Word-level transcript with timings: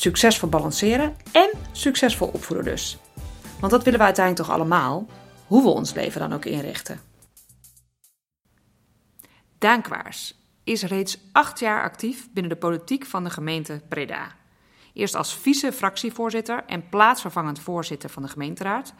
Succesvol 0.00 0.48
balanceren 0.48 1.16
en 1.32 1.50
succesvol 1.72 2.28
opvoeden 2.28 2.64
dus. 2.64 2.98
Want 3.58 3.72
dat 3.72 3.84
willen 3.84 3.98
we 3.98 4.04
uiteindelijk 4.04 4.46
toch 4.46 4.56
allemaal, 4.56 5.06
hoe 5.46 5.62
we 5.62 5.68
ons 5.68 5.94
leven 5.94 6.20
dan 6.20 6.32
ook 6.32 6.44
inrichten. 6.44 7.00
Daan 9.58 9.82
Kwaars 9.82 10.34
is 10.64 10.82
reeds 10.82 11.18
acht 11.32 11.58
jaar 11.58 11.82
actief 11.82 12.32
binnen 12.32 12.52
de 12.52 12.58
politiek 12.58 13.06
van 13.06 13.24
de 13.24 13.30
gemeente 13.30 13.80
Breda. 13.88 14.32
Eerst 14.92 15.14
als 15.14 15.34
vice-fractievoorzitter 15.34 16.64
en 16.66 16.88
plaatsvervangend 16.88 17.60
voorzitter 17.60 18.10
van 18.10 18.22
de 18.22 18.28
gemeenteraad. 18.28 18.94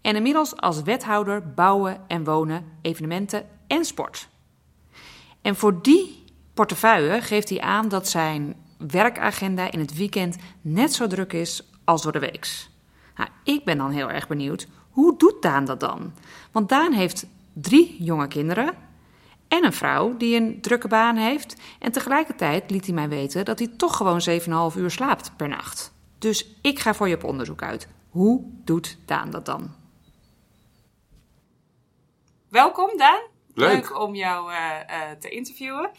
En 0.00 0.16
inmiddels 0.16 0.56
als 0.56 0.82
wethouder 0.82 1.52
bouwen 1.52 2.00
en 2.06 2.24
wonen, 2.24 2.64
evenementen 2.82 3.48
en 3.66 3.84
sport. 3.84 4.28
En 5.42 5.56
voor 5.56 5.82
die 5.82 6.24
portefeuille 6.54 7.20
geeft 7.20 7.48
hij 7.48 7.60
aan 7.60 7.88
dat 7.88 8.08
zijn 8.08 8.61
werkagenda 8.90 9.70
in 9.70 9.80
het 9.80 9.96
weekend 9.96 10.36
net 10.60 10.92
zo 10.92 11.06
druk 11.06 11.32
is 11.32 11.62
als 11.84 12.02
door 12.02 12.12
de 12.12 12.18
weeks. 12.18 12.70
Nou, 13.16 13.28
ik 13.44 13.64
ben 13.64 13.78
dan 13.78 13.90
heel 13.90 14.10
erg 14.10 14.28
benieuwd, 14.28 14.66
hoe 14.90 15.18
doet 15.18 15.42
Daan 15.42 15.64
dat 15.64 15.80
dan? 15.80 16.12
Want 16.52 16.68
Daan 16.68 16.92
heeft 16.92 17.26
drie 17.52 17.96
jonge 18.02 18.28
kinderen 18.28 18.74
en 19.48 19.64
een 19.64 19.72
vrouw 19.72 20.16
die 20.16 20.36
een 20.36 20.60
drukke 20.60 20.88
baan 20.88 21.16
heeft. 21.16 21.56
En 21.78 21.92
tegelijkertijd 21.92 22.70
liet 22.70 22.84
hij 22.84 22.94
mij 22.94 23.08
weten 23.08 23.44
dat 23.44 23.58
hij 23.58 23.68
toch 23.76 23.96
gewoon 23.96 24.20
7,5 24.72 24.78
uur 24.78 24.90
slaapt 24.90 25.36
per 25.36 25.48
nacht. 25.48 25.92
Dus 26.18 26.54
ik 26.60 26.78
ga 26.78 26.94
voor 26.94 27.08
je 27.08 27.14
op 27.14 27.24
onderzoek 27.24 27.62
uit. 27.62 27.88
Hoe 28.08 28.44
doet 28.64 28.98
Daan 29.04 29.30
dat 29.30 29.46
dan? 29.46 29.70
Welkom 32.48 32.96
Daan. 32.96 33.31
Leuk. 33.54 33.98
om 33.98 34.14
jou 34.14 34.52
uh, 34.52 34.56
uh, 34.90 35.10
te 35.18 35.28
interviewen. 35.28 35.90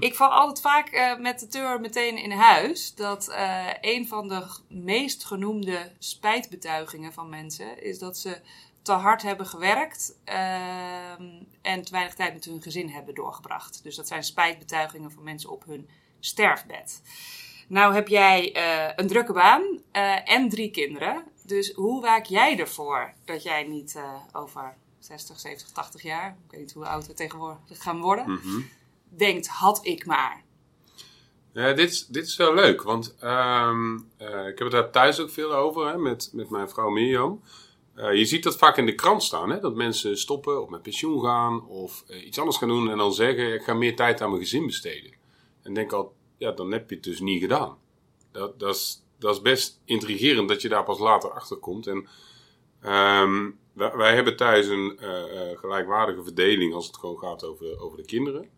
Ik 0.00 0.14
val 0.14 0.28
altijd 0.28 0.60
vaak 0.60 0.92
uh, 0.92 1.18
met 1.18 1.40
de 1.40 1.48
deur 1.48 1.80
meteen 1.80 2.16
in 2.16 2.30
huis 2.30 2.94
dat 2.94 3.34
een 3.80 4.06
van 4.06 4.28
de 4.28 4.46
meest 4.68 5.24
genoemde 5.24 5.92
spijtbetuigingen 5.98 7.12
van 7.12 7.28
mensen 7.28 7.82
is 7.82 7.98
dat 7.98 8.18
ze 8.18 8.40
te 8.82 8.92
hard 8.92 9.22
hebben 9.22 9.46
gewerkt 9.46 10.18
en 11.62 11.82
te 11.82 11.90
weinig 11.90 12.14
tijd 12.14 12.32
met 12.32 12.44
hun 12.44 12.62
gezin 12.62 12.88
hebben 12.88 13.14
doorgebracht. 13.14 13.82
Dus 13.82 13.96
dat 13.96 14.08
zijn 14.08 14.22
spijtbetuigingen 14.24 15.10
van 15.10 15.22
mensen 15.22 15.50
op 15.50 15.64
hun 15.64 15.88
sterfbed. 16.20 17.02
Nou 17.68 17.94
heb 17.94 18.08
jij 18.08 18.56
een 18.96 19.06
drukke 19.06 19.32
baan 19.32 19.62
en 20.24 20.48
drie 20.48 20.70
kinderen. 20.70 21.24
Dus 21.44 21.72
hoe 21.72 22.00
waak 22.00 22.24
jij 22.24 22.58
ervoor 22.58 23.12
dat 23.24 23.42
jij 23.42 23.62
niet 23.62 24.00
over 24.32 24.76
60, 25.08 25.40
70, 25.40 25.70
80 25.72 26.02
jaar, 26.02 26.30
ik 26.44 26.50
weet 26.50 26.60
niet 26.60 26.72
hoe 26.72 26.86
oud 26.86 27.06
we 27.06 27.14
tegenwoordig 27.14 27.60
gaan 27.68 28.00
worden, 28.00 28.30
Mhm. 28.30 28.60
denkt, 29.08 29.46
had 29.48 29.80
ik 29.86 30.06
maar. 30.06 30.44
Ja, 31.52 31.72
dit, 31.72 31.90
is- 31.90 32.06
dit 32.06 32.26
is 32.26 32.36
wel 32.36 32.54
leuk, 32.54 32.82
want 32.82 33.16
ehm, 33.20 33.98
eh, 34.16 34.28
ik 34.46 34.58
heb 34.58 34.58
het 34.58 34.70
daar 34.70 34.90
thuis 34.90 35.20
ook 35.20 35.30
veel 35.30 35.54
over 35.54 35.86
hè, 35.86 35.98
met, 35.98 36.30
met 36.32 36.50
mijn 36.50 36.68
vrouw 36.68 36.88
Mirjam. 36.90 37.42
Eh, 37.94 38.14
je 38.14 38.24
ziet 38.24 38.42
dat 38.42 38.56
vaak 38.56 38.76
in 38.76 38.86
de 38.86 38.94
krant 38.94 39.22
staan, 39.22 39.50
hè, 39.50 39.60
dat 39.60 39.74
mensen 39.74 40.18
stoppen 40.18 40.62
of 40.62 40.68
met 40.68 40.82
pensioen 40.82 41.22
gaan 41.24 41.66
of 41.66 42.04
eh, 42.08 42.26
iets 42.26 42.38
anders 42.38 42.56
gaan 42.56 42.68
doen 42.68 42.90
en 42.90 42.98
dan 42.98 43.12
zeggen: 43.12 43.54
Ik 43.54 43.62
ga 43.62 43.74
meer 43.74 43.96
tijd 43.96 44.20
aan 44.20 44.30
mijn 44.30 44.42
gezin 44.42 44.66
besteden. 44.66 45.12
En 45.62 45.74
denk 45.74 45.92
al, 45.92 46.14
ja, 46.36 46.52
dan 46.52 46.72
heb 46.72 46.88
je 46.88 46.94
het 46.94 47.04
dus 47.04 47.20
niet 47.20 47.40
gedaan. 47.40 47.76
Dat, 48.32 48.58
dat, 48.60 48.74
is, 48.74 49.02
dat 49.18 49.34
is 49.34 49.40
best 49.42 49.80
intrigerend 49.84 50.48
dat 50.48 50.62
je 50.62 50.68
daar 50.68 50.84
pas 50.84 50.98
later 50.98 51.30
achter 51.30 51.56
komt. 51.56 51.86
En 51.86 52.08
ehm, 52.80 53.50
wij, 53.78 54.14
hebben 54.14 54.36
thuis 54.36 54.66
een 54.66 54.98
eh, 54.98 55.50
eh, 55.50 55.58
gelijkwaardige 55.58 56.22
verdeling 56.22 56.74
als 56.74 56.86
het 56.86 56.96
gewoon 56.96 57.18
gaat 57.18 57.44
over, 57.44 57.80
over 57.80 57.96
de 57.96 58.04
kinderen. 58.04 58.50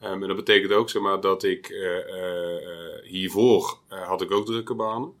Ehm, 0.00 0.22
en 0.22 0.28
dat 0.28 0.36
betekent 0.36 0.72
ook 0.72 0.90
zeg 0.90 1.02
maar, 1.02 1.20
dat 1.20 1.42
ik 1.42 1.68
eh, 1.68 3.02
hiervoor 3.02 3.78
had 3.88 4.22
ik 4.22 4.30
ook 4.30 4.46
drukke 4.46 4.74
banen. 4.74 5.12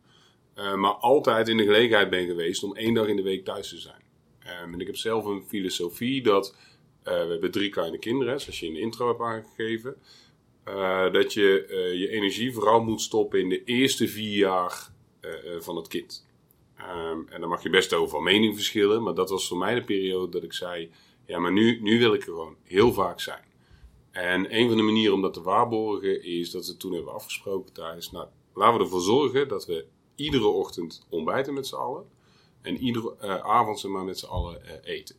Eh, 0.54 0.74
maar 0.74 0.92
altijd 0.92 1.48
in 1.48 1.56
de 1.56 1.64
gelegenheid 1.64 2.10
ben 2.10 2.26
geweest 2.26 2.62
om 2.62 2.76
één 2.76 2.94
dag 2.94 3.06
in 3.06 3.16
de 3.16 3.22
week 3.22 3.44
thuis 3.44 3.68
te 3.68 3.78
zijn. 3.78 4.02
Ehm, 4.38 4.72
en 4.72 4.80
ik 4.80 4.86
heb 4.86 4.96
zelf 4.96 5.24
een 5.24 5.44
filosofie 5.46 6.22
dat 6.22 6.56
we 7.02 7.12
hebben 7.12 7.50
drie 7.50 7.70
kleine 7.70 7.98
kinderen, 7.98 8.40
zoals 8.40 8.60
je 8.60 8.66
in 8.66 8.74
de 8.74 8.80
intro 8.80 9.08
hebt 9.08 9.20
aangegeven. 9.20 9.96
dat 11.12 11.32
je 11.32 11.66
je 11.98 12.08
energie 12.08 12.52
vooral 12.52 12.82
moet 12.82 13.00
stoppen 13.00 13.40
in 13.40 13.48
de 13.48 13.64
eerste 13.64 14.08
vier 14.08 14.36
jaar 14.36 14.90
van 15.58 15.76
het 15.76 15.88
kind. 15.88 16.25
Ehm, 16.76 17.18
en 17.28 17.40
daar 17.40 17.48
mag 17.48 17.62
je 17.62 17.70
best 17.70 17.94
over 17.94 18.08
van 18.08 18.22
mening 18.22 18.54
verschillen, 18.54 19.02
maar 19.02 19.14
dat 19.14 19.30
was 19.30 19.48
voor 19.48 19.58
mij 19.58 19.74
de 19.74 19.84
periode 19.84 20.32
dat 20.32 20.42
ik 20.42 20.52
zei: 20.52 20.90
ja, 21.26 21.38
maar 21.38 21.52
nu, 21.52 21.80
nu 21.80 21.98
wil 21.98 22.14
ik 22.14 22.20
er 22.20 22.26
gewoon 22.26 22.56
heel 22.62 22.92
vaak 22.92 23.20
zijn. 23.20 23.44
En 24.10 24.56
een 24.56 24.68
van 24.68 24.76
de 24.76 24.82
manieren 24.82 25.14
om 25.14 25.22
dat 25.22 25.34
te 25.34 25.42
waarborgen 25.42 26.24
is 26.24 26.50
dat 26.50 26.66
we 26.66 26.76
toen 26.76 26.92
hebben 26.92 27.12
afgesproken 27.12 27.72
thuis. 27.72 28.10
Nou, 28.10 28.26
laten 28.54 28.78
we 28.78 28.84
ervoor 28.84 29.00
zorgen 29.00 29.48
dat 29.48 29.66
we 29.66 29.86
iedere 30.14 30.46
ochtend 30.46 31.06
ontbijten 31.08 31.54
met 31.54 31.66
z'n 31.66 31.74
allen. 31.74 32.04
En 32.62 32.76
iedere 32.76 33.14
eh, 33.20 33.36
avond 33.36 33.80
zeg 33.80 33.90
maar, 33.90 34.04
met 34.04 34.18
z'n 34.18 34.26
allen 34.26 34.64
eh, 34.64 34.94
eten. 34.94 35.16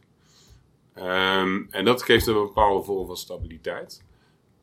Ehm, 0.94 1.63
en 1.69 1.85
dat 1.85 2.03
geeft 2.03 2.28
een 2.28 2.34
bepaalde 2.34 2.84
vorm 2.84 3.07
van 3.07 3.18
stabiliteit. 3.18 4.03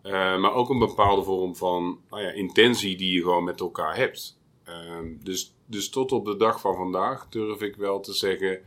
Eh, 0.02 0.12
maar 0.12 0.52
ook 0.52 0.70
een 0.70 0.78
bepaalde 0.78 1.22
vorm 1.22 1.56
van 1.56 2.00
nou 2.10 2.22
ja, 2.22 2.30
intentie 2.30 2.96
die 2.96 3.12
je 3.12 3.22
gewoon 3.22 3.44
met 3.44 3.60
elkaar 3.60 3.96
hebt. 3.96 4.38
Ehm, 4.64 5.16
dus, 5.22 5.54
dus 5.66 5.88
tot 5.88 6.12
op 6.12 6.24
de 6.24 6.36
dag 6.36 6.60
van 6.60 6.76
vandaag 6.76 7.28
durf 7.28 7.60
ik 7.60 7.76
wel 7.76 8.00
te 8.00 8.12
zeggen 8.12 8.60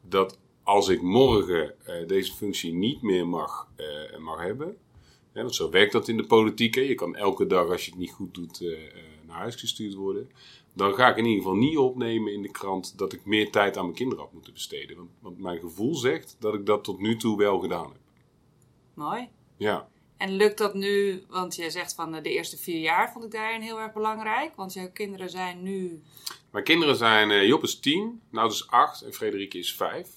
dat 0.00 0.38
als 0.62 0.88
ik 0.88 1.02
morgen 1.02 1.86
eh, 1.86 2.06
deze 2.06 2.32
functie 2.32 2.72
niet 2.72 3.02
meer 3.02 3.28
mag, 3.28 3.68
eh, 3.76 4.18
mag 4.18 4.40
hebben. 4.40 4.76
Hè, 5.32 5.42
want 5.42 5.54
zo 5.54 5.70
werkt 5.70 5.92
dat 5.92 6.08
in 6.08 6.16
de 6.16 6.26
politiek. 6.26 6.74
Hè. 6.74 6.80
Je 6.80 6.94
kan 6.94 7.16
elke 7.16 7.46
dag, 7.46 7.68
als 7.68 7.84
je 7.84 7.90
het 7.90 8.00
niet 8.00 8.12
goed 8.12 8.34
doet, 8.34 8.60
eh, 8.60 8.78
naar 9.26 9.36
huis 9.36 9.54
gestuurd 9.54 9.94
worden. 9.94 10.30
Dan 10.72 10.94
ga 10.94 11.08
ik 11.10 11.16
in 11.16 11.24
ieder 11.24 11.42
geval 11.42 11.56
niet 11.56 11.76
opnemen 11.76 12.32
in 12.32 12.42
de 12.42 12.50
krant 12.50 12.98
dat 12.98 13.12
ik 13.12 13.24
meer 13.24 13.50
tijd 13.50 13.76
aan 13.76 13.84
mijn 13.84 13.96
kinderen 13.96 14.24
had 14.24 14.32
moeten 14.32 14.52
besteden. 14.52 14.96
Want, 14.96 15.10
want 15.20 15.38
mijn 15.38 15.58
gevoel 15.58 15.94
zegt 15.94 16.36
dat 16.38 16.54
ik 16.54 16.66
dat 16.66 16.84
tot 16.84 17.00
nu 17.00 17.16
toe 17.16 17.36
wel 17.36 17.58
gedaan 17.58 17.92
heb. 17.92 18.00
Mooi. 18.94 19.28
Ja. 19.56 19.88
En 20.16 20.36
lukt 20.36 20.58
dat 20.58 20.74
nu, 20.74 21.22
want 21.28 21.56
je 21.56 21.70
zegt 21.70 21.94
van 21.94 22.14
eh, 22.14 22.22
de 22.22 22.30
eerste 22.30 22.56
vier 22.56 22.80
jaar 22.80 23.12
vond 23.12 23.24
ik 23.24 23.30
daarin 23.30 23.60
heel 23.60 23.80
erg 23.80 23.92
belangrijk. 23.92 24.56
Want 24.56 24.72
jouw 24.72 24.90
kinderen 24.92 25.30
zijn 25.30 25.62
nu... 25.62 26.02
Mijn 26.50 26.64
kinderen 26.64 26.96
zijn, 26.96 27.30
eh, 27.30 27.46
Job 27.46 27.62
is 27.62 27.80
tien, 27.80 28.20
nou 28.30 28.50
is 28.50 28.70
acht 28.70 29.02
en 29.02 29.12
Frederike 29.12 29.58
is 29.58 29.74
vijf. 29.74 30.08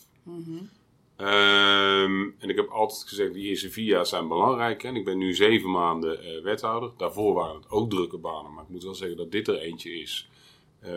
Ehm, 1.15 2.21
en 2.39 2.49
ik 2.49 2.55
heb 2.55 2.69
altijd 2.69 3.03
gezegd, 3.07 3.33
die 3.33 3.47
eerste 3.47 3.69
vier 3.69 3.85
jaar 3.85 4.05
zijn 4.05 4.27
belangrijk. 4.27 4.83
En 4.83 4.95
ik 4.95 5.05
ben 5.05 5.17
nu 5.17 5.33
zeven 5.33 5.71
maanden 5.71 6.23
eh, 6.23 6.43
wethouder. 6.43 6.91
Daarvoor 6.97 7.33
waren 7.33 7.55
het 7.55 7.69
ook 7.69 7.89
drukke 7.89 8.17
banen. 8.17 8.53
Maar 8.53 8.63
ik 8.63 8.69
moet 8.69 8.83
wel 8.83 8.95
zeggen 8.95 9.17
dat 9.17 9.31
dit 9.31 9.47
er 9.47 9.59
eentje 9.59 9.99
is. 9.99 10.29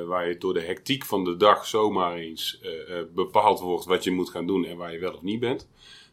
waar 0.07 0.29
je 0.29 0.39
door 0.39 0.55
de 0.55 0.61
hectiek 0.61 1.05
van 1.05 1.25
de 1.25 1.37
dag 1.37 1.67
zomaar 1.67 2.17
eens 2.17 2.61
bepaald 3.15 3.61
wordt 3.61 3.85
wat 3.85 4.05
je 4.05 4.11
moet 4.11 4.31
gaan 4.31 4.47
doen 4.47 4.65
en 4.65 4.77
waar 4.77 4.93
je 4.93 4.99
wel 4.99 5.15
of 5.15 5.23
niet 5.23 5.41
bent. 5.41 5.69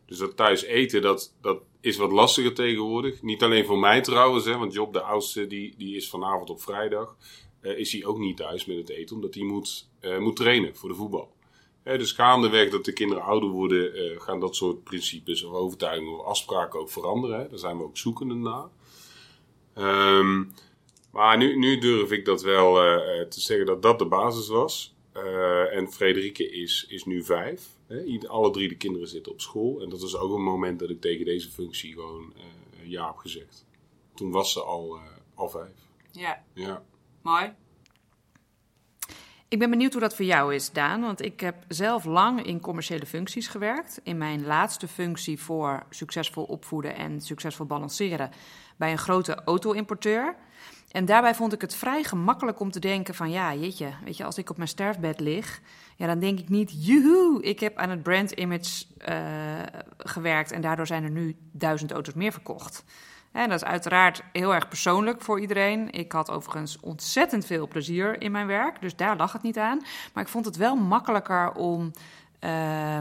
Dus 0.08 0.18
dat 0.18 0.36
thuis 0.36 0.64
eten, 0.64 1.02
dat, 1.02 1.34
dat 1.42 1.62
is 1.82 1.98
wat 1.98 2.12
lastiger 2.12 2.54
tegenwoordig. 2.54 3.22
Niet 3.22 3.44
alleen 3.44 3.66
voor 3.66 3.80
mij 3.80 4.02
trouwens, 4.02 4.46
hè, 4.46 4.58
want 4.58 4.74
Job, 4.74 4.94
de 4.94 5.02
oudste, 5.02 5.48
die, 5.48 5.74
die 5.78 5.96
is 5.96 6.10
vanavond 6.10 6.50
op 6.50 6.62
vrijdag. 6.62 7.16
eh, 7.62 7.78
is 7.78 7.92
hij 7.92 8.06
ook 8.06 8.18
niet 8.18 8.38
thuis 8.38 8.66
met 8.66 8.78
het 8.78 8.90
eten, 8.90 9.16
omdat 9.16 9.34
hij 9.34 9.44
moet, 9.44 9.90
eh, 10.00 10.18
moet 10.18 10.36
trainen 10.36 10.76
voor 10.76 10.90
de 10.90 10.96
voetbal. 10.96 11.36
Hè, 11.84 11.98
dus 11.98 12.12
gaandeweg 12.12 12.70
dat 12.70 12.86
de 12.86 12.94
kinderen 12.94 13.24
ouder 13.24 13.50
worden, 13.50 13.94
eh, 13.94 14.22
gaan 14.22 14.40
dat 14.40 14.56
soort 14.56 14.84
principes 14.84 15.44
of 15.44 15.54
overtuigingen 15.54 16.20
of 16.20 16.26
afspraken 16.26 16.80
ook 16.80 16.90
veranderen. 16.90 17.50
Daar 17.50 17.60
zijn 17.60 17.78
we 17.78 17.84
ook 17.84 17.98
zoekende 17.98 18.34
naar. 18.34 18.68
Ehm, 19.74 20.44
maar 21.12 21.38
nu, 21.38 21.58
nu 21.58 21.78
durf 21.78 22.12
ik 22.12 22.26
dat 22.26 22.42
wel 22.42 22.74
te 23.30 23.42
zeggen 23.42 23.66
dat 23.66 23.82
dat 23.82 24.00
de 24.00 24.06
basis 24.06 24.48
was. 24.48 24.96
En 25.72 25.92
Frederike 25.92 26.52
is, 26.52 26.86
is 26.90 27.06
nu 27.06 27.24
vijf. 27.24 27.77
Ieder- 28.06 28.30
Alle 28.30 28.52
drie 28.52 28.68
de 28.70 28.78
kinderen 28.78 29.08
zitten 29.08 29.32
op 29.32 29.42
school. 29.42 29.82
En 29.82 29.90
dat 29.90 30.02
was 30.02 30.16
ook 30.18 30.36
een 30.36 30.44
moment 30.44 30.80
dat 30.80 30.90
ik 30.90 31.02
tegen 31.02 31.26
deze 31.26 31.50
functie 31.50 31.94
gewoon 31.94 32.34
eh, 32.36 32.90
ja 32.90 33.06
heb 33.08 33.18
gezegd. 33.18 33.66
Toen 34.14 34.32
was 34.32 34.52
ze 34.52 34.62
al, 34.64 34.96
eh, 34.96 35.02
al 35.36 35.50
vijf. 35.50 35.76
Ja, 36.12 36.44
Ja. 36.54 36.84
mooi. 37.22 37.54
Ik 39.50 39.60
ben 39.60 39.70
benieuwd 39.70 39.92
hoe 39.92 40.02
dat 40.02 40.16
voor 40.16 40.26
jou 40.26 40.54
is, 40.56 40.72
Daan. 40.72 41.02
Want 41.02 41.22
ik 41.22 41.40
heb 41.40 41.56
zelf 41.68 42.06
lang 42.06 42.44
in 42.46 42.60
commerciële 42.60 43.06
functies 43.06 43.48
gewerkt. 43.48 44.00
In 44.04 44.18
mijn 44.18 44.46
laatste 44.46 44.88
functie 44.88 45.40
voor 45.40 45.86
succesvol 45.90 46.44
opvoeden 46.44 46.96
en 46.96 47.22
succesvol 47.22 47.66
balanceren 47.66 48.32
bij 48.78 48.92
een 48.92 48.98
grote 48.98 49.36
auto-importeur. 49.36 50.36
En 50.98 51.06
daarbij 51.06 51.36
vond 51.36 51.54
ik 51.54 51.62
het 51.62 51.76
vrij 51.76 52.04
gemakkelijk 52.04 52.60
om 52.60 52.72
te 52.72 52.80
denken 52.80 53.16
van 53.16 53.30
ja, 53.30 53.54
jeetje, 53.54 53.90
weet 54.04 54.18
je, 54.18 54.24
als 54.24 54.38
ik 54.38 54.50
op 54.50 54.58
mijn 54.58 54.70
sterfbed 54.70 55.20
lig, 55.20 55.62
ja, 55.96 56.08
dan 56.08 56.20
denk 56.20 56.40
ik 56.40 56.50
niet, 56.50 56.86
joehoe, 56.86 57.44
ik 57.44 57.60
heb 57.60 57.78
aan 57.78 57.90
het 57.90 58.04
brand 58.04 58.32
image 58.32 58.86
uh, 59.10 59.16
gewerkt 59.98 60.52
en 60.52 60.62
daardoor 60.62 60.88
zijn 60.88 61.04
er 61.04 61.10
nu 61.10 61.36
duizend 61.52 61.92
auto's 61.92 62.14
meer 62.14 62.32
verkocht. 62.32 62.84
En 63.32 63.50
dat 63.50 63.62
is 63.62 63.68
uiteraard 63.68 64.24
heel 64.32 64.54
erg 64.54 64.68
persoonlijk 64.68 65.22
voor 65.22 65.40
iedereen. 65.40 65.92
Ik 65.92 66.12
had 66.12 66.32
overigens 66.32 66.80
ontzettend 66.80 67.46
veel 67.46 67.68
plezier 67.68 68.22
in 68.22 68.32
mijn 68.32 68.48
werk, 68.48 68.82
dus 68.82 68.96
daar 68.96 69.18
lag 69.18 69.34
het 69.34 69.42
niet 69.42 69.58
aan. 69.58 69.82
Maar 70.14 70.24
ik 70.24 70.30
vond 70.30 70.46
het 70.46 70.56
wel 70.56 70.76
makkelijker 70.76 71.52
om 71.52 71.92
uh, 72.44 73.00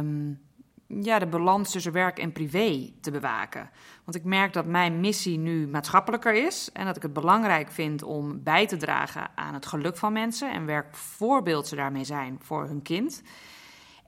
ja, 0.87 1.19
de 1.19 1.27
balans 1.27 1.71
tussen 1.71 1.93
werk 1.93 2.19
en 2.19 2.33
privé 2.33 2.93
te 3.01 3.11
bewaken. 3.11 3.71
Want 4.05 4.17
ik 4.17 4.25
merk 4.25 4.53
dat 4.53 4.67
mijn 4.67 5.01
missie 5.01 5.39
nu 5.39 5.69
maatschappelijker 5.69 6.35
is 6.47 6.71
en 6.73 6.85
dat 6.87 6.97
ik 6.97 7.03
het 7.03 7.13
belangrijk 7.13 7.71
vind 7.71 8.03
om 8.03 8.43
bij 8.43 8.67
te 8.67 8.77
dragen 8.77 9.31
aan 9.35 9.55
het 9.55 9.67
geluk 9.67 9.97
van 9.97 10.13
mensen 10.13 10.53
en 10.53 10.67
welk 10.67 10.95
voorbeeld 10.95 11.67
ze 11.67 11.77
daarmee 11.77 12.05
zijn 12.05 12.39
voor 12.43 12.67
hun 12.67 12.83
kind. 12.83 13.23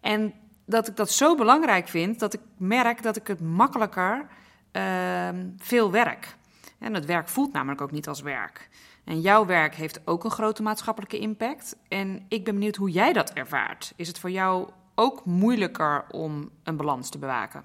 En 0.00 0.34
dat 0.66 0.88
ik 0.88 0.96
dat 0.96 1.10
zo 1.10 1.34
belangrijk 1.34 1.88
vind 1.88 2.18
dat 2.18 2.34
ik 2.34 2.40
merk 2.56 3.02
dat 3.02 3.16
ik 3.16 3.26
het 3.26 3.40
makkelijker 3.40 4.26
uh, 4.72 5.28
veel 5.56 5.90
werk. 5.90 6.36
En 6.78 6.94
het 6.94 7.04
werk 7.04 7.28
voelt 7.28 7.52
namelijk 7.52 7.80
ook 7.80 7.90
niet 7.90 8.08
als 8.08 8.20
werk. 8.20 8.68
En 9.04 9.20
jouw 9.20 9.46
werk 9.46 9.74
heeft 9.74 10.00
ook 10.04 10.24
een 10.24 10.30
grote 10.30 10.62
maatschappelijke 10.62 11.18
impact. 11.18 11.76
En 11.88 12.24
ik 12.28 12.44
ben 12.44 12.54
benieuwd 12.54 12.76
hoe 12.76 12.90
jij 12.90 13.12
dat 13.12 13.30
ervaart. 13.32 13.92
Is 13.96 14.08
het 14.08 14.18
voor 14.18 14.30
jou 14.30 14.68
ook 14.98 15.24
moeilijker 15.24 16.04
om 16.10 16.50
een 16.62 16.76
balans 16.76 17.10
te 17.10 17.18
bewaken? 17.18 17.64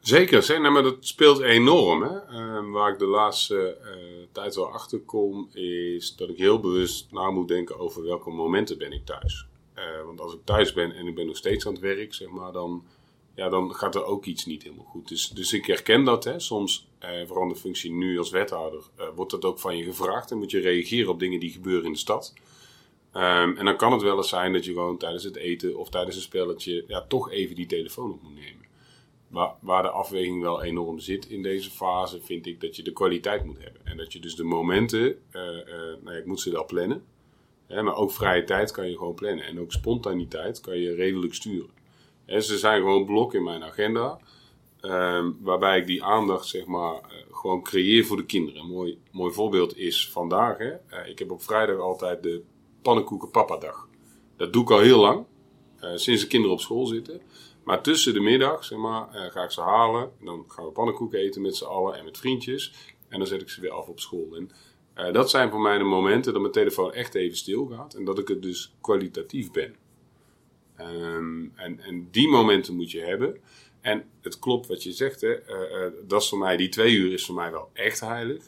Zeker, 0.00 0.42
zeg, 0.42 0.58
nou, 0.58 0.72
maar 0.72 0.82
dat 0.82 0.96
speelt 1.00 1.40
enorm. 1.40 2.02
Hè? 2.02 2.14
Uh, 2.14 2.70
waar 2.72 2.92
ik 2.92 2.98
de 2.98 3.06
laatste 3.06 3.78
uh, 3.82 4.26
tijd 4.32 4.54
wel 4.54 4.72
achter 4.72 5.00
kom, 5.00 5.48
is 5.52 6.16
dat 6.16 6.28
ik 6.28 6.36
heel 6.36 6.60
bewust 6.60 7.12
na 7.12 7.30
moet 7.30 7.48
denken 7.48 7.78
over 7.78 8.02
welke 8.02 8.30
momenten 8.30 8.78
ben 8.78 8.92
ik 8.92 9.04
thuis. 9.04 9.46
Uh, 9.74 10.04
want 10.04 10.20
als 10.20 10.34
ik 10.34 10.40
thuis 10.44 10.72
ben 10.72 10.92
en 10.92 11.06
ik 11.06 11.14
ben 11.14 11.26
nog 11.26 11.36
steeds 11.36 11.66
aan 11.66 11.72
het 11.72 11.82
werk, 11.82 12.14
zeg 12.14 12.28
maar, 12.28 12.52
dan, 12.52 12.84
ja, 13.34 13.48
dan 13.48 13.74
gaat 13.74 13.94
er 13.94 14.04
ook 14.04 14.24
iets 14.24 14.46
niet 14.46 14.62
helemaal 14.62 14.84
goed. 14.84 15.08
Dus, 15.08 15.28
dus 15.28 15.52
ik 15.52 15.66
herken 15.66 16.04
dat. 16.04 16.24
Hè? 16.24 16.40
Soms, 16.40 16.88
vooral 17.26 17.48
de 17.48 17.56
functie 17.56 17.92
nu 17.92 18.18
als 18.18 18.30
wethouder, 18.30 18.82
wordt 19.14 19.30
dat 19.30 19.44
ook 19.44 19.58
van 19.58 19.76
je 19.76 19.84
gevraagd. 19.84 20.30
En 20.30 20.38
moet 20.38 20.50
je 20.50 20.60
reageren 20.60 21.10
op 21.10 21.18
dingen 21.18 21.40
die 21.40 21.50
gebeuren 21.50 21.84
in 21.84 21.92
de 21.92 21.98
stad. 21.98 22.34
Um, 23.18 23.56
en 23.56 23.64
dan 23.64 23.76
kan 23.76 23.92
het 23.92 24.02
wel 24.02 24.16
eens 24.16 24.28
zijn 24.28 24.52
dat 24.52 24.64
je 24.64 24.72
gewoon 24.72 24.98
tijdens 24.98 25.24
het 25.24 25.36
eten 25.36 25.76
of 25.76 25.88
tijdens 25.88 26.16
een 26.16 26.22
spelletje 26.22 26.84
ja, 26.86 27.04
toch 27.08 27.30
even 27.30 27.56
die 27.56 27.66
telefoon 27.66 28.12
op 28.12 28.22
moet 28.22 28.34
nemen. 28.34 28.66
Waar 29.60 29.82
de 29.82 29.90
afweging 29.90 30.42
wel 30.42 30.62
enorm 30.62 30.98
zit 30.98 31.26
in 31.26 31.42
deze 31.42 31.70
fase, 31.70 32.20
vind 32.20 32.46
ik 32.46 32.60
dat 32.60 32.76
je 32.76 32.82
de 32.82 32.92
kwaliteit 32.92 33.44
moet 33.44 33.62
hebben. 33.62 33.80
En 33.84 33.96
dat 33.96 34.12
je 34.12 34.20
dus 34.20 34.34
de 34.34 34.44
momenten, 34.44 35.06
uh, 35.06 35.16
nou 35.32 35.98
ja, 36.04 36.12
ik 36.12 36.26
moet 36.26 36.40
ze 36.40 36.50
wel 36.50 36.64
plannen. 36.64 37.04
Hè, 37.66 37.82
maar 37.82 37.96
ook 37.96 38.12
vrije 38.12 38.44
tijd 38.44 38.70
kan 38.70 38.90
je 38.90 38.96
gewoon 38.96 39.14
plannen. 39.14 39.44
En 39.44 39.60
ook 39.60 39.72
spontaniteit 39.72 40.60
kan 40.60 40.78
je 40.78 40.94
redelijk 40.94 41.34
sturen. 41.34 41.70
En 42.24 42.42
ze 42.42 42.58
zijn 42.58 42.80
gewoon 42.80 43.06
blokken 43.06 43.38
in 43.38 43.44
mijn 43.44 43.64
agenda. 43.64 44.18
Um, 44.82 45.38
waarbij 45.40 45.78
ik 45.78 45.86
die 45.86 46.04
aandacht 46.04 46.46
zeg 46.46 46.66
maar 46.66 46.94
uh, 46.94 47.10
gewoon 47.30 47.62
creëer 47.62 48.04
voor 48.04 48.16
de 48.16 48.26
kinderen. 48.26 48.60
Een 48.60 48.68
mooi, 48.68 48.98
mooi 49.10 49.32
voorbeeld 49.32 49.76
is 49.76 50.10
vandaag. 50.10 50.58
Hè. 50.58 51.04
ik 51.06 51.18
heb 51.18 51.30
op 51.30 51.42
vrijdag 51.42 51.78
altijd 51.78 52.22
de 52.22 52.42
pannenkoeken 52.88 53.60
dag. 53.60 53.88
Dat 54.36 54.52
doe 54.52 54.62
ik 54.62 54.70
al 54.70 54.78
heel 54.78 55.00
lang. 55.00 55.24
sinds 55.94 56.22
de 56.22 56.28
kinderen 56.28 56.56
op 56.56 56.62
school 56.62 56.86
zitten. 56.86 57.20
Maar 57.64 57.82
tussen 57.82 58.14
de 58.14 58.20
middag, 58.20 58.64
zeg 58.64 58.78
maar, 58.78 59.08
uh, 59.14 59.30
ga 59.30 59.42
ik 59.42 59.50
ze 59.50 59.60
halen. 59.60 60.02
En 60.02 60.26
dan 60.26 60.44
gaan 60.48 60.64
we 60.64 60.70
pannenkoeken 60.70 61.18
eten 61.18 61.42
met 61.42 61.56
z'n 61.56 61.64
allen 61.64 61.94
en 61.94 62.04
met 62.04 62.18
vriendjes. 62.18 62.72
En 63.08 63.18
dan 63.18 63.28
zet 63.28 63.40
ik 63.40 63.48
ze 63.48 63.60
weer 63.60 63.70
af 63.70 63.88
op 63.88 64.00
school. 64.00 64.36
En 64.36 64.50
uh, 64.96 65.12
dat 65.12 65.30
zijn 65.30 65.50
voor 65.50 65.60
mij 65.60 65.78
de 65.78 65.84
momenten 65.84 66.32
dat 66.32 66.40
mijn 66.40 66.52
telefoon 66.52 66.92
echt 66.92 67.14
even 67.14 67.36
stil 67.36 67.66
gaat. 67.66 67.94
En 67.94 68.04
dat 68.04 68.18
ik 68.18 68.28
het 68.28 68.42
dus 68.42 68.74
kwalitatief 68.80 69.50
ben. 69.50 69.76
Um, 70.80 71.52
en, 71.56 71.80
en 71.80 72.08
die 72.10 72.28
momenten 72.28 72.76
moet 72.76 72.90
je 72.90 73.00
hebben. 73.00 73.40
En 73.80 74.04
het 74.20 74.38
klopt 74.38 74.66
wat 74.66 74.82
je 74.82 74.92
zegt, 74.92 75.20
hè. 75.20 75.34
Dat 76.06 76.22
is 76.22 76.28
voor 76.28 76.38
mij, 76.38 76.56
die 76.56 76.68
twee 76.68 76.94
uur 76.94 77.12
is 77.12 77.26
voor 77.26 77.34
mij 77.34 77.50
wel 77.50 77.70
echt 77.72 78.00
heilig. 78.00 78.42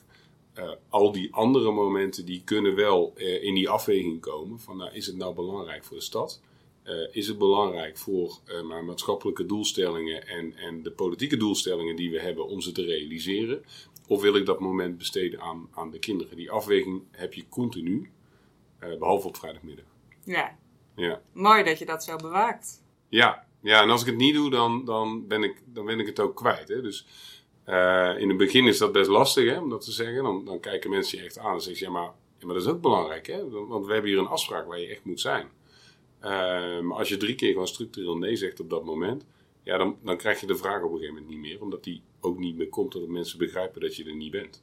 Al 0.89 1.13
die 1.13 1.35
andere 1.35 1.71
momenten 1.71 2.25
die 2.27 2.43
kunnen 2.45 2.75
wel 2.75 3.13
in 3.17 3.55
die 3.55 3.69
afweging 3.69 4.21
komen. 4.21 4.61
Van 4.61 4.77
nou, 4.77 4.93
is 4.93 5.07
het 5.07 5.17
nou 5.17 5.35
belangrijk 5.35 5.85
voor 5.85 5.97
de 5.97 6.03
stad? 6.03 6.41
Uh, 6.85 6.95
is 7.11 7.29
het 7.29 7.39
belangrijk 7.39 7.99
voor 7.99 8.39
mijn 8.65 8.85
maatschappelijke 8.85 9.47
doelstellingen 9.47 10.27
en, 10.27 10.57
en 10.57 10.83
de 10.83 10.91
politieke 10.91 11.37
doelstellingen 11.37 11.97
die 11.97 12.11
we 12.11 12.21
hebben 12.21 12.47
om 12.47 12.61
ze 12.61 12.73
te 12.73 12.83
realiseren? 12.83 13.65
Of 14.07 14.21
wil 14.21 14.37
ik 14.37 14.47
dat 14.47 14.61
moment 14.61 14.99
besteden 14.99 15.41
aan, 15.41 15.69
aan 15.75 15.91
de 15.91 15.99
kinderen? 15.99 16.37
Die 16.37 16.51
afweging 16.51 17.03
heb 17.11 17.35
je 17.35 17.49
continu, 17.49 18.11
behalve 18.99 19.27
op 19.27 19.37
vrijdagmiddag. 19.37 19.85
Ja. 20.25 20.59
ja. 20.97 21.23
Mooi 21.33 21.65
dat 21.65 21.79
je 21.79 21.87
dat 21.87 22.05
zo 22.05 22.17
bewaakt. 22.17 22.83
Ja, 23.09 23.47
ja 23.61 23.83
en 23.83 23.91
als 23.91 24.01
ik 24.01 24.07
het 24.07 24.17
niet 24.17 24.35
doe, 24.35 24.51
dan, 24.51 24.85
dan, 24.85 25.27
ben, 25.27 25.43
ik, 25.43 25.63
dan 25.67 25.87
ben 25.87 26.01
ik 26.01 26.07
het 26.07 26.21
ook 26.21 26.37
kwijt. 26.37 26.69
Hè? 26.69 26.83
Dus 26.83 27.07
in 28.19 28.29
het 28.29 28.37
begin 28.37 28.67
is 28.67 28.79
dat 28.79 28.93
best 28.93 29.09
lastig 29.09 29.51
hè, 29.51 29.59
om 29.59 29.71
dat 29.71 29.85
te 29.85 29.93
zeggen. 29.93 30.45
Dan, 30.45 30.61
kijken 30.61 30.91
mensen 30.91 31.19
je 31.19 31.25
echt 31.25 31.39
aan 31.39 31.55
en 31.55 31.61
zeggen 31.61 31.87
ja 31.87 31.93
maar, 31.93 32.13
ja, 32.39 32.47
maar 32.47 32.55
dat 32.55 32.65
is 32.65 32.71
ook 32.71 32.81
belangrijk. 32.81 33.27
Hè? 33.27 33.49
Want 33.49 33.87
we 33.87 33.93
hebben 33.93 34.11
hier 34.11 34.21
een 34.21 34.27
afspraak 34.27 34.67
waar 34.67 34.81
je 34.81 34.87
echt 34.87 35.05
moet 35.05 35.21
zijn. 35.21 35.49
Uh, 36.23 36.81
maar 36.81 36.97
als 36.97 37.09
je 37.09 37.17
drie 37.17 37.35
keer 37.35 37.53
gewoon 37.53 37.67
structureel 37.67 38.17
nee 38.17 38.37
zegt 38.37 38.61
op 38.61 38.71
dat 38.71 38.85
moment, 38.85 39.25
ja, 39.63 39.77
dan, 39.77 39.97
dan 40.03 40.17
krijg 40.17 40.41
je 40.41 40.47
de 40.47 40.57
vraag 40.57 40.83
op 40.83 40.93
een 40.93 40.99
gegeven 40.99 41.15
moment 41.15 41.31
niet 41.33 41.41
meer, 41.41 41.61
omdat 41.61 41.85
die 41.85 42.03
ook 42.21 42.39
niet 42.39 42.57
meer 42.57 42.69
komt 42.69 42.93
dat 42.93 43.09
mensen 43.09 43.39
begrijpen 43.39 43.81
dat 43.81 43.97
je 43.97 44.05
er 44.05 44.15
niet 44.15 44.31
bent. 44.31 44.63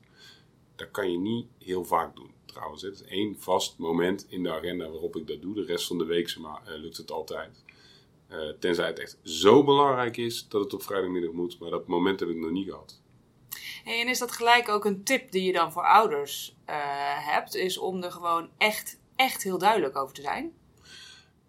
Dat 0.76 0.92
kan 0.92 1.12
je 1.12 1.18
niet 1.18 1.48
heel 1.58 1.86
vaak 1.86 2.16
doen. 2.16 2.32
Trouwens, 2.46 2.82
het 2.82 2.94
is 2.94 3.04
één 3.04 3.36
vast 3.40 3.78
moment 3.78 4.26
in 4.30 4.44
de 4.44 4.52
agenda 4.52 4.90
waarop 4.90 5.16
ik 5.16 5.28
dat 5.28 5.42
doe. 5.42 5.54
De 5.54 5.64
rest 5.64 5.88
van 5.88 5.98
de 5.98 6.06
week 6.06 6.38
maar, 6.38 6.62
uh, 6.68 6.78
lukt 6.78 6.98
het 6.98 7.12
altijd. 7.12 7.64
Uh, 8.32 8.50
tenzij 8.60 8.88
het 8.88 9.00
echt 9.00 9.18
zo 9.24 9.64
belangrijk 9.64 10.18
is 10.18 10.48
dat 10.48 10.64
het 10.64 10.74
op 10.74 10.84
vrijdagmiddag 10.84 11.32
moet, 11.32 11.60
maar 11.60 11.70
dat 11.70 11.88
moment 11.88 12.20
heb 12.20 12.30
ik 12.30 12.36
nog 12.36 12.52
niet 12.52 12.70
gehad. 12.70 13.02
Hey, 13.84 14.02
en 14.02 14.08
is 14.08 14.20
dat 14.20 14.32
gelijk 14.32 14.70
ook 14.70 14.86
een 14.86 15.04
tip 15.04 15.32
die 15.32 15.44
je 15.44 15.54
dan 15.54 15.72
voor 15.72 15.84
ouders 15.86 16.56
uh, 16.70 16.76
hebt? 17.32 17.56
Is 17.56 17.78
om 17.78 18.04
er 18.04 18.12
gewoon 18.12 18.50
echt, 18.58 19.00
echt 19.16 19.44
heel 19.44 19.58
duidelijk 19.58 19.96
over 19.96 20.16
te 20.16 20.22
zijn? 20.22 20.54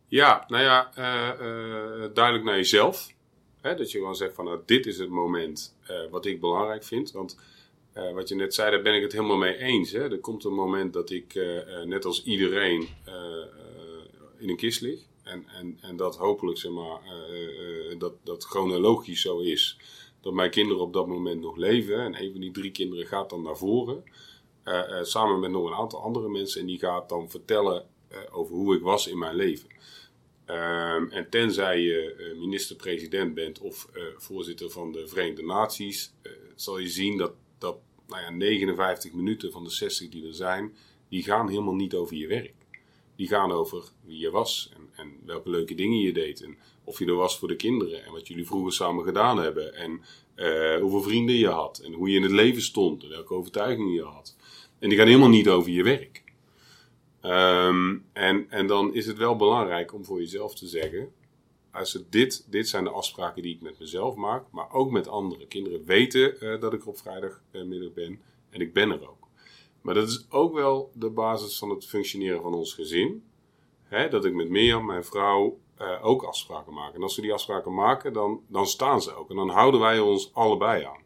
Ja, 0.07 0.45
nou 0.49 0.63
ja, 0.63 0.91
uh, 0.99 1.47
uh, 1.47 2.15
duidelijk 2.15 2.45
naar 2.45 2.57
jezelf. 2.57 3.13
Hè, 3.61 3.75
dat 3.75 3.91
je 3.91 3.99
gewoon 3.99 4.17
zegt 4.17 4.35
van 4.35 4.45
nou, 4.45 4.61
dit 4.67 4.87
is 4.87 4.99
het 4.99 5.09
moment 5.09 5.77
wat 6.11 6.27
ik 6.27 6.41
belangrijk 6.41 6.85
vind. 6.85 7.13
Want 7.13 7.39
wat 8.15 8.29
je 8.29 8.35
net 8.35 8.55
zei, 8.55 8.71
daar 8.71 8.83
ben 8.83 8.95
ik 8.95 9.03
het 9.03 9.13
helemaal 9.13 9.37
mee 9.37 9.57
eens. 9.57 9.93
Hè. 9.93 10.11
Er 10.11 10.19
komt 10.21 10.45
een 10.45 10.55
moment 10.55 10.93
dat 10.93 11.11
ik 11.11 11.35
net 11.85 12.05
als 12.05 12.25
iedereen 12.25 12.89
in 14.39 14.49
een 14.49 14.57
kist 14.57 14.81
lig. 14.81 15.01
En, 15.29 15.45
en, 15.49 15.79
en 15.81 15.97
dat 15.97 16.17
hopelijk 16.17 16.59
zeg 16.59 16.73
maar, 16.73 17.01
dat, 17.99 18.15
dat 18.25 18.45
chronologisch 18.45 19.21
zo 19.21 19.39
is. 19.39 19.79
Dat 20.21 20.33
mijn 20.33 20.51
kinderen 20.51 20.83
op 20.83 20.93
dat 20.93 21.07
moment 21.07 21.41
nog 21.41 21.57
leven. 21.57 22.01
En 22.01 22.23
een 22.23 22.33
van 22.33 22.41
die 22.41 22.51
drie 22.51 22.71
kinderen 22.71 23.07
gaat 23.07 23.31
dan 23.31 23.43
naar 23.43 23.57
voren. 23.57 24.05
samen 25.03 25.41
met 25.41 25.51
nog 25.51 25.67
een 25.67 25.77
aantal 25.77 26.03
andere 26.03 26.29
mensen. 26.29 26.61
En 26.61 26.67
die 26.67 26.79
gaat 26.79 27.09
dan 27.09 27.31
vertellen 27.31 27.87
over 28.31 28.55
hoe 28.55 28.77
ik 28.77 28.83
was 28.83 29.07
in 29.07 29.19
mijn 29.19 29.37
leven. 29.37 29.69
Um, 30.47 31.11
en 31.11 31.31
tenzij 31.31 31.81
je 31.81 32.35
minister-president 32.39 33.35
bent 33.35 33.59
of 33.59 33.89
voorzitter 34.17 34.71
van 34.71 34.93
de 34.93 35.09
Verenigde 35.09 35.45
Naties, 35.45 36.13
zal 36.55 36.79
je 36.79 36.89
zien 36.89 37.17
dat, 37.17 37.33
dat 37.59 37.77
nou 38.09 38.23
ja, 38.23 38.31
59 38.31 39.13
minuten 39.13 39.53
van 39.53 39.65
de 39.65 39.71
60 39.71 40.09
die 40.09 40.27
er 40.27 40.35
zijn, 40.35 40.77
die 41.09 41.23
gaan 41.23 41.49
helemaal 41.49 41.75
niet 41.75 41.95
over 41.95 42.17
je 42.17 42.27
werk. 42.27 42.58
Die 43.19 43.29
gaan 43.29 43.53
over 43.53 43.85
wie 44.05 44.19
je 44.19 44.31
was 44.31 44.71
en, 44.75 44.91
en 44.95 45.13
welke 45.25 45.51
leuke 45.51 45.75
dingen 45.75 45.99
je 45.99 46.13
deed. 46.13 46.43
En 46.43 46.59
of 46.85 46.99
je 46.99 47.07
er 47.07 47.15
was 47.15 47.39
voor 47.39 47.49
de 47.49 47.57
kinderen 47.57 48.05
en 48.05 48.13
wat 48.13 48.29
jullie 48.29 48.47
vroeger 48.47 48.73
samen 48.73 49.05
gedaan 49.05 49.39
hebben. 49.39 49.75
En 49.75 50.01
hoeveel 50.81 51.03
vrienden 51.03 51.35
je 51.35 51.49
had 51.49 51.79
en 51.79 51.93
hoe 51.93 52.11
je 52.11 52.17
in 52.17 52.23
het 52.23 52.31
leven 52.31 52.63
stond 52.63 53.03
en 53.03 53.09
welke 53.09 53.35
overtuigingen 53.35 53.93
je 53.93 54.03
had. 54.03 54.37
En 54.79 54.89
die 54.89 54.99
gaan 54.99 55.07
helemaal 55.07 55.29
niet 55.29 55.49
over 55.49 55.71
je 55.71 55.83
werk. 55.83 56.23
Um, 57.23 58.05
en, 58.13 58.51
en 58.51 58.67
dan 58.67 58.95
is 58.95 59.07
het 59.07 59.17
wel 59.19 59.37
belangrijk 59.37 59.95
om 59.95 60.05
voor 60.05 60.19
jezelf 60.19 60.55
te 60.55 60.67
zeggen: 60.67 61.13
als 61.71 61.93
het 61.93 62.13
dit, 62.13 62.47
dit 62.51 62.69
zijn 62.69 62.85
de 62.85 62.91
afspraken 62.91 63.43
die 63.43 63.55
ik 63.55 63.61
met 63.61 63.79
mezelf 63.79 64.15
maak, 64.15 64.45
maar 64.51 64.73
ook 64.73 64.91
met 64.91 65.09
andere. 65.09 65.47
Kinderen 65.47 65.85
weten 65.85 66.45
uh, 66.45 66.61
dat 66.61 66.73
ik 66.73 66.83
er 66.83 66.89
op 66.89 66.99
vrijdagmiddag 66.99 67.93
ben 67.93 68.21
en 68.51 68.61
ik 68.61 68.73
ben 68.73 68.91
er 68.91 69.09
ook. 69.09 69.18
Maar 69.89 69.97
dat 69.97 70.09
is 70.09 70.27
ook 70.31 70.55
wel 70.55 70.91
de 70.95 71.11
basis 71.11 71.59
van 71.59 71.71
het 71.71 71.87
functioneren 71.87 72.43
van 72.43 72.55
ons 72.55 72.75
gezin. 72.75 73.25
Dat 74.11 74.25
ik 74.25 74.35
met 74.35 74.49
Mirjam, 74.49 74.85
mijn 74.85 75.05
vrouw, 75.05 75.59
uh, 75.81 76.05
ook 76.05 76.23
afspraken 76.23 76.73
maak. 76.73 76.95
En 76.95 77.03
als 77.03 77.17
we 77.17 77.23
die 77.23 77.33
afspraken 77.33 77.75
maken, 77.75 78.13
dan, 78.13 78.41
dan 78.49 78.67
staan 78.67 79.03
ze 79.03 79.15
ook. 79.15 79.31
En 79.31 79.37
dan 79.37 79.49
houden 79.49 79.81
wij 79.81 79.99
ons 79.99 80.35
allebei 80.35 80.85
aan. 80.85 81.03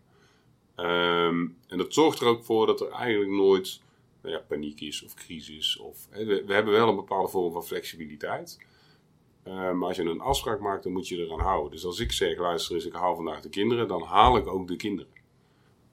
Um, 0.86 1.56
en 1.66 1.78
dat 1.78 1.94
zorgt 1.94 2.20
er 2.20 2.26
ook 2.26 2.44
voor 2.44 2.66
dat 2.66 2.80
er 2.80 2.88
eigenlijk 2.88 3.30
nooit 3.30 3.80
nou 4.22 4.34
ja, 4.34 4.40
paniek 4.48 4.80
is 4.80 5.02
of 5.02 5.14
crisis. 5.14 5.78
Of, 5.78 6.08
we, 6.10 6.44
we, 6.46 6.54
hebben 6.54 6.72
wel 6.72 6.88
een 6.88 6.96
bepaalde 6.96 7.28
vorm 7.28 7.52
van 7.52 7.64
flexibiliteit. 7.64 8.58
Uh, 9.44 9.72
maar 9.72 9.88
als 9.88 9.96
je 9.96 10.02
een 10.02 10.20
afspraak 10.20 10.60
maakt, 10.60 10.82
dan 10.82 10.92
moet 10.92 11.08
je 11.08 11.16
eraan 11.16 11.40
houden. 11.40 11.70
Dus 11.70 11.84
als 11.84 12.00
ik 12.00 12.12
zeg, 12.12 12.38
luister 12.38 12.74
eens, 12.74 12.86
ik 12.86 12.92
haal 12.92 13.14
vandaag 13.14 13.40
de 13.40 13.48
kinderen, 13.48 13.88
dan 13.88 14.02
haal 14.02 14.36
ik 14.36 14.46
ook 14.46 14.68
de 14.68 14.76
kinderen. 14.76 15.12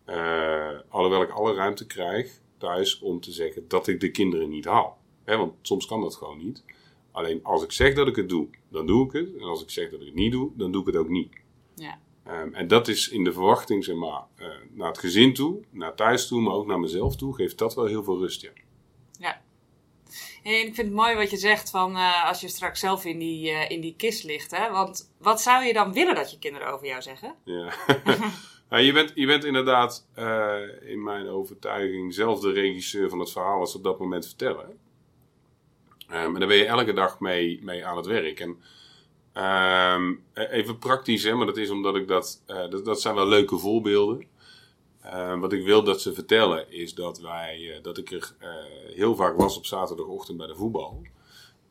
Uh, 0.06 0.80
alhoewel 0.88 1.22
ik 1.22 1.30
alle 1.30 1.54
ruimte 1.54 1.86
krijg 1.86 2.42
thuis 2.60 3.00
om 3.00 3.20
te 3.20 3.32
zeggen 3.32 3.68
dat 3.68 3.88
ik 3.88 4.00
de 4.00 4.12
kinderen 4.12 4.50
niet 4.50 4.66
haal. 4.66 4.98
Want 5.26 5.54
soms 5.62 5.86
kan 5.86 6.02
dat 6.02 6.16
gewoon 6.16 6.38
niet. 6.38 6.64
Alleen 7.12 7.44
als 7.44 7.64
ik 7.64 7.72
zeg 7.72 7.96
dat 7.96 8.08
ik 8.08 8.16
het 8.16 8.30
doe, 8.30 8.48
dan 8.70 8.88
doe 8.88 9.06
ik 9.06 9.12
het. 9.12 9.36
En 9.36 9.44
als 9.44 9.62
ik 9.62 9.70
zeg 9.70 9.90
dat 9.90 10.00
ik 10.00 10.06
het 10.06 10.16
niet 10.16 10.32
doe, 10.32 10.52
dan 10.56 10.72
doe 10.72 10.82
ik 10.82 10.88
het 10.88 10.96
ook 10.96 11.10
niet. 11.10 11.34
Ja. 11.76 12.00
Ehm, 12.24 12.54
en 12.54 12.68
dat 12.68 12.88
is 12.88 13.10
in 13.10 13.24
de 13.24 13.34
verwachting, 13.34 13.84
zeg 13.84 13.96
maar, 13.96 14.24
eh, 14.36 14.48
naar 14.72 14.88
het 14.88 14.98
gezin 14.98 15.34
toe, 15.34 15.64
naar 15.70 15.96
thuis 15.96 16.28
toe, 16.28 16.42
maar 16.42 16.54
ook 16.54 16.68
naar 16.68 16.80
mezelf 16.80 17.16
toe, 17.16 17.36
geeft 17.36 17.58
dat 17.58 17.76
wel 17.76 17.86
heel 17.86 18.04
veel 18.04 18.18
rust, 18.18 18.42
ja. 18.42 18.50
Ja. 19.20 19.42
En 20.44 20.52
ik 20.52 20.76
vind 20.76 20.78
het 20.78 20.92
mooi 20.92 21.16
wat 21.16 21.30
je 21.30 21.38
zegt 21.38 21.70
van 21.70 21.96
eh, 21.96 22.28
als 22.28 22.42
je 22.42 22.48
straks 22.48 22.80
zelf 22.80 23.06
in 23.06 23.20
die, 23.20 23.50
eh, 23.50 23.70
in 23.70 23.82
die 23.82 23.96
kist 23.96 24.24
ligt. 24.24 24.52
Hè? 24.52 24.72
Want 24.72 25.14
wat 25.18 25.42
zou 25.42 25.64
je 25.64 25.74
dan 25.74 25.94
willen 25.94 26.16
dat 26.16 26.32
je 26.32 26.40
kinderen 26.40 26.74
over 26.74 26.88
jou 26.88 27.02
zeggen? 27.02 27.36
Ja. 27.44 27.74
Nou, 28.70 28.84
je, 28.84 29.26
bent, 29.26 29.46
inderdaad 29.46 30.08
in 30.82 31.04
mijn 31.04 31.28
overtuiging 31.28 32.14
zelf 32.14 32.40
de 32.40 32.52
regisseur 32.52 33.10
van 33.10 33.20
het 33.20 33.32
verhaal 33.32 33.60
wat 33.60 33.72
ze 33.72 33.78
op 33.78 33.84
dat 33.84 34.00
moment 34.00 34.26
vertellen. 34.26 34.78
Um, 36.12 36.34
en 36.34 36.40
daar 36.40 36.48
ben 36.48 36.58
je 36.58 36.66
elke 36.66 36.94
dag 36.94 37.20
mee, 37.20 37.60
mee 37.64 37.86
aan 37.86 37.98
het 37.98 38.06
werk. 38.06 38.40
En 38.40 38.58
ehm, 39.34 40.14
e-, 40.34 40.46
even 40.46 40.78
praktisch, 40.78 41.24
hè, 41.24 41.34
maar 41.34 41.46
dat 41.46 41.58
is 41.58 41.70
omdat 41.70 41.96
ik 41.96 42.08
dat, 42.08 42.44
uh, 42.48 42.70
dat, 42.70 42.86
dat 42.86 43.02
zijn 43.02 43.16
wel 43.16 43.28
leuke 43.28 43.58
voorbeelden. 43.58 44.28
Uh, 45.06 45.40
wat 45.40 45.54
ik 45.54 45.64
wil 45.64 45.84
dat 45.84 46.02
ze 46.02 46.14
vertellen 46.14 46.72
is 46.72 46.94
dat 46.94 47.20
wij, 47.20 47.60
uh, 47.60 47.84
dat 47.84 47.98
ik 47.98 48.12
er 48.12 48.36
heel 48.96 49.16
vaak 49.16 49.38
was 49.38 49.58
op 49.58 49.66
zaterdagochtend 49.66 50.38
bij 50.38 50.48
de 50.48 50.56
voetbal. 50.56 51.02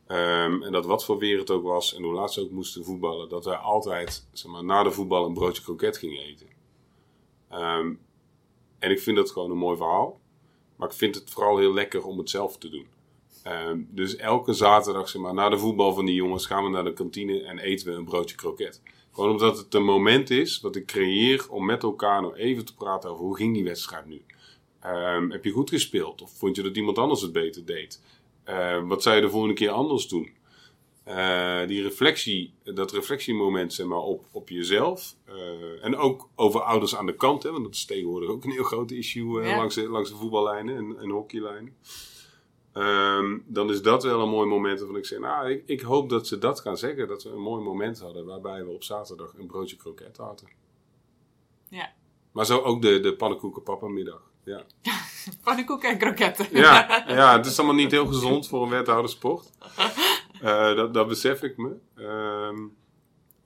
En 0.07 0.73
dat 0.73 0.87
wat 0.87 1.05
voor 1.05 1.19
weer 1.19 1.39
het 1.39 1.51
ook 1.51 1.63
was 1.63 1.95
en 1.95 2.03
hoe 2.03 2.13
laat 2.13 2.33
ze 2.33 2.41
ook 2.41 2.51
moesten 2.51 2.85
voetballen, 2.85 3.29
dat 3.29 3.45
wij 3.45 3.57
altijd 3.57 4.27
zeg 4.33 4.51
maar, 4.51 4.65
na 4.65 4.83
de 4.83 4.91
voetbal 4.91 5.27
een 5.27 5.35
broodje 5.35 5.63
kroket 5.63 5.97
gingen 5.97 6.23
eten. 6.23 6.58
Um, 7.53 8.01
en 8.79 8.91
ik 8.91 9.01
vind 9.01 9.17
dat 9.17 9.31
gewoon 9.31 9.51
een 9.51 9.57
mooi 9.57 9.77
verhaal. 9.77 10.21
Maar 10.77 10.89
ik 10.89 10.95
vind 10.95 11.15
het 11.15 11.31
vooral 11.31 11.59
heel 11.59 11.73
lekker 11.73 12.05
om 12.05 12.19
het 12.19 12.31
zelf 12.31 12.59
te 12.59 12.69
doen. 12.69 12.87
Um, 13.47 13.89
dus 13.91 14.17
elke 14.17 14.53
zaterdag, 14.53 15.09
zeg 15.09 15.23
maar, 15.23 15.35
na 15.35 15.49
de 15.49 15.59
voetbal 15.59 15.95
van 15.95 16.05
die 16.05 16.15
jongens, 16.15 16.47
gaan 16.47 16.65
we 16.65 16.71
naar 16.71 16.85
de 16.85 16.93
kantine 16.93 17.43
en 17.43 17.59
eten 17.59 17.87
we 17.87 17.93
een 17.93 18.05
broodje 18.05 18.37
kroket. 18.37 18.83
Gewoon 19.13 19.31
omdat 19.31 19.59
het 19.59 19.75
een 19.75 19.85
moment 19.85 20.31
is 20.31 20.61
wat 20.61 20.77
ik 20.77 20.87
creëer 20.87 21.47
om 21.51 21.65
met 21.65 21.83
elkaar 21.83 22.23
nog 22.23 22.37
even 22.37 22.65
te 22.65 22.75
praten 22.75 23.11
over 23.11 23.25
hoe 23.25 23.37
ging 23.37 23.55
die 23.55 23.65
wedstrijd 23.65 24.07
nu. 24.07 24.23
Um, 24.87 25.31
heb 25.31 25.45
je 25.45 25.51
goed 25.51 25.71
gespeeld? 25.71 26.23
Of 26.23 26.31
vond 26.31 26.57
je 26.57 26.63
dat 26.63 26.77
iemand 26.77 26.99
anders 26.99 27.21
het 27.21 27.33
beter 27.33 27.65
deed? 27.65 28.03
Wat 28.85 29.03
zou 29.03 29.17
je 29.17 29.23
de 29.23 29.31
volgende 29.31 29.55
keer 29.55 29.71
anders 29.71 30.09
doen? 30.09 30.31
Uh, 31.09 31.67
die 31.67 31.83
reflectie, 31.83 32.55
dat 32.65 32.93
reflectiemoment 32.93 33.73
zeg 33.73 33.87
maar, 33.87 33.99
op, 33.99 34.25
op 34.33 34.49
jezelf. 34.49 35.15
Uh, 35.29 35.85
en 35.85 35.97
ook 35.97 36.29
over 36.35 36.61
ouders 36.61 36.97
aan 36.97 37.07
de 37.07 37.15
kant, 37.15 37.43
hè, 37.43 37.51
want 37.51 37.65
dat 37.65 37.75
is 37.75 37.85
tegenwoordig 37.85 38.29
ook 38.31 38.45
een 38.45 38.51
heel 38.51 38.65
groot 38.65 38.91
issue 38.91 39.43
ja. 39.43 39.57
langs, 39.57 39.75
de, 39.75 39.89
langs 39.89 40.11
de 40.11 40.17
voetballijnen 40.17 40.77
en, 40.77 40.99
en 40.99 41.11
hockeylijnen. 41.11 41.77
Um, 42.75 43.45
dan 43.47 43.71
is 43.71 43.83
dat 43.83 44.03
wel 44.03 44.21
een 44.21 44.29
mooi 44.29 44.49
moment 44.49 44.79
waarvan 44.79 44.97
ik 44.97 45.07
zeg, 45.07 45.19
nou, 45.19 45.51
ik, 45.51 45.63
ik, 45.67 45.81
hoop 45.81 46.09
dat 46.09 46.27
ze 46.27 46.39
dat 46.39 46.61
gaan 46.61 46.77
zeggen. 46.77 47.09
Dat 47.09 47.23
we 47.23 47.31
een 47.31 47.41
mooi 47.41 47.63
moment 47.63 48.01
hadden 48.01 48.27
waarbij 48.27 48.65
we 48.65 48.71
op 48.71 48.83
zaterdag 48.83 49.35
een 49.39 49.47
broodje 49.47 49.77
kroket 49.77 50.17
hadden. 50.17 50.49
Ja. 51.69 51.93
Maar 52.33 52.47
zo 52.47 52.59
ook 52.59 52.83
de, 52.83 53.01
de 53.01 53.17
pannenkoeken 53.17 53.63
papa 53.63 53.87
middag. 53.87 54.21
Ja. 54.45 54.65
pannenkoeken 55.45 55.91
en 55.91 55.99
kroketten. 55.99 56.47
ja, 56.51 57.05
ja, 57.09 57.37
het 57.37 57.47
is 57.47 57.59
allemaal 57.59 57.77
niet 57.77 57.91
heel 57.91 58.07
gezond 58.07 58.49
voor 58.49 58.63
een 58.63 58.69
wethoudersport. 58.69 59.51
Uh, 60.43 60.77
dat, 60.77 60.95
dat 60.95 61.09
besef 61.09 61.43
ik 61.43 61.57
me. 61.57 61.77
Um, 61.97 62.77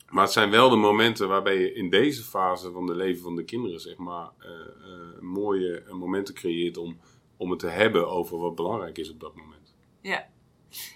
maar 0.08 0.24
het 0.24 0.32
zijn 0.32 0.50
wel 0.50 0.70
de 0.70 0.76
momenten 0.76 1.28
waarbij 1.28 1.58
je 1.58 1.72
in 1.72 1.90
deze 1.90 2.22
fase 2.22 2.70
van 2.70 2.86
de 2.86 2.94
leven 2.94 3.22
van 3.22 3.36
de 3.36 3.44
kinderen, 3.44 3.80
zeg 3.80 3.96
maar, 3.96 4.30
uh, 4.40 4.50
uh, 4.50 5.20
mooie 5.20 5.82
momenten 5.90 6.34
creëert 6.34 6.76
om 6.76 6.98
om 7.42 7.50
het 7.50 7.58
te 7.58 7.68
hebben 7.68 8.08
over 8.08 8.38
wat 8.38 8.54
belangrijk 8.54 8.98
is 8.98 9.10
op 9.10 9.20
dat 9.20 9.36
moment. 9.36 9.74
Ja. 10.00 10.26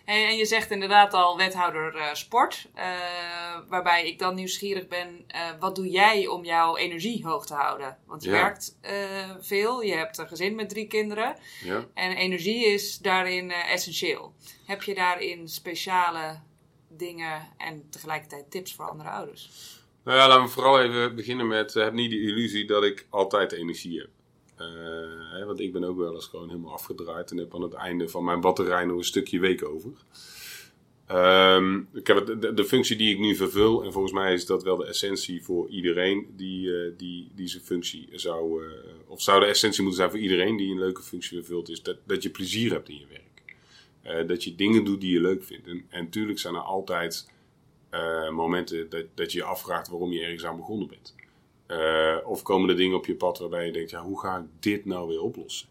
En, 0.04 0.26
en 0.26 0.36
je 0.36 0.44
zegt 0.44 0.70
inderdaad 0.70 1.14
al 1.14 1.36
wethouder 1.36 1.94
uh, 1.94 2.14
sport, 2.14 2.68
uh, 2.76 2.82
waarbij 3.68 4.06
ik 4.06 4.18
dan 4.18 4.34
nieuwsgierig 4.34 4.88
ben, 4.88 5.24
uh, 5.34 5.40
wat 5.60 5.76
doe 5.76 5.90
jij 5.90 6.26
om 6.26 6.44
jouw 6.44 6.76
energie 6.76 7.26
hoog 7.26 7.46
te 7.46 7.54
houden? 7.54 7.98
Want 8.06 8.22
je 8.24 8.30
ja. 8.30 8.36
werkt 8.36 8.78
veel, 9.40 9.82
je 9.82 9.94
hebt 9.94 10.18
een 10.18 10.28
gezin 10.28 10.54
met 10.54 10.68
drie 10.68 10.86
kinderen 10.86 11.36
ja. 11.64 11.86
en 11.94 12.16
energie 12.16 12.66
is 12.66 12.98
daarin 12.98 13.50
essentieel. 13.50 14.34
Heb 14.66 14.82
je 14.82 14.94
daarin 14.94 15.48
speciale 15.48 16.40
dingen 16.88 17.48
en 17.56 17.90
tegelijkertijd 17.90 18.50
tips 18.50 18.74
voor 18.74 18.90
andere 18.90 19.08
ouders? 19.08 19.50
Nou 20.04 20.18
ja, 20.18 20.28
laten 20.28 20.44
we 20.44 20.50
vooral 20.50 20.82
even 20.82 21.14
beginnen 21.14 21.46
met, 21.46 21.74
heb 21.74 21.92
niet 21.92 22.10
de 22.10 22.20
illusie 22.20 22.66
dat 22.66 22.84
ik 22.84 23.06
altijd 23.10 23.52
energie 23.52 23.98
heb. 23.98 24.08
Hè, 25.32 25.44
want 25.44 25.60
ik 25.60 25.72
ben 25.72 25.84
ook 25.84 25.98
wel 25.98 26.14
eens 26.14 26.26
gewoon 26.26 26.48
helemaal 26.48 26.72
afgedraaid 26.72 27.30
en 27.30 27.36
heb 27.36 27.54
aan 27.54 27.62
het 27.62 27.72
einde 27.72 28.08
van 28.08 28.24
mijn 28.24 28.40
batterij 28.40 28.84
nog 28.84 28.96
een 28.96 29.04
stukje 29.04 29.40
week 29.40 29.64
over. 29.64 29.90
Um, 31.12 31.88
ik 31.92 32.06
heb 32.06 32.26
de, 32.26 32.54
de, 32.54 32.64
functie 32.64 32.96
die 32.96 33.14
ik 33.14 33.18
nu 33.18 33.36
vervul, 33.36 33.84
en 33.84 33.92
volgens 33.92 34.12
mij 34.12 34.32
is 34.32 34.46
dat 34.46 34.62
wel 34.62 34.76
de 34.76 34.86
essentie 34.86 35.42
voor 35.42 35.68
iedereen 35.68 36.26
die, 36.36 36.66
uh, 36.66 36.92
die, 36.96 37.30
die 37.34 37.48
zijn 37.48 37.62
functie 37.62 38.08
zou, 38.12 38.64
uh, 38.64 38.70
of 39.06 39.22
zou 39.22 39.40
de 39.40 39.46
essentie 39.46 39.82
moeten 39.82 40.00
zijn 40.00 40.10
voor 40.10 40.20
iedereen 40.20 40.56
die 40.56 40.70
een 40.70 40.78
leuke 40.78 41.02
functie 41.02 41.38
vervult, 41.38 41.68
is 41.68 41.82
dat, 41.82 41.96
dat 42.04 42.22
je 42.22 42.30
plezier 42.30 42.72
hebt 42.72 42.88
in 42.88 42.98
je 42.98 43.06
werk. 43.08 44.28
dat 44.28 44.44
je 44.44 44.54
dingen 44.54 44.84
doet 44.84 45.00
die 45.00 45.12
je 45.12 45.20
leuk 45.20 45.44
vindt. 45.44 45.66
En, 45.66 45.86
en 45.88 46.08
tuurlijk 46.08 46.38
zijn 46.38 46.54
er 46.54 46.60
altijd 46.60 47.28
momenten 48.30 48.90
dat, 48.90 49.04
dat 49.14 49.32
je 49.32 49.38
je 49.38 49.44
afvraagt 49.44 49.88
waarom 49.88 50.12
je 50.12 50.20
ergens 50.20 50.44
aan 50.44 50.56
begonnen 50.56 50.88
bent. 50.88 51.14
Uh, 51.68 52.16
of 52.24 52.42
komen 52.42 52.68
er 52.70 52.76
dingen 52.76 52.96
op 52.96 53.06
je 53.06 53.14
pad 53.14 53.38
waarbij 53.38 53.66
je 53.66 53.72
denkt, 53.72 53.90
ja, 53.90 54.02
hoe 54.02 54.20
ga 54.20 54.36
ik 54.36 54.44
dit 54.60 54.84
nou 54.84 55.08
weer 55.08 55.20
oplossen? 55.20 55.68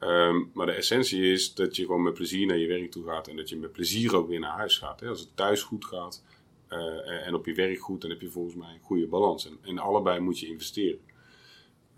Um, 0.00 0.50
maar 0.54 0.66
de 0.66 0.72
essentie 0.72 1.32
is 1.32 1.54
dat 1.54 1.76
je 1.76 1.84
gewoon 1.84 2.02
met 2.02 2.14
plezier 2.14 2.46
naar 2.46 2.58
je 2.58 2.66
werk 2.66 2.90
toe 2.90 3.04
gaat 3.04 3.28
en 3.28 3.36
dat 3.36 3.48
je 3.48 3.56
met 3.56 3.72
plezier 3.72 4.16
ook 4.16 4.28
weer 4.28 4.40
naar 4.40 4.56
huis 4.56 4.78
gaat. 4.78 5.00
Hè? 5.00 5.08
Als 5.08 5.20
het 5.20 5.36
thuis 5.36 5.62
goed 5.62 5.84
gaat 5.84 6.22
uh, 6.70 7.26
en 7.26 7.34
op 7.34 7.46
je 7.46 7.54
werk 7.54 7.78
goed, 7.78 8.00
dan 8.00 8.10
heb 8.10 8.20
je 8.20 8.30
volgens 8.30 8.54
mij 8.54 8.72
een 8.74 8.80
goede 8.82 9.06
balans. 9.06 9.46
En, 9.46 9.58
en 9.62 9.78
allebei 9.78 10.20
moet 10.20 10.38
je 10.38 10.46
investeren. 10.46 11.00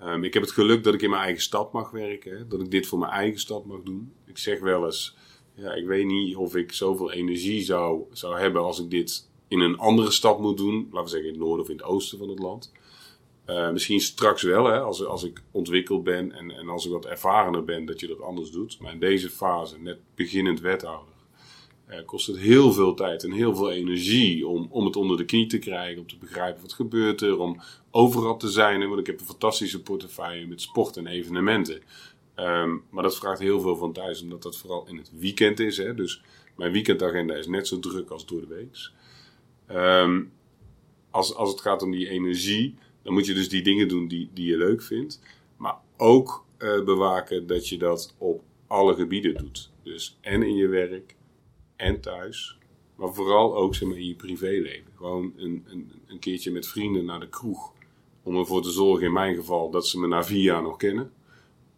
Um, 0.02 0.24
ik 0.24 0.34
heb 0.34 0.42
het 0.42 0.52
geluk 0.52 0.84
dat 0.84 0.94
ik 0.94 1.02
in 1.02 1.10
mijn 1.10 1.22
eigen 1.22 1.42
stad 1.42 1.72
mag 1.72 1.90
werken, 1.90 2.36
hè? 2.36 2.46
dat 2.46 2.60
ik 2.60 2.70
dit 2.70 2.86
voor 2.86 2.98
mijn 2.98 3.12
eigen 3.12 3.40
stad 3.40 3.64
mag 3.64 3.82
doen. 3.82 4.12
Ik 4.26 4.38
zeg 4.38 4.60
wel 4.60 4.84
eens, 4.84 5.16
ja, 5.54 5.72
ik 5.72 5.86
weet 5.86 6.06
niet 6.06 6.36
of 6.36 6.56
ik 6.56 6.72
zoveel 6.72 7.12
energie 7.12 7.62
zou, 7.62 8.02
zou 8.12 8.38
hebben 8.38 8.62
als 8.62 8.80
ik 8.80 8.90
dit 8.90 9.28
in 9.48 9.60
een 9.60 9.78
andere 9.78 10.10
stad 10.10 10.40
moet 10.40 10.56
doen. 10.56 10.88
Laten 10.90 11.02
we 11.02 11.08
zeggen 11.08 11.28
in 11.28 11.34
het 11.34 11.44
noorden 11.44 11.64
of 11.64 11.70
in 11.70 11.76
het 11.76 11.86
oosten 11.86 12.18
van 12.18 12.28
het 12.28 12.38
land. 12.38 12.72
Uh, 13.52 13.70
misschien 13.70 14.00
straks 14.00 14.42
wel, 14.42 14.64
hè, 14.64 14.80
als, 14.80 15.04
als 15.04 15.24
ik 15.24 15.42
ontwikkeld 15.50 16.04
ben 16.04 16.32
en, 16.32 16.50
en 16.50 16.68
als 16.68 16.86
ik 16.86 16.92
wat 16.92 17.06
ervarener 17.06 17.64
ben, 17.64 17.84
dat 17.84 18.00
je 18.00 18.06
dat 18.06 18.20
anders 18.20 18.50
doet. 18.50 18.78
Maar 18.80 18.92
in 18.92 18.98
deze 18.98 19.30
fase, 19.30 19.78
net 19.78 19.98
beginnend 20.14 20.60
wethouder, 20.60 21.14
uh, 21.88 21.96
kost 22.04 22.26
het 22.26 22.38
heel 22.38 22.72
veel 22.72 22.94
tijd 22.94 23.24
en 23.24 23.32
heel 23.32 23.54
veel 23.54 23.70
energie 23.70 24.46
om, 24.46 24.66
om 24.70 24.84
het 24.84 24.96
onder 24.96 25.16
de 25.16 25.24
knie 25.24 25.46
te 25.46 25.58
krijgen, 25.58 26.00
om 26.00 26.08
te 26.08 26.16
begrijpen 26.16 26.62
wat 26.62 26.72
gebeurt 26.72 27.20
er, 27.20 27.38
om 27.38 27.60
overal 27.90 28.36
te 28.36 28.48
zijn. 28.48 28.88
Want 28.88 29.00
ik 29.00 29.06
heb 29.06 29.20
een 29.20 29.26
fantastische 29.26 29.82
portefeuille 29.82 30.46
met 30.46 30.60
sport 30.60 30.96
en 30.96 31.06
evenementen. 31.06 31.82
Um, 32.36 32.82
maar 32.90 33.02
dat 33.02 33.16
vraagt 33.16 33.40
heel 33.40 33.60
veel 33.60 33.76
van 33.76 33.92
thuis, 33.92 34.22
omdat 34.22 34.42
dat 34.42 34.58
vooral 34.58 34.86
in 34.88 34.96
het 34.96 35.10
weekend 35.18 35.60
is. 35.60 35.76
Hè. 35.76 35.94
Dus 35.94 36.22
mijn 36.56 36.72
weekendagenda 36.72 37.34
is 37.34 37.46
net 37.46 37.66
zo 37.66 37.78
druk 37.78 38.10
als 38.10 38.26
door 38.26 38.40
de 38.40 38.46
week. 38.46 38.90
Um, 39.78 40.32
als, 41.10 41.34
als 41.34 41.50
het 41.50 41.60
gaat 41.60 41.82
om 41.82 41.90
die 41.90 42.08
energie 42.08 42.74
dan 43.02 43.12
moet 43.12 43.26
je 43.26 43.34
dus 43.34 43.48
die 43.48 43.62
dingen 43.62 43.88
doen 43.88 44.08
die, 44.08 44.30
die 44.34 44.46
je 44.46 44.56
leuk 44.56 44.82
vindt. 44.82 45.20
Maar 45.56 45.76
ook 45.96 46.44
uh, 46.58 46.84
bewaken 46.84 47.46
dat 47.46 47.68
je 47.68 47.78
dat 47.78 48.14
op 48.18 48.42
alle 48.66 48.94
gebieden 48.94 49.34
doet. 49.34 49.70
Dus 49.82 50.18
en 50.20 50.42
in 50.42 50.56
je 50.56 50.68
werk 50.68 51.14
en 51.76 52.00
thuis. 52.00 52.58
Maar 52.96 53.14
vooral 53.14 53.56
ook 53.56 53.74
zeg 53.74 53.88
maar, 53.88 53.98
in 53.98 54.08
je 54.08 54.14
privéleven. 54.14 54.92
Gewoon 54.96 55.32
een, 55.36 55.64
een, 55.66 55.92
een 56.06 56.18
keertje 56.18 56.50
met 56.50 56.66
vrienden 56.66 57.04
naar 57.04 57.20
de 57.20 57.28
kroeg. 57.28 57.72
Om 58.22 58.36
ervoor 58.36 58.62
te 58.62 58.70
zorgen, 58.70 59.06
in 59.06 59.12
mijn 59.12 59.34
geval, 59.34 59.70
dat 59.70 59.86
ze 59.86 60.00
me 60.00 60.06
na 60.06 60.24
vier 60.24 60.42
jaar 60.42 60.62
nog 60.62 60.76
kennen. 60.76 61.12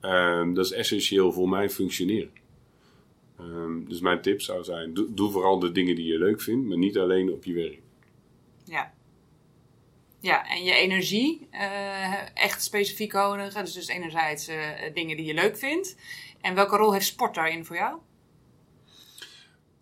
Um, 0.00 0.54
dat 0.54 0.64
is 0.64 0.72
essentieel 0.72 1.32
voor 1.32 1.48
mijn 1.48 1.70
functioneren. 1.70 2.30
Um, 3.40 3.88
dus 3.88 4.00
mijn 4.00 4.22
tip 4.22 4.40
zou 4.40 4.64
zijn: 4.64 4.94
doe 5.10 5.30
vooral 5.30 5.58
de 5.58 5.72
dingen 5.72 5.96
die 5.96 6.06
je 6.06 6.18
leuk 6.18 6.40
vindt, 6.40 6.66
maar 6.66 6.78
niet 6.78 6.98
alleen 6.98 7.32
op 7.32 7.44
je 7.44 7.52
werk. 7.52 7.80
Ja, 10.24 10.48
en 10.48 10.64
je 10.64 10.72
energie 10.72 11.48
uh, 11.52 12.36
echt 12.36 12.62
specifiek 12.62 13.12
houden. 13.12 13.54
Dus, 13.54 13.72
dus 13.72 13.86
enerzijds 13.86 14.48
uh, 14.48 14.56
dingen 14.94 15.16
die 15.16 15.26
je 15.26 15.34
leuk 15.34 15.56
vindt. 15.56 15.96
En 16.40 16.54
welke 16.54 16.76
rol 16.76 16.92
heeft 16.92 17.06
sport 17.06 17.34
daarin 17.34 17.64
voor 17.64 17.76
jou? 17.76 17.98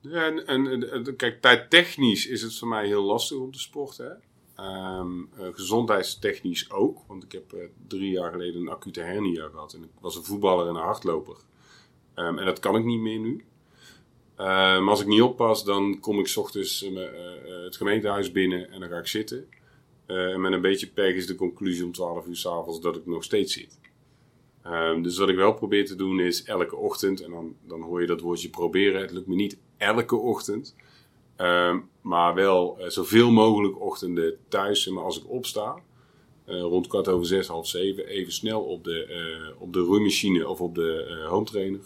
En, 0.02 0.46
en, 0.46 1.16
kijk, 1.16 1.40
tijdtechnisch 1.40 2.26
is 2.26 2.42
het 2.42 2.58
voor 2.58 2.68
mij 2.68 2.86
heel 2.86 3.02
lastig 3.02 3.38
om 3.38 3.52
te 3.52 3.58
sporten. 3.58 4.22
Um, 4.56 5.30
gezondheidstechnisch 5.52 6.70
ook. 6.70 6.98
Want 7.06 7.24
ik 7.24 7.32
heb 7.32 7.54
drie 7.88 8.10
jaar 8.10 8.30
geleden 8.30 8.60
een 8.60 8.68
acute 8.68 9.00
hernia 9.00 9.48
gehad. 9.48 9.72
En 9.72 9.82
ik 9.82 9.90
was 10.00 10.16
een 10.16 10.24
voetballer 10.24 10.68
en 10.68 10.74
een 10.74 10.82
hardloper. 10.82 11.36
Um, 12.14 12.38
en 12.38 12.44
dat 12.44 12.58
kan 12.58 12.76
ik 12.76 12.84
niet 12.84 13.00
meer 13.00 13.18
nu. 13.18 13.44
Uh, 14.38 14.46
maar 14.46 14.88
als 14.88 15.00
ik 15.00 15.06
niet 15.06 15.22
oppas, 15.22 15.64
dan 15.64 16.00
kom 16.00 16.18
ik 16.18 16.26
s 16.26 16.36
ochtends 16.36 16.80
het 17.64 17.76
gemeentehuis 17.76 18.32
binnen 18.32 18.70
en 18.70 18.80
dan 18.80 18.88
ga 18.88 18.98
ik 18.98 19.06
zitten. 19.06 19.48
En 20.06 20.40
met 20.40 20.52
een 20.52 20.60
beetje 20.60 20.86
pech 20.86 21.14
is 21.14 21.26
de 21.26 21.34
conclusie 21.34 21.84
om 21.84 21.92
12 21.92 22.26
uur 22.26 22.36
s'avonds 22.36 22.80
dat 22.80 22.96
ik 22.96 23.06
nog 23.06 23.24
steeds 23.24 23.52
zit. 23.52 23.78
Ehm, 24.62 25.02
dus 25.02 25.18
wat 25.18 25.28
ik 25.28 25.36
wel 25.36 25.54
probeer 25.54 25.86
te 25.86 25.94
doen 25.94 26.20
is 26.20 26.44
elke 26.44 26.76
ochtend, 26.76 27.22
en 27.22 27.30
dan, 27.30 27.56
dan 27.66 27.82
hoor 27.82 28.00
je 28.00 28.06
dat 28.06 28.20
woordje 28.20 28.48
proberen. 28.48 29.00
Het 29.00 29.10
lukt 29.10 29.26
me 29.26 29.34
niet 29.34 29.58
elke 29.76 30.16
ochtend, 30.16 30.76
ehm, 31.36 31.78
maar 32.00 32.34
wel 32.34 32.76
uh, 32.80 32.86
zoveel 32.88 33.30
mogelijk 33.30 33.80
ochtenden 33.80 34.36
thuis. 34.48 34.88
Maar 34.88 35.04
als 35.04 35.18
ik 35.18 35.30
opsta, 35.30 35.82
uh, 36.46 36.60
rond 36.60 36.86
kwart 36.86 37.08
over 37.08 37.26
zes, 37.26 37.46
half 37.46 37.66
zeven, 37.66 38.06
even 38.06 38.32
snel 38.32 38.60
op 38.60 38.84
de, 38.84 39.06
uh, 39.08 39.62
op 39.62 39.72
de 39.72 39.80
roeimachine 39.80 40.48
of 40.48 40.60
op 40.60 40.74
de 40.74 41.24
home 41.28 41.44
trainer. 41.44 41.80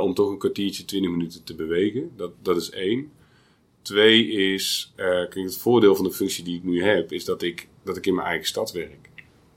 om 0.00 0.14
toch 0.14 0.30
een 0.30 0.38
kwartiertje, 0.38 0.84
twintig 0.84 1.10
minuten 1.10 1.44
te 1.44 1.54
bewegen. 1.54 2.12
Dat, 2.16 2.32
dat 2.42 2.56
is 2.56 2.70
één. 2.70 3.12
Twee 3.82 4.26
is, 4.28 4.92
kijk, 4.96 5.34
het 5.34 5.56
voordeel 5.56 5.94
van 5.94 6.04
de 6.04 6.12
functie 6.12 6.44
die 6.44 6.56
ik 6.56 6.64
nu 6.64 6.82
heb, 6.82 7.12
is 7.12 7.24
dat 7.24 7.42
ik, 7.42 7.68
dat 7.84 7.96
ik 7.96 8.06
in 8.06 8.14
mijn 8.14 8.26
eigen 8.26 8.46
stad 8.46 8.72
werk. 8.72 9.10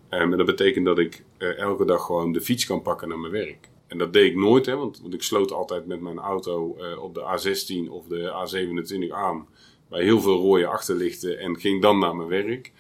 Um, 0.10 0.32
en 0.32 0.38
dat 0.38 0.46
betekent 0.46 0.86
dat 0.86 1.00
ik 1.00 1.24
uh, 1.38 1.58
elke 1.58 1.86
dag 1.86 2.05
gewoon 2.05 2.32
de 2.32 2.41
fiets 2.41 2.65
kan 2.65 2.82
pakken 2.82 3.08
naar 3.08 3.20
mijn 3.20 3.32
werk. 3.32 3.70
En 3.88 3.98
dat 3.98 4.13
deed 4.13 4.32
ik 4.32 4.38
nooit, 4.38 4.65
hè, 4.65 4.75
want, 4.75 5.01
want 5.01 5.13
ik 5.13 5.24
sloot 5.24 5.51
altijd 5.51 5.86
met 5.86 6.01
mijn 6.01 6.20
auto 6.20 6.77
uh, 6.79 7.03
op 7.03 7.13
de 7.13 7.22
A16 7.22 7.91
of 7.91 8.08
de 8.08 9.08
A27 9.10 9.13
aan. 9.13 9.48
Bij 9.89 10.03
heel 10.03 10.22
veel 10.22 10.38
rode 10.38 10.67
achterlichten 10.67 11.39
en 11.39 11.60
ging 11.60 11.82
dan 11.82 12.00
naar 12.00 12.15
mijn 12.15 12.29
werk. 12.29 12.72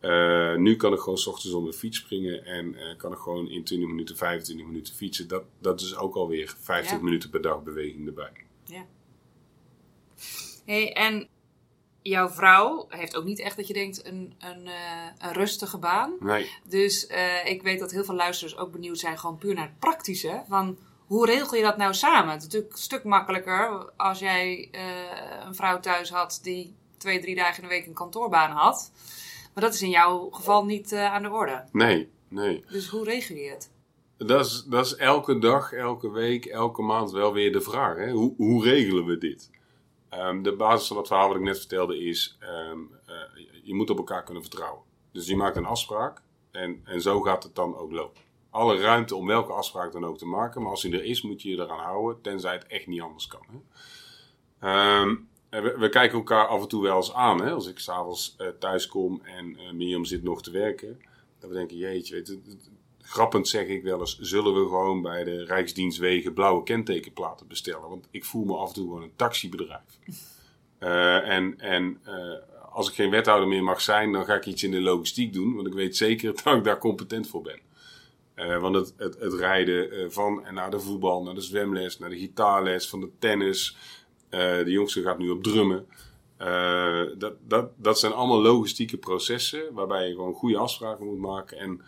Uh, 0.00 0.56
nu 0.56 0.76
kan 0.76 0.92
ik 0.92 0.98
gewoon 0.98 1.18
s 1.18 1.26
ochtends 1.26 1.54
op 1.54 1.66
de 1.66 1.72
fiets 1.72 1.98
springen 1.98 2.44
en 2.44 2.76
kan 2.96 3.12
ik 3.12 3.18
gewoon 3.18 3.48
in 3.48 3.64
20 3.64 3.88
minuten, 3.88 4.16
25 4.16 4.66
minuten 4.66 4.94
fietsen. 4.94 5.28
Dat, 5.28 5.44
dat 5.60 5.80
is 5.80 5.96
ook 5.96 6.14
alweer 6.14 6.54
50 6.58 6.96
ja. 6.96 7.02
minuten 7.02 7.30
per 7.30 7.42
dag 7.42 7.62
beweging 7.62 8.06
erbij. 8.06 8.32
Ja. 8.64 8.86
Hey, 10.66 10.92
en 10.92 11.28
jouw 12.02 12.28
vrouw 12.28 12.86
heeft 12.88 13.16
ook 13.16 13.24
niet 13.24 13.40
echt 13.40 13.56
dat 13.56 13.66
je 13.66 13.72
denkt 13.72 14.06
een, 14.06 14.34
een, 14.38 14.66
uh, 14.66 14.72
een 15.18 15.32
rustige 15.32 15.78
baan. 15.78 16.12
Nee. 16.20 16.50
Dus 16.68 17.10
uh, 17.10 17.46
ik 17.46 17.62
weet 17.62 17.78
dat 17.78 17.90
heel 17.90 18.04
veel 18.04 18.14
luisteraars 18.14 18.56
ook 18.56 18.72
benieuwd 18.72 18.98
zijn, 18.98 19.18
gewoon 19.18 19.38
puur 19.38 19.54
naar 19.54 19.66
het 19.66 19.78
praktische. 19.78 20.42
Van 20.48 20.78
hoe 21.06 21.26
regel 21.26 21.56
je 21.56 21.62
dat 21.62 21.76
nou 21.76 21.94
samen? 21.94 22.30
Het 22.30 22.38
is 22.38 22.44
natuurlijk 22.44 22.72
een 22.72 22.78
stuk 22.78 23.04
makkelijker 23.04 23.90
als 23.96 24.18
jij 24.18 24.68
uh, 24.72 25.46
een 25.46 25.54
vrouw 25.54 25.80
thuis 25.80 26.10
had 26.10 26.38
die 26.42 26.74
twee, 26.96 27.20
drie 27.20 27.34
dagen 27.34 27.62
in 27.62 27.68
de 27.68 27.74
week 27.74 27.86
een 27.86 27.92
kantoorbaan 27.92 28.50
had. 28.50 28.92
Maar 29.54 29.64
dat 29.64 29.74
is 29.74 29.82
in 29.82 29.90
jouw 29.90 30.28
geval 30.30 30.64
niet 30.64 30.94
aan 30.94 31.22
de 31.22 31.30
orde. 31.30 31.64
Nee, 31.72 32.08
nee. 32.28 32.64
Dus 32.68 32.88
hoe 32.88 33.04
regel 33.04 33.36
je 33.36 33.50
het? 33.50 33.70
Dat 34.16 34.46
is, 34.46 34.64
dat 34.68 34.86
is 34.86 34.96
elke 34.96 35.38
dag, 35.38 35.72
elke 35.72 36.10
week, 36.10 36.44
elke 36.44 36.82
maand 36.82 37.10
wel 37.10 37.32
weer 37.32 37.52
de 37.52 37.60
vraag. 37.60 37.96
Hè? 37.96 38.10
Hoe, 38.10 38.34
hoe 38.36 38.64
regelen 38.64 39.04
we 39.04 39.18
dit? 39.18 39.50
Um, 40.14 40.42
de 40.42 40.56
basis 40.56 40.88
van 40.88 40.96
het 40.96 41.06
verhaal 41.06 41.28
wat 41.28 41.36
ik 41.36 41.42
net 41.42 41.58
vertelde 41.58 41.98
is, 41.98 42.38
um, 42.70 42.90
uh, 43.08 43.14
je 43.62 43.74
moet 43.74 43.90
op 43.90 43.96
elkaar 43.96 44.22
kunnen 44.22 44.42
vertrouwen. 44.42 44.82
Dus 45.12 45.26
je 45.26 45.36
maakt 45.36 45.56
een 45.56 45.64
afspraak 45.64 46.22
en, 46.50 46.80
en 46.84 47.00
zo 47.00 47.20
gaat 47.20 47.42
het 47.42 47.54
dan 47.54 47.76
ook 47.76 47.92
lopen. 47.92 48.22
Alle 48.50 48.80
ruimte 48.80 49.14
om 49.14 49.26
welke 49.26 49.52
afspraak 49.52 49.92
dan 49.92 50.04
ook 50.04 50.18
te 50.18 50.26
maken, 50.26 50.62
maar 50.62 50.70
als 50.70 50.82
die 50.82 50.92
er 50.92 51.04
is 51.04 51.22
moet 51.22 51.42
je 51.42 51.50
je 51.50 51.56
eraan 51.56 51.84
houden, 51.84 52.20
tenzij 52.22 52.52
het 52.52 52.66
echt 52.66 52.86
niet 52.86 53.00
anders 53.00 53.26
kan. 53.26 53.46
Hè? 53.48 55.00
Um, 55.00 55.28
we, 55.50 55.88
kijken 55.88 56.18
elkaar 56.18 56.46
af 56.46 56.62
en 56.62 56.68
toe 56.68 56.82
wel 56.82 56.96
eens 56.96 57.12
aan. 57.12 57.42
Hè? 57.42 57.50
Als 57.50 57.66
ik 57.66 57.78
s'avonds 57.78 58.36
uh, 58.38 58.48
thuis 58.48 58.86
kom 58.86 59.20
en 59.22 59.50
uh, 59.50 59.70
Mirjam 59.72 60.04
zit 60.04 60.22
nog 60.22 60.42
te 60.42 60.50
werken, 60.50 61.00
dan 61.38 61.50
we 61.50 61.56
denken, 61.56 61.76
jeetje, 61.76 62.14
weet 62.14 62.26
je, 62.26 62.40
grappend 63.06 63.48
zeg 63.48 63.66
ik 63.66 63.82
wel 63.82 64.00
eens, 64.00 64.18
zullen 64.18 64.54
we 64.54 64.68
gewoon 64.68 65.02
bij 65.02 65.24
de 65.24 65.44
Rijksdienstwegen 65.44 66.32
blauwe 66.32 66.62
kentekenplaten 66.62 67.46
bestellen? 67.46 67.88
Want 67.88 68.08
ik 68.10 68.24
voel 68.24 68.44
me 68.44 68.56
af 68.56 68.68
en 68.68 68.74
toe 68.74 68.84
gewoon 68.84 69.02
een 69.02 69.16
taxibedrijf. 69.16 69.98
Uh, 70.80 71.28
en 71.28 71.60
en 71.60 72.00
uh, 72.06 72.12
als 72.72 72.88
ik 72.88 72.94
geen 72.94 73.10
wethouder 73.10 73.48
meer 73.48 73.62
mag 73.62 73.80
zijn, 73.80 74.12
dan 74.12 74.24
ga 74.24 74.34
ik 74.34 74.46
iets 74.46 74.62
in 74.62 74.70
de 74.70 74.80
logistiek 74.80 75.32
doen, 75.32 75.54
want 75.54 75.66
ik 75.66 75.72
weet 75.72 75.96
zeker 75.96 76.34
dat 76.44 76.56
ik 76.56 76.64
daar 76.64 76.78
competent 76.78 77.28
voor 77.28 77.42
ben. 77.42 77.60
Uh, 78.36 78.60
want 78.60 78.74
het, 78.74 78.94
het, 78.96 79.20
het 79.20 79.34
rijden 79.34 80.12
van 80.12 80.44
en 80.44 80.54
naar 80.54 80.70
de 80.70 80.80
voetbal, 80.80 81.22
naar 81.22 81.34
de 81.34 81.40
zwemles, 81.40 81.98
naar 81.98 82.10
de 82.10 82.18
gitaarles, 82.18 82.88
van 82.88 83.00
de 83.00 83.10
tennis. 83.18 83.76
de 84.30 84.64
jongste 84.66 85.02
gaat 85.02 85.18
nu 85.18 85.30
op 85.30 85.42
drummen. 85.42 85.86
dat, 87.18 87.34
dat, 87.48 87.70
dat 87.76 87.98
zijn 87.98 88.12
allemaal 88.12 88.42
logistieke 88.42 88.96
processen 88.96 89.72
waarbij 89.72 90.08
je 90.08 90.14
gewoon 90.14 90.34
goede 90.34 90.58
afspraken 90.58 91.06
moet 91.06 91.18
maken. 91.18 91.58
En 91.58 91.80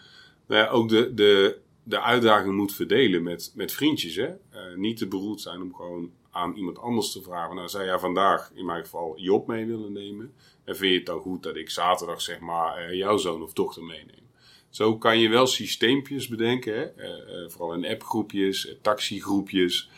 nou 0.48 0.62
ja, 0.62 0.68
ook 0.68 0.88
de, 0.88 1.14
de, 1.14 1.58
de 1.82 2.00
uitdaging 2.00 2.56
moet 2.56 2.74
verdelen 2.74 3.22
met, 3.22 3.52
met 3.54 3.72
vriendjes. 3.72 4.16
Hè? 4.16 4.28
Uh, 4.28 4.76
niet 4.76 4.96
te 4.96 5.06
beroerd 5.06 5.40
zijn 5.40 5.62
om 5.62 5.74
gewoon 5.74 6.10
aan 6.30 6.54
iemand 6.54 6.78
anders 6.78 7.12
te 7.12 7.22
vragen. 7.22 7.56
Nou, 7.56 7.68
zou 7.68 7.84
jij 7.84 7.98
vandaag 7.98 8.50
in 8.54 8.64
mijn 8.64 8.82
geval 8.82 9.18
Job 9.18 9.46
mee 9.46 9.66
willen 9.66 9.92
nemen? 9.92 10.34
En 10.64 10.76
vind 10.76 10.90
je 10.90 10.96
het 10.96 11.06
dan 11.06 11.20
goed 11.20 11.42
dat 11.42 11.56
ik 11.56 11.70
zaterdag 11.70 12.20
zeg 12.20 12.40
maar 12.40 12.90
uh, 12.90 12.96
jouw 12.96 13.16
zoon 13.16 13.42
of 13.42 13.52
dochter 13.52 13.82
meeneem? 13.82 14.26
Zo 14.70 14.98
kan 14.98 15.18
je 15.18 15.28
wel 15.28 15.46
systeempjes 15.46 16.28
bedenken. 16.28 16.74
Hè? 16.74 16.84
Uh, 16.84 17.50
vooral 17.50 17.74
in 17.74 17.86
appgroepjes, 17.86 18.76
taxigroepjes. 18.82 19.90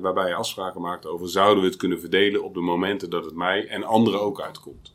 waarbij 0.00 0.28
je 0.28 0.34
afspraken 0.34 0.80
maakt 0.80 1.06
over 1.06 1.28
zouden 1.28 1.62
we 1.62 1.68
het 1.68 1.78
kunnen 1.78 2.00
verdelen 2.00 2.44
op 2.44 2.54
de 2.54 2.60
momenten 2.60 3.10
dat 3.10 3.24
het 3.24 3.34
mij 3.34 3.66
en 3.66 3.84
anderen 3.84 4.20
ook 4.20 4.40
uitkomt. 4.40 4.92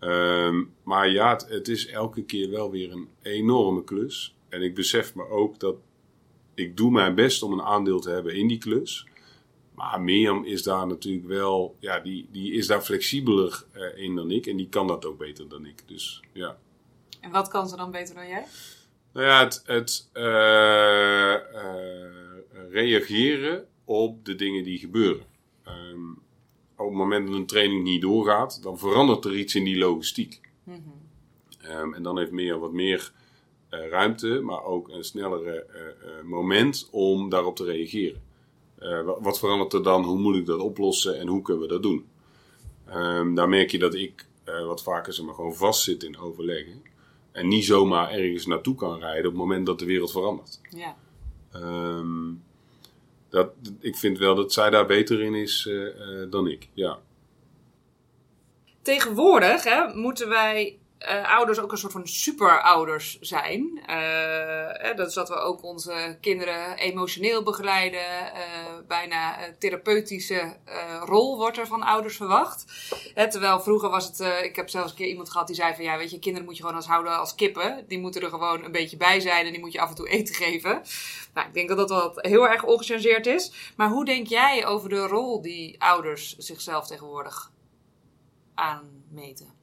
Um, 0.00 0.74
maar 0.82 1.10
ja, 1.10 1.32
het, 1.32 1.48
het, 1.48 1.68
is 1.68 1.86
elke 1.86 2.24
keer 2.24 2.50
wel 2.50 2.70
weer 2.70 2.92
een 2.92 3.08
enorme 3.22 3.84
klus. 3.84 4.34
En 4.48 4.62
ik 4.62 4.74
besef 4.74 5.14
me 5.14 5.28
ook 5.28 5.58
dat 5.58 5.76
ik 6.54 6.76
doe 6.76 6.90
mijn 6.90 7.14
best 7.14 7.42
om 7.42 7.52
een 7.52 7.62
aandeel 7.62 8.00
te 8.00 8.10
hebben 8.10 8.34
in 8.34 8.48
die 8.48 8.58
klus. 8.58 9.06
Maar 9.74 10.00
Mirjam 10.00 10.44
is 10.44 10.62
daar 10.62 10.86
natuurlijk 10.86 11.26
wel, 11.26 11.76
ja, 11.78 12.00
die, 12.00 12.28
die 12.30 12.52
is 12.52 12.66
daar 12.66 12.80
flexibeler 12.80 13.64
uh, 13.76 14.04
in 14.04 14.14
dan 14.16 14.30
ik. 14.30 14.46
En 14.46 14.56
die 14.56 14.68
kan 14.68 14.86
dat 14.86 15.04
ook 15.04 15.18
beter 15.18 15.48
dan 15.48 15.66
ik. 15.66 15.88
Dus 15.88 16.22
ja. 16.32 16.58
En 17.20 17.30
wat 17.30 17.48
kan 17.48 17.68
ze 17.68 17.76
dan 17.76 17.90
beter 17.90 18.14
dan 18.14 18.28
jij? 18.28 18.44
Nou 19.12 19.26
ja, 19.26 19.44
het, 19.44 19.62
het 19.66 20.10
uh, 20.14 20.22
uh, 21.62 22.70
reageren 22.70 23.66
op 23.84 24.24
de 24.24 24.34
dingen 24.34 24.64
die 24.64 24.78
gebeuren. 24.78 25.24
Um, 25.68 26.22
op 26.80 26.88
het 26.88 26.98
moment 26.98 27.26
dat 27.26 27.36
een 27.36 27.46
training 27.46 27.82
niet 27.82 28.00
doorgaat, 28.00 28.62
dan 28.62 28.78
verandert 28.78 29.24
er 29.24 29.36
iets 29.36 29.54
in 29.54 29.64
die 29.64 29.78
logistiek. 29.78 30.40
Mm 30.64 30.74
-hmm. 30.74 31.70
um, 31.70 31.94
en 31.94 32.02
dan 32.02 32.18
heeft 32.18 32.30
meer 32.30 32.58
wat 32.58 32.72
meer 32.72 33.12
uh, 33.70 33.88
ruimte, 33.88 34.40
maar 34.40 34.64
ook 34.64 34.88
een 34.88 35.04
snellere 35.04 35.66
uh, 35.74 36.10
uh, 36.10 36.24
moment 36.24 36.88
om 36.90 37.28
daarop 37.28 37.56
te 37.56 37.64
reageren. 37.64 38.28
Wat, 39.04 39.18
wat, 39.20 39.38
verandert 39.38 39.72
er 39.72 39.82
dan? 39.82 40.04
Hoe 40.04 40.18
moet 40.18 40.36
ik 40.36 40.46
dat 40.46 40.60
oplossen 40.60 41.18
en 41.18 41.26
hoe 41.26 41.42
kunnen 41.42 41.62
we 41.62 41.68
dat 41.68 41.82
doen? 41.82 42.06
Um, 42.94 43.34
daar 43.34 43.48
merk 43.48 43.70
je 43.70 43.78
dat 43.78 43.94
ik 43.94 44.26
wat 44.44 44.82
vaker 44.82 45.12
zeg 45.12 45.24
maar, 45.24 45.34
gewoon 45.34 45.54
vast 45.54 45.82
zit 45.82 46.02
in 46.02 46.18
overleggen. 46.18 46.82
En 47.32 47.48
niet 47.48 47.64
zomaar 47.64 48.10
ergens 48.10 48.46
naartoe 48.46 48.74
kan 48.74 48.98
rijden 48.98 49.24
op 49.24 49.30
het 49.30 49.40
moment 49.40 49.66
dat 49.66 49.78
de 49.78 49.84
wereld 49.84 50.10
verandert. 50.10 50.60
Ja. 50.70 50.96
Um, 51.54 52.42
dat, 53.30 53.50
ik 53.80 53.96
vind 53.96 54.18
wel 54.18 54.34
dat 54.34 54.52
zij 54.52 54.70
daar 54.70 54.86
beter 54.86 55.20
in 55.20 55.34
is 55.34 55.66
uh, 55.68 55.84
uh, 55.84 56.30
dan 56.30 56.46
ik. 56.46 56.68
Ja. 56.74 56.98
Tegenwoordig 58.82 59.64
hè, 59.64 59.94
moeten 59.94 60.28
wij 60.28 60.78
uh, 61.08 61.34
ouders 61.36 61.58
ook 61.58 61.72
een 61.72 61.78
soort 61.78 61.92
van 61.92 62.06
superouders 62.06 63.18
zijn. 63.20 63.82
Uh, 63.90 64.96
dat 64.96 65.08
is 65.08 65.14
dat 65.14 65.28
we 65.28 65.34
ook 65.34 65.62
onze 65.62 66.18
kinderen 66.20 66.76
emotioneel 66.76 67.42
begeleiden. 67.42 68.00
Uh, 68.00 68.38
bijna 68.88 69.36
therapeutische 69.58 70.56
rol 71.04 71.36
wordt 71.36 71.58
er 71.58 71.66
van 71.66 71.82
ouders 71.82 72.16
verwacht. 72.16 72.64
terwijl 73.14 73.60
vroeger 73.60 73.90
was 73.90 74.06
het, 74.06 74.44
ik 74.44 74.56
heb 74.56 74.68
zelfs 74.68 74.90
een 74.90 74.96
keer 74.96 75.06
iemand 75.06 75.30
gehad 75.30 75.46
die 75.46 75.56
zei 75.56 75.74
van 75.74 75.84
ja, 75.84 75.96
weet 75.96 76.10
je, 76.10 76.18
kinderen 76.18 76.46
moet 76.46 76.56
je 76.56 76.62
gewoon 76.62 76.76
als 76.76 76.86
houden 76.86 77.18
als 77.18 77.34
kippen. 77.34 77.84
Die 77.88 77.98
moeten 77.98 78.22
er 78.22 78.30
gewoon 78.30 78.64
een 78.64 78.72
beetje 78.72 78.96
bij 78.96 79.20
zijn 79.20 79.46
en 79.46 79.52
die 79.52 79.60
moet 79.60 79.72
je 79.72 79.80
af 79.80 79.88
en 79.88 79.94
toe 79.94 80.08
eten 80.08 80.34
geven. 80.34 80.82
Nou, 81.34 81.46
ik 81.46 81.54
denk 81.54 81.68
dat 81.68 81.78
dat 81.78 81.88
wel 81.88 82.12
heel 82.16 82.48
erg 82.48 82.64
ongechangeerd 82.64 83.26
is. 83.26 83.72
Maar 83.76 83.88
hoe 83.88 84.04
denk 84.04 84.26
jij 84.26 84.66
over 84.66 84.88
de 84.88 85.06
rol 85.06 85.42
die 85.42 85.82
ouders 85.82 86.36
zichzelf 86.36 86.86
tegenwoordig 86.86 87.52
aanmeten? 88.54 89.59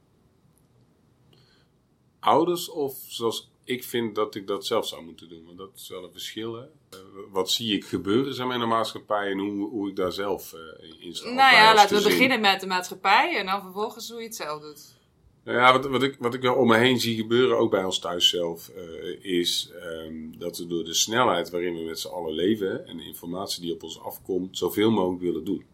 Ouders 2.20 2.70
of 2.70 2.96
zoals 3.06 3.50
ik 3.64 3.84
vind 3.84 4.14
dat 4.14 4.34
ik 4.34 4.46
dat 4.46 4.66
zelf 4.66 4.86
zou 4.86 5.04
moeten 5.04 5.28
doen? 5.28 5.44
Want 5.44 5.58
dat 5.58 5.70
is 5.74 5.88
wel 5.88 6.04
een 6.04 6.12
verschil. 6.12 6.54
Hè? 6.54 6.62
Uh, 6.62 7.00
wat 7.30 7.50
zie 7.50 7.74
ik 7.74 7.84
gebeuren 7.84 8.34
zijn 8.34 8.50
in 8.50 8.60
de 8.60 8.66
maatschappij 8.66 9.30
en 9.30 9.38
hoe, 9.38 9.68
hoe 9.68 9.88
ik 9.88 9.96
daar 9.96 10.12
zelf 10.12 10.52
uh, 10.52 11.04
in 11.06 11.14
sta? 11.14 11.30
Nou 11.30 11.54
ja, 11.54 11.74
laten 11.74 11.96
we 11.96 12.02
beginnen 12.02 12.40
met 12.40 12.60
de 12.60 12.66
maatschappij 12.66 13.36
en 13.38 13.46
dan 13.46 13.60
vervolgens 13.60 14.10
hoe 14.10 14.18
je 14.18 14.26
het 14.26 14.36
zelf 14.36 14.62
doet. 14.62 14.96
Nou 15.44 15.58
ja, 15.58 15.72
wat, 15.72 15.86
wat, 15.86 16.02
ik, 16.02 16.16
wat 16.18 16.34
ik 16.34 16.42
wel 16.42 16.54
om 16.54 16.68
me 16.68 16.76
heen 16.76 17.00
zie 17.00 17.16
gebeuren, 17.16 17.58
ook 17.58 17.70
bij 17.70 17.84
ons 17.84 17.98
thuis 17.98 18.28
zelf, 18.28 18.70
uh, 18.76 19.24
is 19.24 19.72
um, 19.82 20.38
dat 20.38 20.58
we 20.58 20.66
door 20.66 20.84
de 20.84 20.94
snelheid 20.94 21.50
waarin 21.50 21.74
we 21.74 21.82
met 21.82 21.98
z'n 21.98 22.08
allen 22.08 22.32
leven 22.32 22.86
en 22.86 22.96
de 22.96 23.04
informatie 23.04 23.62
die 23.62 23.72
op 23.72 23.82
ons 23.82 24.00
afkomt, 24.00 24.58
zoveel 24.58 24.90
mogelijk 24.90 25.22
willen 25.22 25.44
doen. 25.44 25.64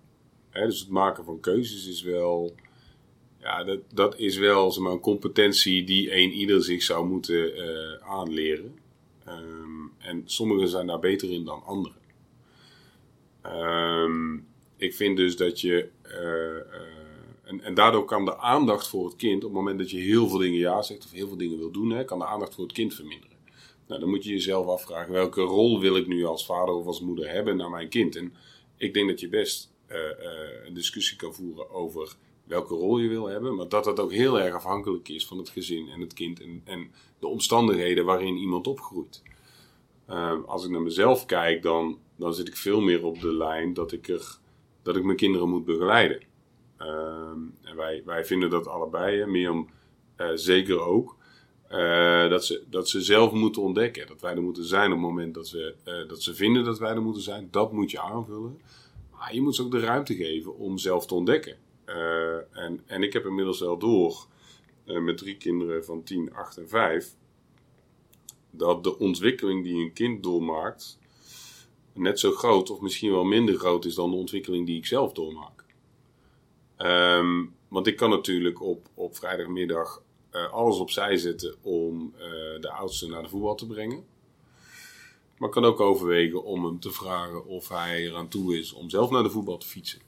Hè, 0.51 0.67
dus 0.67 0.81
het 0.81 0.89
maken 0.89 1.25
van 1.25 1.41
keuzes 1.41 1.87
is 1.87 2.03
wel 2.03 2.55
ja, 3.45 3.65
dat, 3.65 3.81
dat 3.93 4.19
is 4.19 4.37
wel 4.37 4.73
zeg 4.73 4.85
een 4.85 5.01
competentie 5.01 5.85
die 5.85 6.17
een 6.17 6.33
ieder 6.33 6.63
zich 6.65 6.83
zou 6.83 7.07
moeten 7.07 7.59
uh, 7.59 8.09
aanleren. 8.09 8.79
Um, 9.29 9.93
en 9.99 10.23
sommigen 10.25 10.69
zijn 10.69 10.87
daar 10.87 10.99
beter 10.99 11.31
in 11.31 11.45
dan 11.45 11.63
anderen. 11.65 11.99
Um, 13.47 14.47
ik 14.77 14.95
vind 14.95 15.17
dus 15.17 15.37
dat 15.37 15.61
je. 15.61 15.89
Uh, 16.07 16.13
uh, 16.21 16.63
en, 17.43 17.61
en, 17.61 17.75
daardoor 17.75 18.05
kan 18.05 18.25
de 18.25 18.39
aandacht 18.39 18.89
voor 18.89 19.05
het 19.05 19.17
kind, 19.17 19.45
op 19.45 19.51
het 19.51 19.59
moment 19.59 19.79
dat 19.79 19.91
je 19.91 19.99
heel 19.99 20.29
veel 20.29 20.39
dingen 20.39 20.59
ja 20.59 20.83
zegt 20.83 21.05
of 21.05 21.11
heel 21.11 21.29
veel 21.29 21.37
dingen 21.37 21.59
wil 21.59 21.71
doen, 21.71 21.91
hè, 21.91 22.05
kan 22.05 22.19
de 22.19 22.27
aandacht 22.27 22.55
voor 22.55 22.65
het 22.65 22.73
kind 22.73 22.95
verminderen. 22.95 23.37
Nou, 23.87 24.01
dan 24.01 24.09
moet 24.09 24.25
je 24.25 24.31
jezelf 24.31 24.67
afvragen, 24.67 25.13
welke 25.13 25.41
rol 25.41 25.81
wil 25.81 25.97
ik 25.97 26.07
nu 26.07 26.25
als 26.25 26.47
vader 26.47 26.75
of 26.75 26.87
als 26.87 27.01
moeder 27.01 27.31
hebben 27.31 27.57
naar 27.57 27.71
mijn 27.71 27.89
kind? 27.89 28.17
En 28.17 28.35
ik 28.77 28.95
denk 28.95 29.09
dat 29.09 29.21
je 29.21 29.29
best 29.29 29.73
een 30.67 30.75
discussie 30.75 31.17
kan 31.17 31.35
voeren 31.35 31.71
over 31.71 32.17
welke 32.45 32.75
rol 32.75 32.99
je 32.99 33.09
wil 33.09 33.27
hebben, 33.27 33.55
maar 33.55 33.69
dat 33.69 33.85
dat 33.85 34.01
ook 34.01 34.13
heel 34.13 34.41
erg 34.41 34.55
afhankelijk 34.55 35.09
is 35.09 35.27
van 35.27 35.39
het 35.39 35.49
gezin 35.49 35.89
en 35.89 36.01
het 36.01 36.13
kind 36.13 36.41
en, 36.41 36.63
en 36.65 36.91
de 37.19 37.27
omstandigheden 37.27 38.05
waarin 38.05 38.37
iemand 38.37 38.67
opgroeit. 38.67 39.23
Uh, 40.11 40.45
als 40.47 40.65
ik 40.65 40.71
naar 40.71 40.83
mezelf 40.83 41.27
kijk, 41.27 41.63
dan, 41.63 41.99
dan 42.17 42.35
zit 42.35 42.49
ik 42.49 42.57
veel 42.57 42.81
meer 42.81 43.05
op 43.05 43.21
de 43.21 43.33
lijn 43.33 43.75
dat 43.75 43.93
ik, 43.93 44.09
er, 44.09 44.39
dat 44.83 44.97
ik 44.97 45.05
mijn 45.05 45.17
kinderen 45.17 45.49
moet 45.49 45.65
begeleiden. 45.65 46.23
en 47.63 47.77
wij, 47.77 48.03
wij 48.05 48.25
vinden 48.25 48.51
dat 48.51 48.67
allebei, 48.67 49.27
Mirjam 49.27 49.69
zeker 50.35 50.81
ook. 50.81 51.17
Uh, 51.71 52.29
dat, 52.29 52.45
ze, 52.45 52.65
dat 52.71 52.89
ze 52.89 53.01
zelf 53.01 53.33
moeten 53.33 53.63
ontdekken. 53.63 54.07
Dat 54.07 54.21
wij 54.21 54.35
er 54.35 54.43
moeten 54.43 54.65
zijn 54.65 54.87
op 54.87 54.99
het 54.99 55.07
moment 55.07 55.35
dat, 55.35 55.51
we, 55.51 55.75
uh, 55.85 56.09
dat 56.09 56.23
ze 56.23 56.35
vinden 56.35 56.65
dat 56.65 56.79
wij 56.79 56.91
er 56.91 57.03
moeten 57.03 57.23
zijn. 57.23 57.49
Dat 57.51 57.73
moet 57.73 57.91
je 57.91 58.01
aanvullen. 58.01 58.61
Maar 59.11 59.35
je 59.35 59.41
moet 59.41 59.55
ze 59.55 59.63
ook 59.63 59.71
de 59.71 59.81
ruimte 59.81 60.15
geven 60.15 60.57
om 60.57 60.79
zelf 60.79 61.07
te 61.07 61.15
ontdekken. 61.15 61.57
Uh, 61.87 62.57
en, 62.57 62.83
en 62.87 63.03
ik 63.03 63.13
heb 63.13 63.25
inmiddels 63.25 63.61
wel 63.61 63.79
door, 63.79 64.27
met 64.85 65.19
drie 65.19 65.37
kinderen 65.37 65.85
van 65.85 66.03
10, 66.03 66.35
8 66.35 66.57
en 66.57 66.69
5, 66.69 67.15
dat 68.51 68.85
de 68.85 68.99
ontwikkeling 68.99 69.65
die 69.65 69.85
een 69.85 69.93
kind 69.93 70.23
doormaakt 70.23 70.99
net 71.93 72.21
zo 72.21 72.31
groot 72.31 72.71
of 72.71 72.81
misschien 72.81 73.11
wel 73.11 73.25
minder 73.25 73.59
groot 73.59 73.85
is 73.85 73.95
dan 73.95 74.11
de 74.11 74.17
ontwikkeling 74.17 74.67
die 74.67 74.77
ik 74.77 74.87
zelf 74.87 75.13
doormaak. 75.13 75.65
Um, 76.79 77.55
want 77.69 77.87
ik 77.87 77.97
kan 77.97 78.11
natuurlijk 78.11 78.63
op, 78.63 78.89
op 78.95 79.17
vrijdagmiddag 79.17 80.03
uh, 80.33 80.53
alles 80.53 80.79
opzij 80.79 81.17
zetten 81.17 81.55
om 81.63 82.15
de 82.61 82.71
oudste 82.71 83.09
naar 83.09 83.23
de 83.23 83.29
voetbal 83.29 83.55
te 83.55 83.67
brengen. 83.67 84.05
Maar 85.39 85.49
kan 85.49 85.65
ook 85.65 85.81
overwegen 85.81 86.45
om 86.45 86.65
hem 86.65 86.81
te 86.81 86.91
vragen 86.91 87.47
of 87.47 87.69
hij 87.69 88.05
eraan 88.05 88.29
toe 88.29 88.59
is 88.59 88.73
om 88.73 88.91
zelf 88.91 89.11
naar 89.11 89.23
de 89.23 89.31
voetbal 89.31 89.57
te 89.57 89.67
fietsen. 89.67 90.01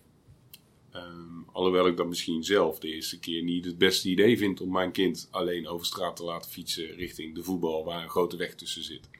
Um, 0.96 1.44
alhoewel 1.52 1.86
ik 1.86 1.96
dat 1.96 2.06
misschien 2.06 2.44
zelf 2.44 2.78
de 2.78 2.88
eerste 2.88 3.18
keer 3.18 3.42
niet 3.42 3.64
het 3.64 3.78
beste 3.78 4.08
idee 4.08 4.38
vind 4.38 4.60
om 4.60 4.72
mijn 4.72 4.92
kind 4.92 5.28
alleen 5.30 5.68
over 5.68 5.86
straat 5.86 6.16
te 6.16 6.24
laten 6.24 6.50
fietsen 6.50 6.86
richting 6.86 7.34
de 7.34 7.42
voetbal 7.42 7.84
waar 7.84 8.02
een 8.02 8.10
grote 8.10 8.36
weg 8.36 8.54
tussen 8.54 8.84
zit. 8.84 9.10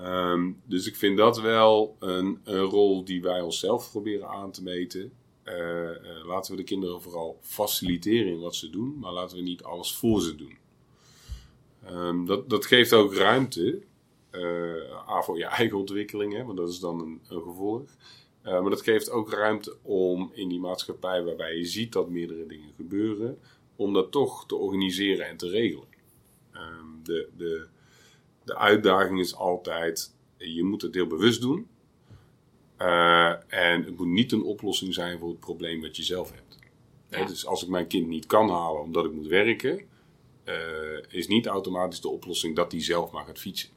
Um, 0.00 0.60
dus 0.64 0.86
ik 0.86 0.96
vind 0.96 1.16
dat 1.16 1.40
wel 1.40 1.96
een, 1.98 2.40
een 2.44 2.60
rol 2.60 3.04
die 3.04 3.22
wij 3.22 3.40
onszelf 3.40 3.90
proberen 3.90 4.28
aan 4.28 4.52
te 4.52 4.62
meten. 4.62 5.12
Uh, 5.44 5.54
uh, 5.54 6.24
laten 6.26 6.50
we 6.50 6.56
de 6.56 6.64
kinderen 6.64 7.02
vooral 7.02 7.38
faciliteren 7.40 8.32
in 8.32 8.40
wat 8.40 8.54
ze 8.54 8.70
doen, 8.70 8.98
maar 8.98 9.12
laten 9.12 9.36
we 9.36 9.42
niet 9.42 9.62
alles 9.62 9.94
voor 9.94 10.20
ze 10.20 10.34
doen. 10.34 10.56
Um, 11.90 12.26
dat, 12.26 12.50
dat 12.50 12.66
geeft 12.66 12.92
ook 12.92 13.14
ruimte, 13.14 13.82
uh, 14.30 15.22
voor 15.22 15.38
je 15.38 15.44
eigen 15.44 15.78
ontwikkeling, 15.78 16.32
hè, 16.32 16.44
want 16.44 16.56
dat 16.56 16.68
is 16.68 16.78
dan 16.78 17.00
een, 17.00 17.20
een 17.28 17.42
gevolg. 17.42 17.90
Maar 18.42 18.70
dat 18.70 18.82
geeft 18.82 19.10
ook 19.10 19.32
ruimte 19.32 19.76
om 19.82 20.30
in 20.34 20.48
die 20.48 20.60
maatschappij 20.60 21.22
waarbij 21.22 21.56
je 21.56 21.64
ziet 21.64 21.92
dat 21.92 22.08
meerdere 22.08 22.46
dingen 22.46 22.72
gebeuren, 22.76 23.38
om 23.76 23.92
dat 23.92 24.12
toch 24.12 24.46
te 24.46 24.56
organiseren 24.56 25.26
en 25.26 25.36
te 25.36 25.48
regelen. 25.48 25.88
Um, 26.54 27.00
de, 27.02 27.28
de, 27.36 27.66
de 28.44 28.56
uitdaging 28.56 29.20
is 29.20 29.34
altijd, 29.34 30.14
je 30.36 30.64
moet 30.64 30.82
het 30.82 30.94
heel 30.94 31.06
bewust 31.06 31.40
doen. 31.40 31.66
Uh, 32.78 33.54
en 33.54 33.84
het 33.84 33.96
moet 33.96 34.06
niet 34.06 34.32
een 34.32 34.42
oplossing 34.42 34.94
zijn 34.94 35.18
voor 35.18 35.28
het 35.28 35.40
probleem 35.40 35.80
wat 35.80 35.96
je 35.96 36.02
zelf 36.02 36.32
hebt. 36.32 36.58
Ja. 37.08 37.24
dus 37.24 37.46
als 37.46 37.62
ik 37.62 37.68
mijn 37.68 37.86
kind 37.86 38.08
niet 38.08 38.26
kan 38.26 38.50
halen 38.50 38.82
omdat 38.82 39.04
ik 39.04 39.12
moet 39.12 39.26
werken, 39.26 39.80
uh, 40.44 40.54
is 41.08 41.26
niet 41.28 41.46
automatisch 41.46 42.00
de 42.00 42.08
oplossing 42.08 42.56
dat 42.56 42.72
hij 42.72 42.82
zelf 42.82 43.10
maar 43.10 43.24
gaat 43.24 43.38
fietsen. 43.38 43.70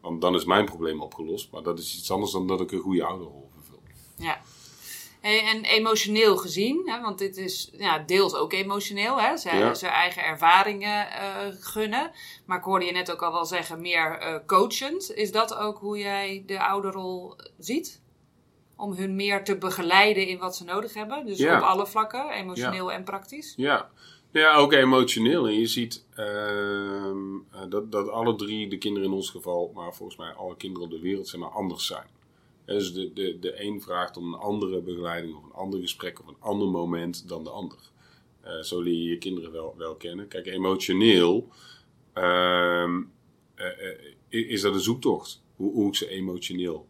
Want 0.00 0.20
dan 0.20 0.34
is 0.34 0.44
mijn 0.44 0.64
probleem 0.64 1.00
opgelost, 1.00 1.52
maar 1.52 1.62
dat 1.62 1.78
is 1.78 1.98
iets 1.98 2.10
anders 2.10 2.32
dan 2.32 2.46
dat 2.46 2.60
ik 2.60 2.72
een 2.72 2.78
goede 2.78 3.04
ouderrol 3.04 3.48
vervul. 3.52 3.57
Ja. 4.18 4.40
En 5.20 5.64
emotioneel 5.64 6.36
gezien, 6.36 6.82
hè, 6.84 7.00
want 7.00 7.18
dit 7.18 7.36
is 7.36 7.70
ja, 7.72 7.98
deels 7.98 8.34
ook 8.34 8.52
emotioneel, 8.52 9.20
hè, 9.20 9.36
zijn, 9.36 9.58
ja. 9.58 9.74
zijn 9.74 9.92
eigen 9.92 10.24
ervaringen 10.24 11.06
uh, 11.06 11.54
gunnen. 11.60 12.10
Maar 12.46 12.58
ik 12.58 12.64
hoorde 12.64 12.84
je 12.84 12.92
net 12.92 13.12
ook 13.12 13.22
al 13.22 13.32
wel 13.32 13.44
zeggen, 13.44 13.80
meer 13.80 14.22
uh, 14.22 14.36
coachend. 14.46 15.12
Is 15.14 15.32
dat 15.32 15.54
ook 15.54 15.78
hoe 15.78 15.98
jij 15.98 16.42
de 16.46 16.60
ouderrol 16.60 17.36
ziet? 17.58 18.00
om 18.78 18.92
hun 18.92 19.16
meer 19.16 19.44
te 19.44 19.56
begeleiden 19.56 20.26
in 20.26 20.38
wat 20.38 20.56
ze 20.56 20.64
nodig 20.64 20.94
hebben. 20.94 21.26
Dus 21.26 21.38
ja. 21.38 21.56
op 21.56 21.62
alle 21.62 21.86
vlakken, 21.86 22.30
emotioneel 22.30 22.90
ja. 22.90 22.96
en 22.96 23.04
praktisch. 23.04 23.54
Ja. 23.56 23.90
ja, 24.30 24.54
ook 24.54 24.72
emotioneel. 24.72 25.46
En 25.46 25.58
je 25.58 25.66
ziet 25.66 26.04
uh, 26.16 27.68
dat, 27.68 27.92
dat 27.92 28.08
alle 28.08 28.36
drie 28.36 28.68
de 28.68 28.78
kinderen 28.78 29.08
in 29.08 29.14
ons 29.14 29.30
geval, 29.30 29.70
maar 29.74 29.94
volgens 29.94 30.18
mij 30.18 30.32
alle 30.32 30.56
kinderen 30.56 30.84
op 30.88 30.94
de 30.94 31.00
wereld, 31.00 31.28
zeg 31.28 31.40
maar, 31.40 31.50
anders 31.50 31.86
zijn. 31.86 32.06
Dus 32.76 32.92
de, 32.92 33.12
de, 33.12 33.38
de 33.38 33.62
een 33.62 33.80
vraagt 33.80 34.16
om 34.16 34.32
een 34.32 34.40
andere 34.40 34.80
begeleiding 34.80 35.34
of 35.34 35.44
een 35.44 35.52
ander 35.52 35.80
gesprek 35.80 36.20
of 36.20 36.26
een 36.26 36.36
ander 36.38 36.68
moment 36.68 37.28
dan 37.28 37.44
de 37.44 37.50
ander. 37.50 37.78
Uh, 38.44 38.60
zo 38.60 38.80
leer 38.80 38.94
je 38.94 39.08
je 39.08 39.18
kinderen 39.18 39.52
wel, 39.52 39.74
wel 39.76 39.94
kennen. 39.94 40.28
Kijk, 40.28 40.46
emotioneel 40.46 41.48
uh, 42.14 42.98
is 44.28 44.60
dat 44.60 44.74
een 44.74 44.80
zoektocht. 44.80 45.42
Hoe, 45.56 45.72
hoe 45.72 45.88
ik 45.88 45.94
ze 45.94 46.08
emotioneel 46.08 46.88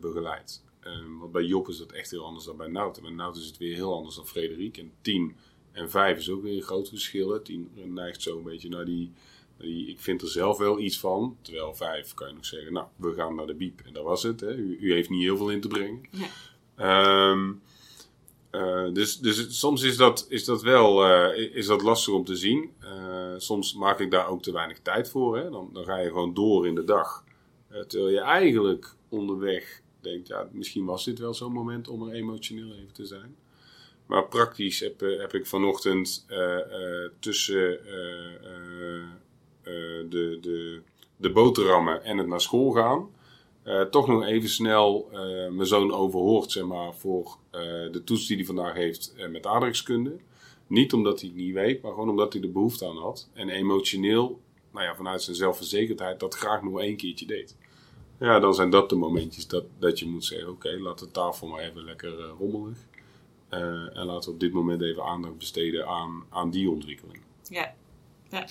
begeleid. 0.00 0.64
Um, 0.84 1.18
want 1.18 1.32
bij 1.32 1.44
Job 1.44 1.68
is 1.68 1.78
dat 1.78 1.92
echt 1.92 2.10
heel 2.10 2.24
anders 2.24 2.44
dan 2.44 2.56
bij 2.56 2.68
Nout. 2.68 2.96
En 2.96 3.02
bij 3.02 3.12
Nout 3.12 3.36
is 3.36 3.46
het 3.46 3.56
weer 3.56 3.74
heel 3.74 3.94
anders 3.94 4.14
dan 4.14 4.26
Frederik. 4.26 4.76
En 4.76 4.92
10 5.00 5.36
en 5.72 5.90
5 5.90 6.18
is 6.18 6.30
ook 6.30 6.42
weer 6.42 6.56
een 6.56 6.62
groot 6.62 6.88
verschil. 6.88 7.42
10 7.42 7.70
neigt 7.74 8.22
zo 8.22 8.36
een 8.36 8.42
beetje 8.42 8.68
naar 8.68 8.84
die, 8.84 9.12
die, 9.58 9.88
Ik 9.88 10.00
vind 10.00 10.22
er 10.22 10.28
zelf 10.28 10.58
wel 10.58 10.78
iets 10.78 10.98
van. 10.98 11.36
Terwijl 11.42 11.74
5 11.74 12.14
kan 12.14 12.28
je 12.28 12.34
nog 12.34 12.46
zeggen, 12.46 12.72
nou, 12.72 12.86
we 12.96 13.14
gaan 13.14 13.34
naar 13.34 13.46
de 13.46 13.54
biep. 13.54 13.80
En 13.84 13.92
dat 13.92 14.04
was 14.04 14.22
het. 14.22 14.40
Hè. 14.40 14.54
U, 14.54 14.78
u 14.80 14.92
heeft 14.92 15.10
niet 15.10 15.22
heel 15.22 15.36
veel 15.36 15.50
in 15.50 15.60
te 15.60 15.68
brengen. 15.68 16.08
Ja. 16.76 17.30
Um, 17.30 17.62
uh, 18.52 18.92
dus, 18.92 19.18
dus 19.18 19.58
soms 19.58 19.82
is 19.82 19.96
dat, 19.96 20.26
is 20.28 20.44
dat 20.44 20.62
wel 20.62 21.10
uh, 21.10 21.56
is 21.56 21.66
dat 21.66 21.82
lastig 21.82 22.14
om 22.14 22.24
te 22.24 22.36
zien. 22.36 22.70
Uh, 22.82 23.34
soms 23.36 23.74
maak 23.74 24.00
ik 24.00 24.10
daar 24.10 24.28
ook 24.28 24.42
te 24.42 24.52
weinig 24.52 24.78
tijd 24.78 25.08
voor. 25.08 25.36
Hè. 25.36 25.50
Dan, 25.50 25.70
dan 25.72 25.84
ga 25.84 25.98
je 25.98 26.08
gewoon 26.08 26.34
door 26.34 26.66
in 26.66 26.74
de 26.74 26.84
dag. 26.84 27.24
terwijl 27.86 28.12
je 28.12 28.20
eigenlijk 28.20 28.94
onderweg 29.08 29.82
denkt, 30.00 30.28
ja, 30.28 30.48
misschien 30.52 30.84
was 30.84 31.04
dit 31.04 31.18
wel 31.18 31.34
zo'n 31.34 31.52
moment 31.52 31.88
om 31.88 32.08
er 32.08 32.14
emotioneel 32.14 32.72
even 32.72 32.92
te 32.92 33.06
zijn. 33.06 33.36
Maar 34.06 34.28
praktisch 34.28 34.80
heb, 34.80 35.02
eh, 35.02 35.20
heb 35.20 35.34
ik 35.34 35.46
vanochtend 35.46 36.26
tussen 37.20 37.80
de, 40.08 40.38
de, 40.40 40.80
de 41.16 41.30
boterhammen 41.30 42.04
en 42.04 42.18
het 42.18 42.26
naar 42.26 42.40
school 42.40 42.70
gaan, 42.70 43.08
toch 43.90 44.06
nog 44.06 44.24
even 44.24 44.48
snel 44.48 45.08
mijn 45.50 45.66
zoon 45.66 45.92
overhoord, 45.92 46.50
zeg 46.50 46.64
maar, 46.64 46.94
voor 46.94 47.36
de 47.90 48.02
toets 48.04 48.26
die 48.26 48.36
hij 48.36 48.46
vandaag 48.46 48.74
heeft 48.74 49.14
met 49.30 49.46
aardrijkskunde. 49.46 50.16
Niet 50.66 50.92
omdat 50.92 51.20
hij 51.20 51.28
het 51.28 51.38
niet 51.38 51.54
weet, 51.54 51.82
maar 51.82 51.92
gewoon 51.92 52.08
omdat 52.08 52.32
hij 52.32 52.42
er 52.42 52.52
behoefte 52.52 52.86
aan 52.86 52.96
had. 52.96 53.28
En 53.32 53.48
emotioneel, 53.48 54.40
nou 54.72 54.84
ja, 54.84 54.94
vanuit 54.94 55.22
zijn 55.22 55.36
zelfverzekerdheid, 55.36 56.20
dat 56.20 56.34
graag 56.34 56.62
nog 56.62 56.80
één 56.80 56.96
keertje 56.96 57.26
deed. 57.26 57.56
Ja, 58.20 58.40
dan 58.40 58.54
zijn 58.54 58.70
dat 58.70 58.88
de 58.88 58.96
momentjes 58.96 59.46
dat, 59.46 59.64
dat 59.78 59.98
je 59.98 60.06
moet 60.06 60.24
zeggen: 60.24 60.50
oké, 60.50 60.78
laat 60.78 60.98
de 60.98 61.10
tafel 61.10 61.46
maar 61.46 61.62
even 61.62 61.84
lekker 61.84 62.16
rommelig. 62.38 62.78
En 63.48 64.04
laten 64.04 64.28
we 64.28 64.34
op 64.34 64.40
dit 64.40 64.52
moment 64.52 64.82
even 64.82 65.04
aandacht 65.04 65.38
besteden 65.38 65.86
aan, 65.86 66.24
aan 66.28 66.50
die 66.50 66.70
ontwikkeling. 66.70 67.20
Ja. 67.48 67.74
ja. 68.30 68.46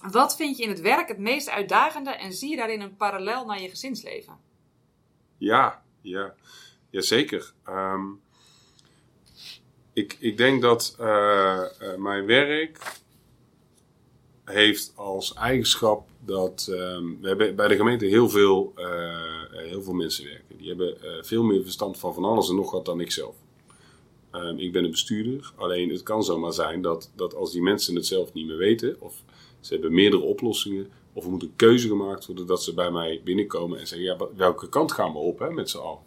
Wat 0.00 0.36
vind 0.36 0.56
je 0.56 0.62
in 0.62 0.68
het 0.68 0.80
werk 0.80 1.08
het 1.08 1.18
meest 1.18 1.48
uitdagende 1.48 2.10
en 2.10 2.32
zie 2.32 2.50
je 2.50 2.56
daarin 2.56 2.80
een 2.80 2.96
parallel 2.96 3.44
naar 3.46 3.60
je 3.60 3.68
gezinsleven? 3.68 4.38
Ja, 5.36 5.82
ja, 6.00 6.34
ja 6.90 7.00
zeker. 7.00 7.52
Um, 7.68 8.20
ik, 9.92 10.16
ik 10.18 10.36
denk 10.36 10.62
dat 10.62 10.96
uh, 11.00 11.62
mijn 11.96 12.26
werk 12.26 12.98
heeft 14.44 14.92
als 14.96 15.34
eigenschap 15.34 16.08
dat 16.24 16.66
um, 16.70 17.20
we 17.20 17.28
hebben 17.28 17.56
bij 17.56 17.68
de 17.68 17.76
gemeente 17.76 18.06
heel 18.06 18.28
veel, 18.28 18.72
uh, 18.76 19.42
heel 19.50 19.82
veel 19.82 19.94
mensen 19.94 20.24
werken. 20.24 20.58
Die 20.58 20.68
hebben 20.68 21.24
veel 21.26 21.42
meer 21.42 21.62
verstand 21.62 21.98
van 21.98 22.14
van 22.14 22.24
alles 22.24 22.48
en 22.48 22.54
nog 22.54 22.70
wat 22.70 22.84
dan 22.84 23.00
ik 23.00 23.12
zelf. 23.12 23.36
Um, 24.34 24.58
ik 24.58 24.72
ben 24.72 24.84
een 24.84 24.90
bestuurder, 24.90 25.52
alleen 25.56 25.90
het 25.90 26.02
kan 26.02 26.24
zomaar 26.24 26.52
zijn 26.52 26.82
dat, 26.82 27.12
dat 27.16 27.34
als 27.34 27.52
die 27.52 27.62
mensen 27.62 27.94
het 27.94 28.06
zelf 28.06 28.32
niet 28.32 28.46
meer 28.46 28.56
weten, 28.56 29.00
of 29.00 29.22
ze 29.60 29.72
hebben 29.72 29.92
meerdere 29.92 30.22
oplossingen, 30.22 30.90
of 31.12 31.24
er 31.24 31.30
moet 31.30 31.42
een 31.42 31.56
keuze 31.56 31.88
gemaakt 31.88 32.26
worden 32.26 32.46
dat 32.46 32.62
ze 32.62 32.74
bij 32.74 32.90
mij 32.90 33.20
binnenkomen 33.24 33.78
en 33.78 33.86
zeggen: 33.86 34.06
ja, 34.06 34.28
welke 34.36 34.68
kant 34.68 34.92
gaan 34.92 35.12
we 35.12 35.18
op 35.18 35.38
hè, 35.38 35.50
met 35.50 35.70
z'n 35.70 35.78
allen? 35.78 36.02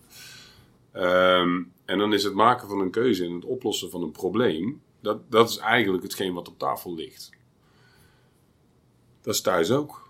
Um, 0.95 1.73
en 1.85 1.97
dan 1.97 2.13
is 2.13 2.23
het 2.23 2.33
maken 2.33 2.67
van 2.67 2.79
een 2.79 2.91
keuze 2.91 3.25
en 3.25 3.33
het 3.33 3.45
oplossen 3.45 3.89
van 3.89 4.03
een 4.03 4.11
probleem, 4.11 4.81
dat, 4.99 5.31
dat 5.31 5.49
is 5.49 5.57
eigenlijk 5.57 6.03
hetgeen 6.03 6.33
wat 6.33 6.47
op 6.47 6.59
tafel 6.59 6.95
ligt. 6.95 7.29
Dat 9.21 9.33
is 9.33 9.41
thuis 9.41 9.71
ook. 9.71 10.09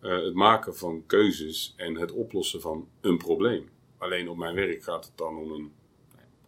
Uh, 0.00 0.22
het 0.22 0.34
maken 0.34 0.76
van 0.76 1.02
keuzes 1.06 1.74
en 1.76 1.96
het 1.96 2.12
oplossen 2.12 2.60
van 2.60 2.88
een 3.00 3.18
probleem. 3.18 3.68
Alleen 3.98 4.28
op 4.28 4.36
mijn 4.36 4.54
werk 4.54 4.82
gaat 4.82 5.04
het 5.04 5.16
dan 5.16 5.36
om 5.36 5.52
een 5.52 5.72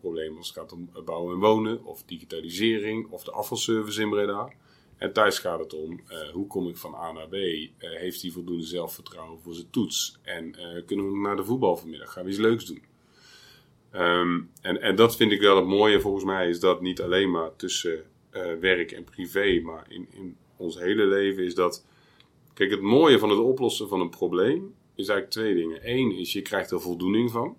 probleem 0.00 0.36
als 0.36 0.48
het 0.48 0.56
gaat 0.56 0.72
om 0.72 0.90
bouwen 1.04 1.34
en 1.34 1.40
wonen, 1.40 1.84
of 1.84 2.02
digitalisering, 2.02 3.10
of 3.10 3.24
de 3.24 3.30
afvalservice 3.30 4.00
in 4.00 4.10
Breda. 4.10 4.52
En 4.98 5.12
thuis 5.12 5.38
gaat 5.38 5.58
het 5.58 5.74
om, 5.74 6.00
eh, 6.06 6.28
hoe 6.28 6.46
kom 6.46 6.68
ik 6.68 6.76
van 6.76 6.94
A 6.94 7.12
naar 7.12 7.28
B? 7.28 7.34
Eh, 7.34 7.68
heeft 7.78 8.22
hij 8.22 8.30
voldoende 8.30 8.64
zelfvertrouwen 8.64 9.40
voor 9.40 9.54
zijn 9.54 9.70
toets? 9.70 10.18
En 10.22 10.54
eh, 10.54 10.84
kunnen 10.86 11.12
we 11.12 11.18
naar 11.18 11.36
de 11.36 11.44
voetbal 11.44 11.76
vanmiddag? 11.76 12.12
Gaan 12.12 12.24
we 12.24 12.30
iets 12.30 12.38
leuks 12.38 12.66
doen? 12.66 12.82
Ehm, 13.90 14.40
en, 14.60 14.80
en 14.80 14.96
dat 14.96 15.16
vind 15.16 15.32
ik 15.32 15.40
wel 15.40 15.56
het 15.56 15.66
mooie 15.66 16.00
volgens 16.00 16.24
mij, 16.24 16.48
is 16.48 16.60
dat 16.60 16.80
niet 16.80 17.00
alleen 17.00 17.30
maar 17.30 17.56
tussen 17.56 18.02
werk 18.60 18.92
en 18.92 19.04
privé, 19.04 19.60
maar 19.60 19.86
in, 19.88 20.08
in 20.10 20.36
ons 20.56 20.78
hele 20.78 21.04
leven 21.04 21.44
is 21.44 21.54
dat... 21.54 21.86
Kijk, 22.54 22.70
het 22.70 22.80
mooie 22.80 23.18
van 23.18 23.30
het 23.30 23.38
oplossen 23.38 23.88
van 23.88 24.00
een 24.00 24.10
probleem 24.10 24.74
is 24.94 25.08
eigenlijk 25.08 25.30
twee 25.30 25.54
dingen. 25.54 25.80
Eén 25.82 26.12
is, 26.12 26.32
je 26.32 26.42
krijgt 26.42 26.70
er 26.70 26.80
voldoening 26.80 27.30
van. 27.30 27.56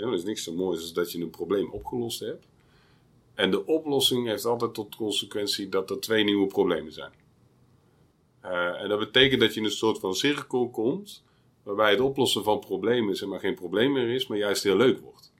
Ja, 0.00 0.06
er 0.06 0.14
is 0.14 0.24
niks 0.24 0.42
zo 0.44 0.52
moois 0.52 0.80
als 0.80 0.92
dat 0.92 1.12
je 1.12 1.20
een 1.20 1.30
probleem 1.30 1.70
opgelost 1.70 2.20
hebt. 2.20 2.46
En 3.34 3.50
de 3.50 3.66
oplossing 3.66 4.26
heeft 4.26 4.44
altijd 4.44 4.74
tot 4.74 4.96
consequentie 4.96 5.68
dat 5.68 5.90
er 5.90 6.00
twee 6.00 6.24
nieuwe 6.24 6.46
problemen 6.46 6.92
zijn. 6.92 7.12
Uh, 8.44 8.82
en 8.82 8.88
dat 8.88 8.98
betekent 8.98 9.40
dat 9.40 9.54
je 9.54 9.60
in 9.60 9.66
een 9.66 9.72
soort 9.72 9.98
van 9.98 10.14
cirkel 10.14 10.70
komt, 10.70 11.22
waarbij 11.62 11.90
het 11.90 12.00
oplossen 12.00 12.44
van 12.44 12.58
problemen 12.58 13.16
zeg 13.16 13.28
maar 13.28 13.40
geen 13.40 13.54
probleem 13.54 13.92
meer 13.92 14.08
is, 14.14 14.26
maar 14.26 14.38
juist 14.38 14.62
heel 14.62 14.76
leuk 14.76 15.00
wordt. 15.00 15.32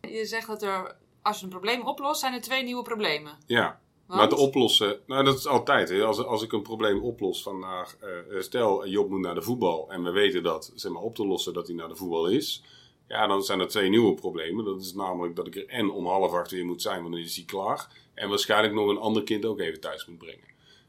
Je 0.00 0.24
zegt 0.26 0.46
dat 0.46 0.62
er, 0.62 0.96
als 1.22 1.38
je 1.38 1.44
een 1.44 1.50
probleem 1.50 1.82
oplost, 1.86 2.20
zijn 2.20 2.34
er 2.34 2.40
twee 2.40 2.62
nieuwe 2.62 2.82
problemen. 2.82 3.38
Ja, 3.46 3.80
Want? 4.06 4.20
maar 4.20 4.30
het 4.30 4.38
oplossen, 4.38 5.00
nou 5.06 5.24
dat 5.24 5.38
is 5.38 5.46
altijd. 5.46 5.88
Hè. 5.88 6.04
Als, 6.04 6.24
als 6.24 6.42
ik 6.42 6.52
een 6.52 6.62
probleem 6.62 7.02
oplos 7.02 7.42
van, 7.42 7.62
uh, 7.62 8.40
stel 8.40 8.86
Job 8.86 9.10
moet 9.10 9.20
naar 9.20 9.34
de 9.34 9.42
voetbal 9.42 9.90
en 9.90 10.02
we 10.02 10.10
weten 10.10 10.42
dat, 10.42 10.72
zeg 10.74 10.92
maar 10.92 11.02
op 11.02 11.14
te 11.14 11.26
lossen 11.26 11.52
dat 11.52 11.66
hij 11.66 11.76
naar 11.76 11.88
de 11.88 11.96
voetbal 11.96 12.26
is 12.26 12.62
ja, 13.08 13.26
dan 13.26 13.42
zijn 13.42 13.60
er 13.60 13.68
twee 13.68 13.88
nieuwe 13.88 14.14
problemen. 14.14 14.64
Dat 14.64 14.80
is 14.80 14.94
namelijk 14.94 15.36
dat 15.36 15.46
ik 15.46 15.56
er 15.56 15.66
en 15.66 15.90
om 15.90 16.06
half 16.06 16.32
acht 16.32 16.50
weer 16.50 16.64
moet 16.64 16.82
zijn, 16.82 17.00
want 17.00 17.12
dan 17.12 17.22
is 17.22 17.36
hij 17.36 17.44
klaar. 17.44 17.88
En 18.14 18.28
waarschijnlijk 18.28 18.74
nog 18.74 18.88
een 18.88 18.98
ander 18.98 19.22
kind 19.22 19.44
ook 19.44 19.60
even 19.60 19.80
thuis 19.80 20.06
moet 20.06 20.18
brengen. 20.18 20.46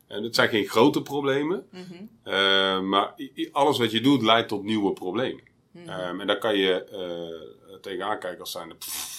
En 0.07 0.23
het 0.23 0.35
zijn 0.35 0.49
geen 0.49 0.67
grote 0.67 1.01
problemen, 1.01 1.67
mhm. 1.71 2.03
eh, 2.23 2.81
maar 2.81 3.15
alles 3.51 3.77
wat 3.77 3.91
je 3.91 4.01
doet 4.01 4.21
leidt 4.21 4.47
tot 4.47 4.63
nieuwe 4.63 4.93
problemen. 4.93 5.43
Mhm. 5.71 5.89
Ehm, 5.89 6.19
en 6.19 6.27
daar 6.27 6.37
kan 6.37 6.57
je 6.57 6.85
uh, 6.91 7.75
tegenaan 7.75 8.19
kijken 8.19 8.39
als 8.39 8.51
zijn, 8.51 8.73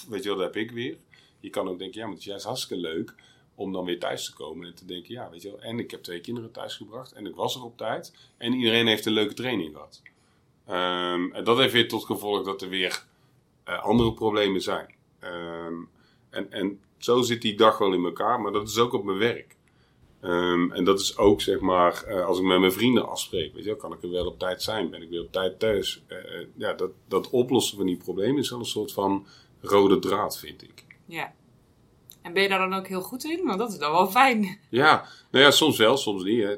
weet 0.09 0.23
je 0.23 0.29
wel, 0.29 0.37
dat 0.37 0.53
heb 0.53 0.63
ik 0.63 0.71
weer. 0.71 0.97
Je 1.39 1.49
kan 1.49 1.69
ook 1.69 1.79
denken, 1.79 1.99
ja, 1.99 2.05
maar 2.05 2.13
het 2.13 2.23
is 2.23 2.29
juist 2.29 2.45
hartstikke 2.45 2.81
leuk 2.81 3.15
om 3.55 3.71
dan 3.71 3.85
weer 3.85 3.99
thuis 3.99 4.25
te 4.25 4.33
komen 4.33 4.67
en 4.67 4.75
te 4.75 4.85
denken, 4.85 5.13
ja, 5.13 5.29
weet 5.29 5.41
je 5.41 5.49
wel, 5.49 5.61
en 5.61 5.79
ik 5.79 5.91
heb 5.91 6.03
twee 6.03 6.21
kinderen 6.21 6.51
thuisgebracht 6.51 7.11
en 7.11 7.25
ik 7.25 7.35
was 7.35 7.55
er 7.55 7.63
op 7.63 7.77
tijd 7.77 8.13
en 8.37 8.53
iedereen 8.53 8.87
heeft 8.87 9.05
een 9.05 9.13
leuke 9.13 9.33
training 9.33 9.73
gehad. 9.73 10.01
Um, 10.69 11.33
en 11.33 11.43
dat 11.43 11.57
heeft 11.57 11.73
weer 11.73 11.87
tot 11.87 12.05
gevolg 12.05 12.43
dat 12.43 12.61
er 12.61 12.69
weer 12.69 13.03
uh, 13.67 13.83
andere 13.83 14.13
problemen 14.13 14.61
zijn. 14.61 14.95
Um, 15.23 15.89
en, 16.29 16.51
en 16.51 16.79
zo 16.97 17.21
zit 17.21 17.41
die 17.41 17.55
dag 17.55 17.77
wel 17.77 17.93
in 17.93 18.05
elkaar, 18.05 18.41
maar 18.41 18.51
dat 18.51 18.67
is 18.67 18.77
ook 18.77 18.93
op 18.93 19.03
mijn 19.03 19.17
werk. 19.17 19.55
Um, 20.23 20.71
en 20.71 20.83
dat 20.83 20.99
is 20.99 21.17
ook, 21.17 21.41
zeg 21.41 21.59
maar, 21.59 22.03
uh, 22.07 22.25
als 22.25 22.37
ik 22.37 22.43
met 22.43 22.59
mijn 22.59 22.71
vrienden 22.71 23.09
afspreek, 23.09 23.53
weet 23.53 23.63
je, 23.63 23.75
kan 23.75 23.93
ik 23.93 24.03
er 24.03 24.09
wel 24.09 24.25
op 24.25 24.39
tijd 24.39 24.63
zijn, 24.63 24.89
ben 24.89 25.01
ik 25.01 25.09
weer 25.09 25.21
op 25.21 25.31
tijd 25.31 25.59
thuis. 25.59 26.03
Uh, 26.07 26.45
ja, 26.55 26.73
dat, 26.73 26.91
dat 27.07 27.29
oplossen 27.29 27.77
van 27.77 27.85
die 27.85 27.97
problemen 27.97 28.41
is 28.41 28.49
wel 28.49 28.59
een 28.59 28.65
soort 28.65 28.91
van 28.91 29.25
rode 29.61 29.99
draad, 29.99 30.39
vind 30.39 30.63
ik. 30.63 30.85
Ja. 31.05 31.33
En 32.21 32.33
ben 32.33 32.43
je 32.43 32.49
daar 32.49 32.69
dan 32.69 32.79
ook 32.79 32.87
heel 32.87 33.01
goed 33.01 33.23
in? 33.23 33.45
Want 33.45 33.59
dat 33.59 33.71
is 33.71 33.77
dan 33.77 33.91
wel 33.91 34.07
fijn. 34.07 34.59
Ja, 34.69 35.05
nou 35.31 35.45
ja, 35.45 35.51
soms 35.51 35.77
wel, 35.77 35.97
soms 35.97 36.23
niet. 36.23 36.43
Hè. 36.43 36.57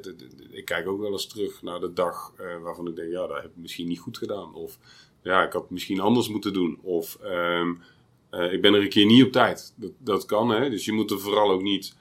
Ik 0.51 0.65
kijk 0.65 0.87
ook 0.87 0.99
wel 0.99 1.11
eens 1.11 1.27
terug 1.27 1.61
naar 1.61 1.79
de 1.79 1.93
dag 1.93 2.33
uh, 2.39 2.61
waarvan 2.61 2.87
ik 2.87 2.95
denk, 2.95 3.11
ja, 3.11 3.27
dat 3.27 3.35
heb 3.35 3.45
ik 3.45 3.51
misschien 3.55 3.87
niet 3.87 3.99
goed 3.99 4.17
gedaan. 4.17 4.53
Of 4.53 4.77
ja, 5.21 5.45
ik 5.45 5.53
had 5.53 5.69
misschien 5.69 5.99
anders 5.99 6.29
moeten 6.29 6.53
doen. 6.53 6.79
Of 6.81 7.17
um, 7.23 7.81
uh, 8.31 8.53
ik 8.53 8.61
ben 8.61 8.73
er 8.73 8.81
een 8.81 8.89
keer 8.89 9.05
niet 9.05 9.23
op 9.23 9.31
tijd. 9.31 9.73
Dat, 9.75 9.91
dat 9.97 10.25
kan, 10.25 10.49
hè. 10.49 10.69
Dus 10.69 10.85
je 10.85 10.91
moet 10.91 11.11
er 11.11 11.19
vooral 11.19 11.51
ook 11.51 11.61
niet 11.61 11.95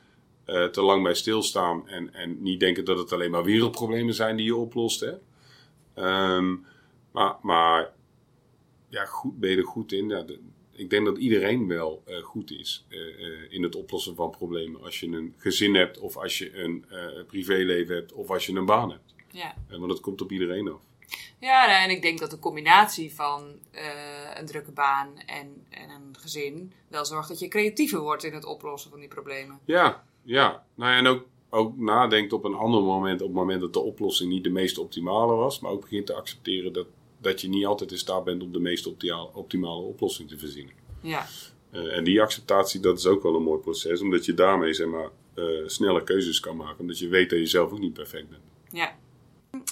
uh, 0.47 0.65
te 0.65 0.83
lang 0.83 1.03
bij 1.03 1.15
stilstaan. 1.15 1.89
En, 1.89 2.15
en 2.15 2.43
niet 2.43 2.61
denken 2.61 2.85
dat 2.85 2.99
het 2.99 3.13
alleen 3.13 3.31
maar 3.31 3.45
wereldproblemen 3.45 4.15
zijn 4.15 4.37
die 4.37 4.47
je 4.47 4.57
oplost, 4.57 5.01
hè. 5.01 5.13
Um, 6.35 6.65
maar, 7.13 7.37
maar 7.43 7.93
ja, 8.89 9.05
goed, 9.05 9.39
ben 9.39 9.51
je 9.51 9.57
er 9.57 9.67
goed 9.67 9.93
in? 9.93 10.09
Ja, 10.09 10.25
ik 10.73 10.91
denk 10.91 11.05
dat 11.05 11.19
iedereen 11.19 11.69
wel 11.69 12.03
uh, 12.09 12.23
goed 12.23 12.51
is 12.51 12.85
uh, 12.89 12.99
uh, 12.99 13.53
in 13.53 13.63
het 13.63 13.77
oplossen 13.77 14.15
van 14.15 14.31
problemen. 14.31 14.83
Als 14.83 15.01
je 15.01 15.07
een 15.07 15.35
gezin 15.37 15.75
hebt, 15.75 15.99
of 15.99 16.17
als 16.17 16.39
je 16.39 16.59
een 16.59 16.85
privéleven 17.27 17.95
hebt, 17.95 18.13
of 18.13 18.31
als 18.31 18.47
je 18.47 18.53
een 18.53 18.65
baan 18.65 18.91
hebt. 18.91 19.15
Ja. 19.31 19.55
want 19.69 19.89
dat 19.89 20.01
komt 20.01 20.21
op 20.21 20.33
iedereen 20.33 20.69
af. 20.69 20.81
Ja, 21.39 21.83
en 21.83 21.91
ik 21.91 22.03
denk 22.03 22.19
dat 22.19 22.31
de 22.31 22.39
combinatie 22.39 23.15
van 23.15 23.59
een 24.35 24.47
drukke 24.47 24.73
baan 24.73 25.19
en, 25.27 25.67
en 25.71 25.91
een 25.91 26.17
gezin 26.19 26.73
wel 26.89 27.05
zorgt 27.05 27.29
dat 27.29 27.39
je 27.39 27.49
creatiever 27.49 28.01
wordt 28.01 28.25
in 28.25 28.35
het 28.35 28.45
oplossen 28.45 28.91
van 28.91 29.01
die 29.01 29.09
problemen. 29.09 29.59
Ja, 29.65 30.05
ja. 30.23 30.65
Nou, 30.75 30.97
en 30.97 31.07
ook, 31.07 31.27
ook 31.51 31.77
nadenkt 31.77 32.33
op 32.33 32.45
een 32.45 32.55
ander 32.55 32.83
moment, 32.83 33.21
op 33.21 33.27
het 33.27 33.37
moment 33.37 33.61
dat 33.61 33.73
de 33.73 33.81
oplossing 33.81 34.31
niet 34.31 34.45
de 34.45 34.51
meest 34.51 34.79
optimale 34.79 35.35
was, 35.35 35.61
maar 35.61 35.71
ook 35.71 35.81
begint 35.81 36.07
te 36.07 36.15
accepteren 36.15 36.73
dat 36.73 36.87
dat 37.23 37.41
je 37.41 37.49
niet 37.49 37.67
altijd 37.67 37.91
in 37.91 37.99
staat 37.99 38.25
bent 38.25 38.43
om 38.43 38.53
de 38.53 38.61
meest 38.61 38.87
optimale 39.33 39.83
oplossing 39.83 40.29
te 40.29 40.39
verzinnen. 40.39 40.75
Ja. 41.01 41.27
Uh, 41.73 41.97
en 41.97 42.05
die 42.05 42.23
acceptatie, 42.23 42.81
dat 42.81 42.99
is 42.99 43.07
ook 43.07 43.23
wel 43.23 43.37
een 43.37 43.43
mooi 43.43 43.61
proces, 43.61 44.01
omdat 44.01 44.25
je 44.25 44.35
daarmee 44.35 44.75
zeg 44.75 44.87
maar, 44.87 45.09
uh, 45.35 45.69
snelle 45.69 46.03
keuzes 46.03 46.41
kan 46.41 46.57
maken, 46.57 46.81
omdat 46.81 46.99
je 46.99 47.09
weet 47.09 47.31
dat 47.31 47.39
je 47.39 47.47
zelf 47.47 47.73
ook 47.73 47.79
niet 47.79 47.93
perfect 47.93 48.29
bent. 48.29 48.43
Ja. 48.71 48.97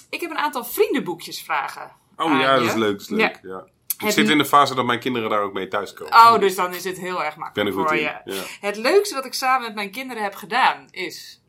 Ik 0.09 0.21
heb 0.21 0.31
een 0.31 0.37
aantal 0.37 0.63
vriendenboekjes 0.63 1.41
vragen. 1.41 1.91
Oh 2.17 2.39
ja, 2.39 2.55
dat 2.55 2.65
is 2.65 2.73
leuk. 2.73 2.91
Dat 2.91 3.01
is 3.01 3.09
leuk. 3.09 3.39
Ja. 3.43 3.67
Ik 4.05 4.11
zit 4.11 4.29
in 4.29 4.37
de 4.37 4.45
fase 4.45 4.75
dat 4.75 4.85
mijn 4.85 4.99
kinderen 4.99 5.29
daar 5.29 5.41
ook 5.41 5.53
mee 5.53 5.67
thuiskomen. 5.67 6.13
Oh, 6.13 6.39
dus 6.39 6.55
dan 6.55 6.73
is 6.73 6.83
het 6.83 6.97
heel 6.97 7.23
erg 7.23 7.35
makkelijk 7.35 7.75
ben 7.75 7.85
voor 7.85 7.95
je. 7.95 8.01
Ja. 8.01 8.43
Het 8.59 8.77
leukste 8.77 9.15
wat 9.15 9.25
ik 9.25 9.33
samen 9.33 9.61
met 9.61 9.75
mijn 9.75 9.91
kinderen 9.91 10.23
heb 10.23 10.35
gedaan 10.35 10.87
is? 10.89 11.41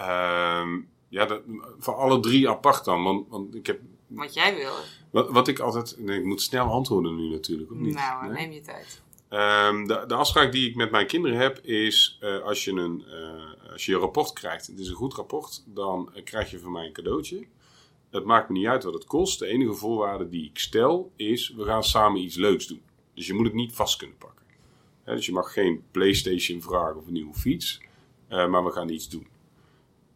Um, 0.00 0.88
ja, 1.08 1.26
dat, 1.26 1.42
voor 1.78 1.94
alle 1.94 2.20
drie 2.20 2.48
apart 2.48 2.84
dan. 2.84 3.02
Want, 3.02 3.28
want 3.28 3.54
ik 3.54 3.66
heb 3.66 3.80
wat 4.10 4.34
jij 4.34 4.56
wil. 4.56 4.72
Wat, 5.10 5.30
wat 5.30 5.48
ik 5.48 5.58
altijd... 5.58 5.94
Nee, 5.98 6.18
ik 6.18 6.24
moet 6.24 6.42
snel 6.42 6.66
antwoorden 6.66 7.16
nu 7.16 7.28
natuurlijk, 7.28 7.70
of 7.70 7.76
niet? 7.76 7.94
Nou, 7.94 8.32
neem 8.32 8.52
je 8.52 8.60
tijd. 8.60 9.02
Um, 9.30 9.86
de, 9.86 10.04
de 10.06 10.14
afspraak 10.14 10.52
die 10.52 10.68
ik 10.68 10.76
met 10.76 10.90
mijn 10.90 11.06
kinderen 11.06 11.38
heb 11.38 11.58
is... 11.58 12.18
Uh, 12.22 12.38
als, 12.38 12.64
je 12.64 12.72
een, 12.72 13.04
uh, 13.08 13.72
als 13.72 13.86
je 13.86 13.94
een 13.94 14.00
rapport 14.00 14.32
krijgt, 14.32 14.66
het 14.66 14.78
is 14.78 14.88
een 14.88 14.94
goed 14.94 15.14
rapport... 15.14 15.62
dan 15.66 16.12
uh, 16.16 16.24
krijg 16.24 16.50
je 16.50 16.58
van 16.58 16.72
mij 16.72 16.86
een 16.86 16.92
cadeautje. 16.92 17.46
Het 18.10 18.24
maakt 18.24 18.48
me 18.48 18.58
niet 18.58 18.66
uit 18.66 18.84
wat 18.84 18.94
het 18.94 19.04
kost. 19.04 19.38
De 19.38 19.46
enige 19.46 19.74
voorwaarde 19.74 20.28
die 20.28 20.44
ik 20.44 20.58
stel 20.58 21.12
is... 21.16 21.52
we 21.56 21.64
gaan 21.64 21.84
samen 21.84 22.20
iets 22.20 22.36
leuks 22.36 22.66
doen. 22.66 22.82
Dus 23.14 23.26
je 23.26 23.34
moet 23.34 23.46
het 23.46 23.54
niet 23.54 23.72
vast 23.72 23.96
kunnen 23.96 24.16
pakken. 24.16 24.46
dus 25.04 25.26
je 25.26 25.32
mag 25.32 25.52
geen 25.52 25.82
Playstation 25.90 26.62
vragen 26.62 26.96
of 26.96 27.06
een 27.06 27.12
nieuwe 27.12 27.34
fiets... 27.34 27.80
maar 28.28 28.64
we 28.64 28.70
gaan 28.70 28.88
iets 28.88 29.08
doen. 29.08 29.26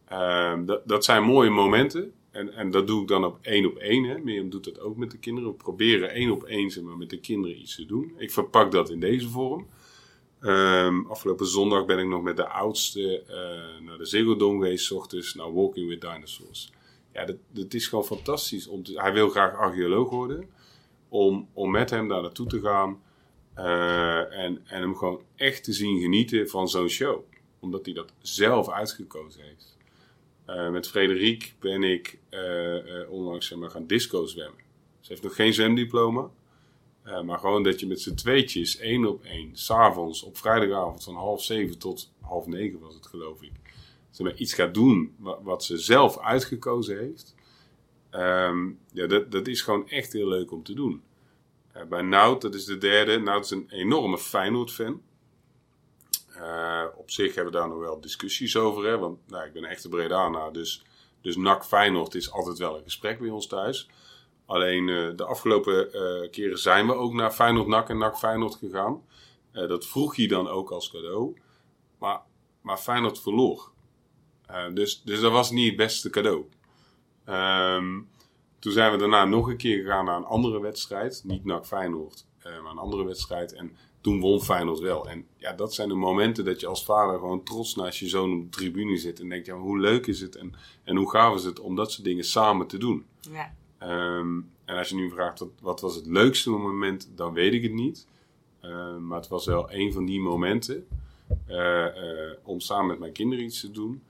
Ehm, 0.07 0.65
dat 0.85 1.05
zijn 1.05 1.23
mooie 1.23 1.49
momenten. 1.49 2.13
En, 2.35 2.53
en 2.53 2.71
dat 2.71 2.87
doe 2.87 3.01
ik 3.01 3.07
dan 3.07 3.25
op 3.25 3.37
één 3.41 3.65
op 3.65 3.77
één. 3.77 4.23
Mirjam 4.23 4.49
doet 4.49 4.63
dat 4.63 4.79
ook 4.79 4.97
met 4.97 5.11
de 5.11 5.17
kinderen. 5.17 5.49
We 5.49 5.55
proberen 5.55 6.09
één 6.09 6.31
op 6.31 6.43
één 6.43 6.71
zeg 6.71 6.83
met 6.83 7.09
de 7.09 7.19
kinderen 7.19 7.59
iets 7.59 7.75
te 7.75 7.85
doen. 7.85 8.13
Ik 8.17 8.31
verpak 8.31 8.71
dat 8.71 8.89
in 8.89 8.99
deze 8.99 9.29
vorm. 9.29 9.67
Um, 10.41 11.05
afgelopen 11.05 11.45
zondag 11.45 11.85
ben 11.85 11.99
ik 11.99 12.07
nog 12.07 12.21
met 12.21 12.37
de 12.37 12.47
oudste 12.47 13.23
uh, 13.29 13.85
naar 13.85 13.97
de 13.97 14.05
Ziggo 14.05 14.49
geweest, 14.49 14.91
ochtends, 14.91 15.33
naar 15.33 15.53
Walking 15.53 15.87
with 15.87 16.01
Dinosaurs. 16.01 16.71
Ja, 17.13 17.25
dat, 17.25 17.35
dat 17.51 17.73
is 17.73 17.87
gewoon 17.87 18.05
fantastisch. 18.05 18.67
Om 18.67 18.81
hij 18.93 19.13
wil 19.13 19.29
graag 19.29 19.55
archeoloog 19.55 20.09
worden. 20.09 20.49
Om, 21.09 21.47
om 21.53 21.71
met 21.71 21.89
hem 21.89 22.07
daar 22.07 22.21
naartoe 22.21 22.47
te 22.47 22.59
gaan. 22.59 23.01
Uh, 23.57 24.37
en, 24.37 24.61
en 24.65 24.81
hem 24.81 24.95
gewoon 24.95 25.21
echt 25.35 25.63
te 25.63 25.73
zien 25.73 25.99
genieten 25.99 26.49
van 26.49 26.67
zo'n 26.67 26.89
show. 26.89 27.23
Omdat 27.59 27.85
hij 27.85 27.93
dat 27.93 28.13
zelf 28.19 28.69
uitgekozen 28.69 29.41
heeft. 29.41 29.74
Uh, 30.49 30.69
met 30.69 30.87
Frederik 30.87 31.55
ben 31.59 31.83
ik 31.83 32.19
uh, 32.29 32.85
uh, 32.85 33.09
onlangs 33.09 33.47
zeg 33.47 33.71
gaan 33.71 33.87
disco 33.87 34.25
zwemmen. 34.25 34.59
Ze 34.99 35.11
heeft 35.11 35.23
nog 35.23 35.35
geen 35.35 35.53
zwemdiploma. 35.53 36.29
maar 37.23 37.39
gewoon 37.39 37.63
dat 37.63 37.79
je 37.79 37.87
met 37.87 38.01
z'n 38.01 38.13
tweetjes, 38.13 38.77
één 38.77 39.05
op 39.05 39.23
één, 39.23 39.49
s'avonds 39.53 40.23
op 40.23 40.37
vrijdagavond 40.37 41.03
van 41.03 41.15
half 41.15 41.43
zeven 41.43 41.77
tot 41.77 42.11
half 42.21 42.47
negen 42.47 42.79
was 42.79 42.93
het 42.93 43.05
geloof 43.05 43.41
ik. 43.41 43.51
Maar, 44.19 44.35
iets 44.35 44.53
gaat 44.53 44.73
doen 44.73 45.15
wat, 45.17 45.39
wat 45.43 45.63
ze 45.63 45.77
zelf 45.77 46.19
uitgekozen 46.19 46.97
heeft. 46.97 47.35
Um, 48.11 48.79
ja, 48.91 49.07
dat, 49.07 49.31
dat 49.31 49.47
is 49.47 49.61
gewoon 49.61 49.89
echt 49.89 50.13
heel 50.13 50.27
leuk 50.27 50.51
om 50.51 50.63
te 50.63 50.73
doen. 50.73 51.01
bij 51.89 52.01
Nout, 52.01 52.41
dat 52.41 52.55
is 52.55 52.65
de 52.65 52.77
derde. 52.77 53.19
Nout 53.19 53.43
is 53.43 53.51
een 53.51 53.69
enorme 53.69 54.17
Feyenoord-fan. 54.17 55.01
Op 57.05 57.11
zich 57.11 57.35
hebben 57.35 57.53
we 57.53 57.59
daar 57.59 57.67
nog 57.67 57.79
wel 57.79 58.01
discussies 58.01 58.55
over. 58.55 58.85
Hè? 58.85 58.97
Want 58.97 59.19
nou, 59.27 59.45
ik 59.45 59.53
ben 59.53 59.63
een 59.63 59.69
echte 59.69 59.89
Bredana. 59.89 60.49
Dus, 60.49 60.83
dus 61.21 61.35
NAC 61.35 61.65
Feyenoord 61.65 62.15
is 62.15 62.31
altijd 62.31 62.57
wel 62.57 62.77
een 62.77 62.83
gesprek 62.83 63.19
bij 63.19 63.29
ons 63.29 63.47
thuis. 63.47 63.89
Alleen 64.45 64.87
uh, 64.87 65.15
de 65.15 65.25
afgelopen 65.25 65.95
uh, 65.95 66.29
keren 66.29 66.57
zijn 66.57 66.87
we 66.87 66.93
ook 66.93 67.13
naar 67.13 67.31
Feyenoord 67.31 67.67
NAC 67.67 67.89
en 67.89 67.97
NAC 67.97 68.17
Feyenoord 68.17 68.55
gegaan. 68.55 69.01
dat 69.51 69.85
vroeg 69.85 70.15
je 70.15 70.27
dan 70.27 70.47
ook 70.47 70.71
als 70.71 70.91
cadeau. 70.91 71.37
Maar, 71.99 72.21
maar 72.61 72.77
Feyenoord 72.77 73.21
verloor. 73.21 73.71
dus, 74.73 75.01
dus 75.03 75.19
dat 75.21 75.31
was 75.31 75.51
niet 75.51 75.67
het 75.67 75.75
beste 75.75 76.09
cadeau. 76.09 76.45
Um, 77.25 78.09
toen 78.59 78.71
zijn 78.71 78.91
we 78.91 78.97
daarna 78.97 79.25
nog 79.25 79.47
een 79.47 79.57
keer 79.57 79.83
gegaan 79.83 80.05
naar 80.05 80.17
een 80.17 80.25
andere 80.25 80.59
wedstrijd. 80.59 81.21
Niet 81.23 81.45
NAC 81.45 81.65
Feyenoord, 81.65 82.25
maar 82.43 82.71
een 82.71 82.77
andere 82.77 83.05
wedstrijd. 83.05 83.53
En 83.53 83.77
toen 84.05 84.19
won 84.19 84.41
Feyenoord 84.41 84.79
wel. 84.79 85.09
En 85.09 85.27
ja, 85.37 85.53
dat 85.53 85.73
zijn 85.73 85.87
de 85.87 85.95
momenten 85.95 86.45
dat 86.45 86.59
je 86.59 86.67
als 86.67 86.85
vader 86.85 87.19
gewoon 87.19 87.43
trots 87.43 87.75
naast 87.75 87.99
je 87.99 88.07
zoon 88.07 88.33
op 88.33 88.43
de 88.43 88.57
tribune 88.57 88.97
zit. 88.97 89.19
En 89.19 89.29
denkt, 89.29 89.45
ja, 89.45 89.55
hoe 89.57 89.79
leuk 89.79 90.07
is 90.07 90.21
het 90.21 90.35
en, 90.35 90.53
en 90.83 90.95
hoe 90.95 91.09
gaaf 91.09 91.35
is 91.35 91.43
het 91.43 91.59
om 91.59 91.75
dat 91.75 91.91
soort 91.91 92.03
dingen 92.03 92.23
samen 92.23 92.67
te 92.67 92.77
doen. 92.77 93.05
Ja. 93.19 93.55
Ehm, 93.77 94.41
en 94.65 94.77
als 94.77 94.89
je 94.89 94.95
nu 94.95 95.09
vraagt, 95.09 95.39
wat, 95.39 95.49
wat 95.61 95.81
was 95.81 95.95
het 95.95 96.05
leukste 96.05 96.49
moment, 96.49 97.09
dan 97.15 97.33
weet 97.33 97.53
ik 97.53 97.63
het 97.63 97.73
niet. 97.73 98.07
Ehm, 98.61 99.07
maar 99.07 99.19
het 99.19 99.27
was 99.27 99.45
wel 99.45 99.71
een 99.71 99.93
van 99.93 100.05
die 100.05 100.19
momenten 100.19 100.87
eh, 101.47 101.85
eh, 101.85 102.37
om 102.43 102.59
samen 102.59 102.87
met 102.87 102.99
mijn 102.99 103.13
kinderen 103.13 103.45
iets 103.45 103.59
te 103.59 103.71
doen. 103.71 104.03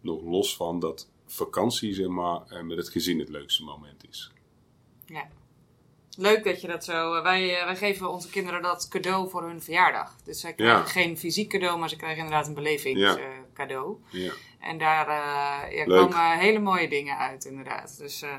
Nog 0.00 0.22
los 0.22 0.56
van 0.56 0.78
dat 0.78 1.10
vakantie, 1.26 1.94
zeg 1.94 2.08
maar, 2.08 2.42
eh, 2.48 2.62
met 2.62 2.76
het 2.76 2.88
gezin 2.88 3.18
het 3.18 3.28
leukste 3.28 3.64
moment 3.64 4.08
is. 4.08 4.32
Ja. 5.06 5.28
Leuk 6.16 6.44
dat 6.44 6.60
je 6.60 6.66
dat 6.68 6.84
zo. 6.84 7.22
Wij, 7.22 7.58
eh, 7.58 7.64
wij 7.64 7.76
geven 7.76 8.10
onze 8.10 8.30
kinderen 8.30 8.62
dat 8.62 8.88
cadeau 8.88 9.30
voor 9.30 9.42
hun 9.42 9.62
verjaardag. 9.62 10.14
Dus 10.24 10.40
zij 10.40 10.52
krijgen 10.54 10.78
Ja. 10.78 10.84
geen 10.84 11.18
fysiek 11.18 11.48
cadeau, 11.50 11.78
maar 11.78 11.88
ze 11.88 11.96
krijgen 11.96 12.18
inderdaad 12.24 12.46
een 12.46 12.54
Ja. 12.54 12.60
belevingscadeau. 12.60 13.96
Ja. 14.10 14.32
En 14.60 14.78
daar 14.78 15.08
eh, 15.08 15.76
ja, 15.76 15.84
kwamen 15.84 16.38
hele 16.38 16.58
mooie 16.58 16.88
dingen 16.88 17.18
uit, 17.18 17.44
inderdaad. 17.44 17.98
Dus, 17.98 18.22
eh, 18.22 18.34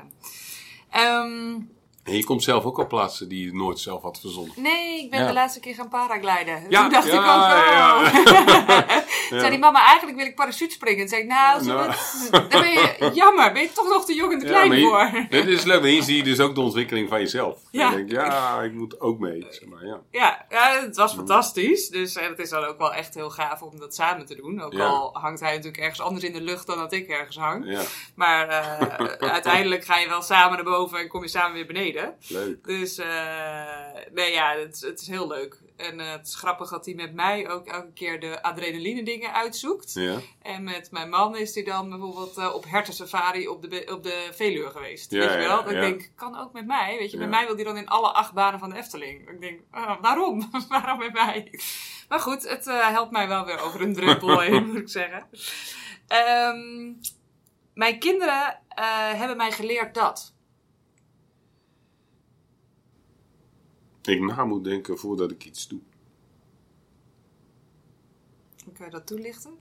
ehm, 0.90 1.60
En 2.04 2.16
je 2.16 2.24
komt 2.24 2.42
zelf 2.42 2.64
ook 2.64 2.78
op 2.78 2.88
plaatsen 2.88 3.28
die 3.28 3.44
je 3.44 3.54
nooit 3.54 3.78
zelf 3.78 4.02
had 4.02 4.20
verzonnen. 4.20 4.52
nee, 4.56 5.02
ik 5.04 5.10
ben 5.10 5.20
Ja. 5.20 5.26
de 5.26 5.32
laatste 5.32 5.60
keer 5.60 5.74
gaan 5.74 5.88
paragliden. 5.88 6.64
Ja, 6.68 6.80
Toen 6.80 6.90
dacht 6.92 7.06
ja, 7.06 7.12
ik 7.12 7.18
ook, 7.18 7.26
oh. 7.26 8.28
ja. 9.30 9.38
Zei 9.38 9.50
die 9.50 9.58
mama, 9.58 9.84
eigenlijk 9.86 10.16
wil 10.18 10.26
ik 10.26 10.34
parachute 10.34 10.72
springen. 10.74 10.98
Toen 10.98 11.08
zei 11.08 11.22
ik, 11.22 11.28
nou, 11.28 11.64
Nou. 11.64 11.86
dat- 11.86 12.28
dan 12.30 12.48
ben 12.60 12.70
je, 12.70 13.10
jammer, 13.14 13.52
ben 13.52 13.62
je 13.62 13.72
toch 13.72 13.88
nog 13.88 14.04
te 14.04 14.14
jong 14.14 14.32
en 14.32 14.38
te 14.38 14.46
klein 14.46 14.80
voor. 14.80 15.10
dit 15.30 15.46
is 15.46 15.64
leuk, 15.64 15.80
maar 15.80 15.88
hier 15.90 16.02
zie 16.02 16.16
je 16.16 16.22
dus 16.22 16.40
ook 16.40 16.54
de 16.54 16.60
ontwikkeling 16.60 17.08
van 17.08 17.18
jezelf. 17.20 17.58
Ja. 17.70 17.90
Je 17.90 17.96
denkt, 17.96 18.10
ja, 18.10 18.60
ik 18.62 18.72
moet 18.72 19.00
ook 19.00 19.18
mee. 19.18 19.46
Zeg 19.50 19.68
maar, 19.68 19.86
ja. 19.86 20.00
Ja, 20.10 20.46
ja, 20.48 20.80
het 20.80 20.96
was 20.96 21.14
fantastisch. 21.14 21.88
Dus 21.88 22.14
het 22.14 22.38
is 22.38 22.50
dan 22.50 22.64
ook 22.64 22.78
wel 22.78 22.94
echt 22.94 23.14
heel 23.14 23.30
gaaf 23.30 23.62
om 23.62 23.78
dat 23.78 23.94
samen 23.94 24.26
te 24.26 24.34
doen. 24.34 24.60
Ook 24.62 24.72
Ja. 24.72 24.86
al 24.86 25.10
hangt 25.12 25.40
hij 25.40 25.50
natuurlijk 25.50 25.82
ergens 25.82 26.00
anders 26.00 26.24
in 26.24 26.32
de 26.32 26.40
lucht 26.40 26.66
dan 26.66 26.78
dat 26.78 26.92
ik 26.92 27.08
ergens 27.08 27.36
hang. 27.36 27.64
ja, 27.70 27.80
Maar 28.14 28.48
eh, 28.48 29.28
uiteindelijk 29.32 29.84
ga 29.84 29.98
je 29.98 30.08
wel 30.08 30.22
samen 30.22 30.54
naar 30.56 30.64
boven 30.72 30.98
en 30.98 31.08
kom 31.08 31.22
je 31.22 31.28
samen 31.28 31.52
weer 31.52 31.66
beneden. 31.66 31.97
Leuk. 32.28 32.64
Dus 32.64 32.98
eh, 32.98 33.66
nee, 34.12 34.32
ja, 34.32 34.56
het, 34.56 34.80
het 34.80 35.00
is 35.00 35.08
heel 35.08 35.26
leuk. 35.26 35.60
En 35.76 36.00
eh, 36.00 36.10
het 36.10 36.26
is 36.26 36.34
grappig 36.34 36.70
dat 36.70 36.84
hij 36.84 36.94
met 36.94 37.14
mij 37.14 37.50
ook 37.50 37.66
elke 37.66 37.92
keer 37.92 38.20
de 38.20 38.42
adrenaline 38.42 39.02
dingen 39.02 39.32
uitzoekt. 39.32 39.92
Ja, 39.92 40.18
En 40.42 40.64
met 40.64 40.90
mijn 40.90 41.08
man 41.08 41.36
is 41.36 41.54
hij 41.54 41.64
dan 41.64 41.88
bijvoorbeeld 41.88 42.36
eh, 42.36 42.54
op 42.54 42.64
hertensafari 42.64 43.48
op 43.48 43.70
de, 43.70 43.90
op 43.92 44.02
de 44.02 44.28
Veluwe 44.32 44.70
geweest. 44.70 45.10
Ja, 45.10 45.18
weet 45.18 45.30
je 45.30 45.48
wel? 45.48 45.70
ja, 45.70 45.70
ik 45.70 45.80
denk, 45.80 46.10
kan 46.14 46.38
ook 46.38 46.52
met 46.52 46.66
mij. 46.66 46.96
Weet 46.98 47.10
je, 47.10 47.18
met 47.18 47.28
mij 47.28 47.46
wil 47.46 47.54
hij 47.54 47.64
dan 47.64 47.76
in 47.76 47.88
alle 47.88 48.12
acht 48.12 48.32
banen 48.32 48.60
van 48.60 48.70
de 48.70 48.76
Efteling. 48.76 49.28
Ik 49.30 49.40
denk, 49.40 49.60
ah, 49.70 50.00
waarom? 50.00 50.50
waarom 50.68 50.98
met 50.98 51.12
mij? 51.12 51.60
Maar 52.08 52.20
goed, 52.20 52.48
het 52.48 52.64
helpt 52.64 53.10
mij 53.10 53.28
wel 53.28 53.44
weer 53.44 53.60
over 53.60 53.80
een 53.80 53.94
druppel 53.94 54.40
heen, 54.40 54.66
moet 54.66 54.76
ik 54.76 54.88
zeggen. 54.88 55.26
Ehm, 56.06 56.92
mijn 57.74 57.98
kinderen 57.98 58.60
hebben 59.16 59.36
mij 59.36 59.52
geleerd 59.52 59.94
dat. 59.94 60.36
Ik 64.08 64.20
na 64.20 64.44
moet 64.44 64.64
denken 64.64 64.98
voordat 64.98 65.30
ik 65.30 65.44
iets 65.44 65.68
doe. 65.68 65.80
Hoe 68.64 68.72
kan 68.72 68.86
je 68.86 68.92
dat 68.92 69.06
toelichten? 69.06 69.52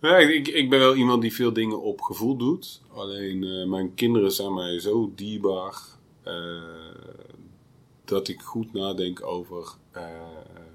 Ja, 0.00 0.16
ik, 0.18 0.48
ik 0.48 0.70
ben 0.70 0.78
wel 0.78 0.94
iemand 0.94 1.22
die 1.22 1.34
veel 1.34 1.52
dingen 1.52 1.82
op 1.82 2.00
gevoel 2.00 2.36
doet. 2.36 2.82
Alleen 2.92 3.44
eh, 3.44 3.66
mijn 3.66 3.94
kinderen 3.94 4.32
zijn 4.32 4.54
mij 4.54 4.80
zo 4.80 5.12
dierbaar 5.14 5.82
eh, 6.22 6.62
dat 8.04 8.28
ik 8.28 8.40
goed 8.40 8.72
nadenk 8.72 9.22
over 9.22 9.74
eh, 9.90 10.04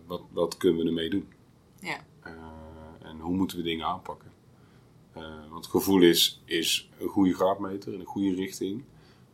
wat, 0.06 0.22
wat 0.32 0.58
kunnen 0.58 0.82
we 0.82 0.88
ermee 0.88 1.10
doen. 1.10 1.28
Ja. 1.80 2.06
En 3.02 3.20
hoe 3.20 3.36
moeten 3.36 3.58
we 3.58 3.64
dingen 3.64 3.86
aanpakken. 3.86 4.32
Want 5.50 5.68
gevoel 5.68 6.02
is, 6.02 6.42
is 6.46 6.90
een 7.00 7.08
goede 7.08 7.34
graadmeter 7.34 7.94
in 7.94 8.00
een 8.00 8.06
goede 8.06 8.36
richting. 8.36 8.84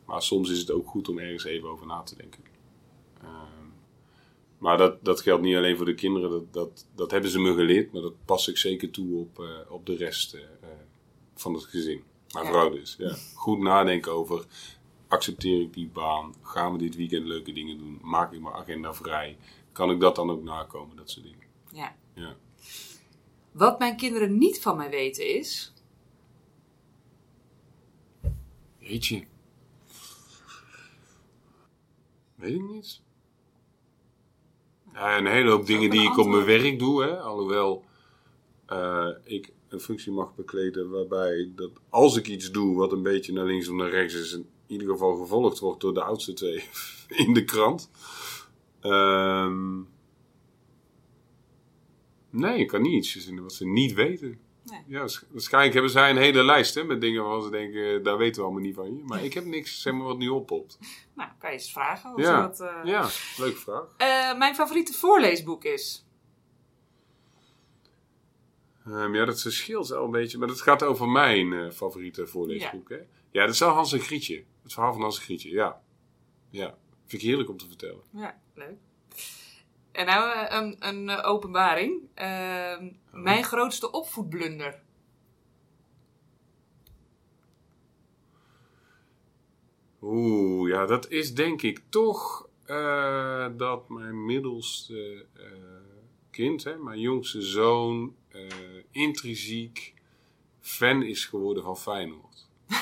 Maar 0.05 0.21
soms 0.23 0.49
is 0.49 0.59
het 0.59 0.71
ook 0.71 0.87
goed 0.87 1.09
om 1.09 1.19
ergens 1.19 1.43
even 1.45 1.69
over 1.69 1.85
na 1.85 2.01
te 2.01 2.15
denken. 2.15 2.43
Ehm, 3.21 3.65
maar 4.57 4.77
dat, 4.77 5.03
dat 5.05 5.21
geldt 5.21 5.41
niet 5.43 5.55
alleen 5.55 5.77
voor 5.77 5.85
de 5.85 5.93
kinderen. 5.95 6.29
Dat, 6.29 6.53
dat, 6.53 6.87
dat 6.95 7.11
hebben 7.11 7.29
ze 7.29 7.39
me 7.39 7.53
geleerd. 7.53 7.91
Maar 7.91 8.01
dat 8.01 8.25
pas 8.25 8.47
ik 8.47 8.57
zeker 8.57 8.91
toe 8.91 9.19
op, 9.19 9.39
eh, 9.39 9.71
op 9.71 9.85
de 9.85 9.95
rest 9.95 10.33
eh, 10.33 10.41
eh, 10.41 10.69
van 11.35 11.53
het 11.53 11.63
gezin. 11.63 12.03
Mijn 12.33 12.45
Ja. 12.45 12.51
vrouw 12.51 12.69
dus. 12.69 12.95
Ja. 12.97 13.15
Goed 13.35 13.59
nadenken 13.59 14.11
over... 14.11 14.45
Accepteer 15.07 15.61
ik 15.61 15.73
die 15.73 15.87
baan? 15.87 16.33
Gaan 16.41 16.71
we 16.71 16.77
dit 16.77 16.95
weekend 16.95 17.25
leuke 17.25 17.51
dingen 17.53 17.77
doen? 17.77 17.99
Maak 18.01 18.33
ik 18.33 18.41
mijn 18.41 18.55
agenda 18.55 18.93
vrij? 18.93 19.37
Kan 19.71 19.91
ik 19.91 19.99
dat 19.99 20.15
dan 20.15 20.29
ook 20.29 20.43
nakomen? 20.43 20.95
Dat 20.95 21.09
soort 21.09 21.25
dingen. 21.25 21.45
ja. 21.71 21.95
Ja. 22.13 22.35
Wat 23.51 23.79
mijn 23.79 23.97
kinderen 23.97 24.37
niet 24.37 24.61
van 24.61 24.77
mij 24.77 24.89
weten 24.89 25.35
is... 25.35 25.73
Jeetje. 28.79 29.23
Weet 32.45 32.55
ik 32.55 32.69
niet. 32.69 33.01
Ja, 34.93 35.17
een 35.17 35.25
hele 35.25 35.49
hoop 35.49 35.65
dingen 35.65 35.89
die 35.89 36.01
ik 36.01 36.17
op 36.17 36.27
mijn 36.27 36.45
werk 36.45 36.79
doe. 36.79 37.03
Hè? 37.03 37.19
Alhoewel 37.19 37.83
eh, 38.65 39.09
ik 39.23 39.53
een 39.67 39.79
functie 39.79 40.11
mag 40.11 40.35
bekleden 40.35 40.89
waarbij 40.89 41.51
dat 41.55 41.71
als 41.89 42.17
ik 42.17 42.27
iets 42.27 42.51
doe 42.51 42.75
wat 42.75 42.91
een 42.91 43.03
beetje 43.03 43.33
naar 43.33 43.45
links 43.45 43.67
of 43.67 43.75
naar 43.75 43.89
rechts 43.89 44.13
is, 44.13 44.33
in 44.33 44.47
ieder 44.67 44.87
geval 44.87 45.15
gevolgd 45.15 45.59
wordt 45.59 45.81
door 45.81 45.93
de 45.93 46.03
oudste 46.03 46.33
twee 46.33 46.63
in 47.25 47.33
de 47.33 47.43
krant. 47.43 47.89
Ehm, 48.79 49.81
nee, 52.29 52.59
ik 52.59 52.67
kan 52.67 52.81
niet 52.81 52.93
iets 52.93 53.11
verzinnen 53.11 53.43
wat 53.43 53.53
ze 53.53 53.67
niet 53.67 53.93
weten. 53.93 54.39
Nee. 54.65 54.83
Ja, 54.87 54.99
waarsch- 54.99 55.23
waarschijnlijk 55.29 55.73
hebben 55.73 55.91
zij 55.91 56.09
een 56.09 56.17
hele 56.17 56.43
lijst 56.43 56.75
hè, 56.75 56.83
met 56.83 57.01
dingen 57.01 57.23
waarvan 57.23 57.43
ze 57.43 57.49
denken, 57.49 58.03
daar 58.03 58.17
weten 58.17 58.35
we 58.35 58.41
allemaal 58.47 58.63
niet 58.63 58.75
van 58.75 58.85
je. 58.95 59.03
Maar 59.03 59.23
ik 59.23 59.33
heb 59.33 59.45
niks 59.45 59.81
zeg 59.81 59.93
maar, 59.93 60.03
wat 60.05 60.17
nu 60.17 60.27
oppopt. 60.29 60.77
Nou, 61.15 61.29
kan 61.39 61.49
je 61.49 61.55
eens 61.57 61.71
vragen 61.71 62.13
of 62.13 62.21
Ja. 62.21 62.41
dat... 62.41 62.59
eh, 62.59 62.79
Ja, 62.83 63.07
leuke 63.37 63.57
vraag. 63.57 63.83
Eh, 63.97 64.37
mijn 64.37 64.55
favoriete 64.55 64.93
voorleesboek 64.93 65.63
is... 65.63 66.05
Ehm, 68.85 69.15
ja, 69.15 69.25
dat 69.25 69.41
verschilt 69.41 69.87
wel 69.87 70.03
een 70.03 70.11
beetje. 70.11 70.37
Maar 70.37 70.47
dat 70.47 70.61
gaat 70.61 70.83
over 70.83 71.09
mijn 71.09 71.53
eh, 71.53 71.69
favoriete 71.71 72.27
voorleesboek. 72.27 72.89
Hè? 72.89 72.99
Ja, 73.31 73.45
dat 73.45 73.53
is 73.53 73.59
wel 73.59 73.69
Hans 73.69 73.93
en 73.93 73.99
Grietje. 73.99 74.43
Het 74.63 74.73
verhaal 74.73 74.93
van 74.93 75.01
Hans 75.01 75.17
en 75.17 75.23
Grietje, 75.23 75.49
ja. 75.49 75.81
Ja, 76.49 76.77
vind 77.05 77.21
ik 77.21 77.27
heerlijk 77.27 77.49
om 77.49 77.57
te 77.57 77.67
vertellen. 77.67 78.01
Ja, 78.09 78.41
leuk. 78.53 78.77
En 79.95 80.05
nou 80.05 80.31
eh, 80.31 80.57
een, 80.59 80.75
een 80.79 81.09
eh, 81.09 81.29
openbaring. 81.29 82.01
Ehm, 82.13 82.89
Mijn 83.11 83.43
grootste 83.43 83.91
opvoedblunder. 83.91 84.79
Oeh, 90.01 90.69
ja, 90.69 90.85
dat 90.85 91.09
is 91.09 91.33
denk 91.33 91.61
ik 91.61 91.81
toch 91.89 92.47
eh, 92.65 93.47
dat 93.57 93.89
mijn 93.89 94.25
middelste 94.25 95.25
kind, 96.31 96.63
hè, 96.63 96.77
mijn 96.77 96.99
jongste 96.99 97.41
zoon, 97.41 98.15
intrinsiek 98.91 99.93
fan 100.61 101.03
is 101.03 101.25
geworden 101.25 101.63
van 101.63 101.77
Feyenoord. 101.77 102.47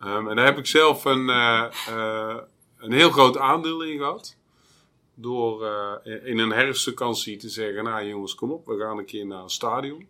Ehm, 0.00 0.28
en 0.28 0.36
daar 0.36 0.44
heb 0.44 0.58
ik 0.58 0.66
zelf 0.66 1.04
een, 1.04 1.28
een 2.78 2.92
heel 2.92 3.10
groot 3.10 3.38
aandeel 3.38 3.82
in 3.82 3.98
gehad. 3.98 4.39
Door 5.20 5.64
eh, 5.64 6.24
in 6.24 6.38
een 6.38 6.50
herfstvakantie 6.50 7.36
te 7.36 7.48
zeggen, 7.48 7.84
nou 7.84 8.08
jongens, 8.08 8.34
kom 8.34 8.50
op, 8.50 8.66
we 8.66 8.78
gaan 8.78 8.98
een 8.98 9.04
keer 9.04 9.26
naar 9.26 9.42
een 9.42 9.50
stadion. 9.50 10.06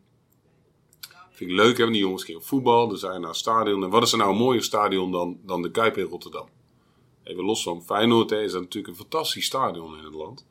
Vind 1.31 1.51
ik 1.51 1.57
leuk, 1.57 1.79
want 1.79 1.93
die 1.93 2.01
jongens 2.01 2.25
gingen 2.25 2.41
op 2.41 2.47
voetbal, 2.47 2.89
dan 2.89 2.99
zijn 2.99 3.13
we 3.13 3.19
naar 3.19 3.29
een 3.29 3.35
stadion. 3.35 3.83
En 3.83 3.91
wat 3.91 4.03
is 4.03 4.13
er 4.13 4.19
nou 4.19 4.31
een 4.31 4.37
mooier 4.37 4.63
stadion 4.63 5.13
dan, 5.13 5.39
dan 5.43 5.63
de 5.63 5.71
Kuip 5.71 5.97
in 5.97 6.05
Rotterdam? 6.05 6.49
Even 7.23 7.45
los 7.45 7.63
van 7.63 7.83
Feyenoord, 7.83 8.31
is 8.31 8.53
dat 8.53 8.61
natuurlijk 8.61 8.93
een 8.93 9.01
fantastisch 9.01 9.47
stadion 9.47 9.99
in 9.99 10.05
het 10.05 10.15
land. 10.15 10.47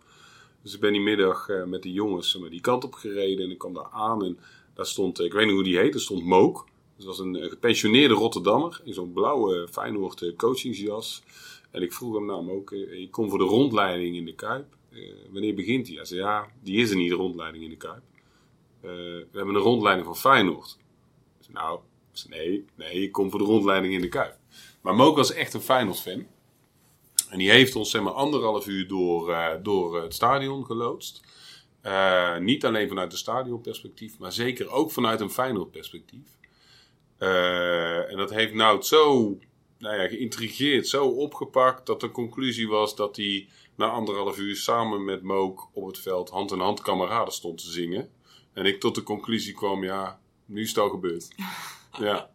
Dus 0.61 0.73
ik 0.73 0.79
ben 0.79 0.91
die 0.91 1.01
middag 1.01 1.49
eh, 1.49 1.63
met 1.63 1.81
die 1.81 1.93
jongens 1.93 2.31
zeg 2.31 2.41
maar, 2.41 2.49
die 2.49 2.61
kant 2.61 2.83
op 2.83 2.93
gereden 2.93 3.45
en 3.45 3.51
ik 3.51 3.57
kwam 3.57 3.73
daar 3.73 3.89
aan 3.91 4.23
en 4.23 4.39
daar 4.73 4.85
stond, 4.85 5.19
eh, 5.19 5.25
ik 5.25 5.33
weet 5.33 5.45
niet 5.45 5.53
hoe 5.53 5.63
die 5.63 5.77
heet, 5.77 5.93
er 5.93 6.01
stond 6.01 6.23
Mook. 6.23 6.67
Dat 6.99 7.07
was 7.07 7.19
een 7.19 7.35
eh, 7.35 7.49
gepensioneerde 7.49 8.13
Rotterdammer 8.13 8.81
in 8.83 8.93
zo'n 8.93 9.13
blauwe 9.13 9.67
Feyenoord 9.71 10.21
eh, 10.21 10.35
coachingsjas. 10.35 11.23
En 11.71 11.81
ik 11.81 11.93
vroeg 11.93 12.15
hem, 12.15 12.25
nou 12.25 12.43
Mook, 12.43 12.71
eh, 12.71 13.01
ik 13.01 13.11
kom 13.11 13.29
voor 13.29 13.37
de 13.39 13.45
rondleiding 13.45 14.15
in 14.15 14.25
de 14.25 14.35
Kuip. 14.35 14.77
Eh, 14.91 14.99
wanneer 15.31 15.55
begint 15.55 15.85
die? 15.85 15.95
Hij 15.95 16.05
zei, 16.05 16.19
ja, 16.19 16.47
die 16.63 16.81
is 16.81 16.89
er 16.89 16.95
niet, 16.95 17.09
de 17.09 17.15
rondleiding 17.15 17.63
in 17.63 17.69
de 17.69 17.77
Kuip. 17.77 18.03
Eh, 18.81 18.89
we 18.89 19.27
hebben 19.33 19.55
een 19.55 19.61
rondleiding 19.61 20.07
van 20.07 20.17
Feyenoord. 20.17 20.77
Ik 21.39 21.45
zei, 21.45 21.53
nou, 21.53 21.79
nee, 22.29 22.65
nee, 22.75 22.93
ik 22.93 23.11
kom 23.11 23.29
voor 23.29 23.39
de 23.39 23.45
rondleiding 23.45 23.93
in 23.93 24.01
de 24.01 24.09
Kuip. 24.09 24.37
Maar 24.81 24.95
Mook 24.95 25.15
was 25.15 25.33
echt 25.33 25.53
een 25.53 25.61
Feyenoord-fan. 25.61 26.27
En 27.29 27.37
die 27.37 27.49
heeft 27.49 27.75
ons 27.75 27.91
zeg 27.91 28.01
maar 28.01 28.13
anderhalf 28.13 28.67
uur 28.67 28.87
door, 28.87 29.59
door 29.63 30.01
het 30.01 30.13
stadion 30.13 30.65
geloodst. 30.65 31.21
Niet 32.39 32.65
alleen 32.65 32.87
vanuit 32.87 33.11
een 33.11 33.17
stadionperspectief, 33.17 34.19
maar 34.19 34.31
zeker 34.31 34.69
ook 34.69 34.91
vanuit 34.91 35.21
een 35.21 35.29
Feyenoord-perspectief. 35.29 36.37
En 37.17 38.17
dat 38.17 38.29
heeft 38.29 38.53
Nout 38.53 38.85
zo 38.85 39.37
nou 39.79 40.01
ja, 40.01 40.07
geïntrigeerd, 40.07 40.87
zo 40.87 41.05
opgepakt, 41.07 41.85
dat 41.85 41.99
de 42.01 42.11
conclusie 42.11 42.67
was 42.67 42.95
dat 42.95 43.15
hij 43.15 43.47
na 43.75 43.87
anderhalf 43.89 44.37
uur 44.37 44.55
samen 44.55 45.05
met 45.05 45.21
Mook 45.23 45.69
op 45.73 45.85
het 45.87 45.99
veld 45.99 46.29
hand 46.29 46.51
in 46.51 46.59
hand 46.59 46.81
kameraden 46.81 47.33
stond 47.33 47.57
te 47.57 47.69
zingen. 47.69 48.09
En 48.53 48.65
ik 48.65 48.79
tot 48.79 48.95
de 48.95 49.03
conclusie 49.03 49.53
kwam, 49.53 49.83
ja, 49.83 50.19
nu 50.45 50.61
is 50.61 50.67
het 50.69 50.77
al 50.77 50.89
gebeurd. 50.89 51.27
Ja. 51.99 52.29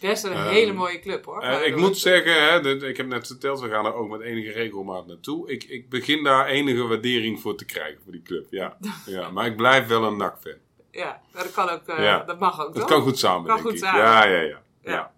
Best 0.00 0.24
een 0.24 0.32
Ehm, 0.32 0.48
hele 0.48 0.72
mooie 0.72 0.98
club 1.00 1.24
hoor. 1.24 1.40
Eh, 1.42 1.66
ik 1.66 1.76
moet 1.76 1.98
zeggen, 1.98 2.32
hè, 2.42 2.86
ik 2.88 2.96
heb 2.96 3.06
net 3.06 3.26
verteld, 3.26 3.60
we 3.60 3.68
gaan 3.68 3.86
er 3.86 3.94
ook 3.94 4.08
met 4.10 4.20
enige 4.20 4.50
regelmaat 4.52 5.06
naartoe. 5.06 5.50
Ik, 5.50 5.64
ik 5.64 5.88
begin 5.88 6.24
daar 6.24 6.46
enige 6.46 6.82
waardering 6.86 7.40
voor 7.40 7.54
te 7.56 7.64
krijgen, 7.64 8.00
voor 8.02 8.12
die 8.12 8.22
club. 8.22 8.46
Ja, 8.50 8.76
ja 9.06 9.30
maar 9.30 9.46
ik 9.46 9.56
blijf 9.56 9.86
wel 9.86 10.04
een 10.04 10.16
NAC-fan. 10.16 10.54
Ja, 10.90 11.20
dat 11.32 11.52
kan 11.52 11.68
ook. 11.68 11.86
eh, 11.86 12.04
Ja. 12.04 12.18
Dat 12.24 12.38
mag 12.38 12.66
ook. 12.66 12.74
Toch? 12.74 12.84
kan 12.84 13.02
goed 13.02 13.18
samen, 13.18 13.46
Kan 13.46 13.54
denk 13.56 13.66
goed 13.68 13.76
ik. 13.76 13.84
samen. 13.84 14.00
Ja, 14.02 14.24
ja, 14.26 14.40
ja. 14.40 14.62
Ja. 14.82 15.13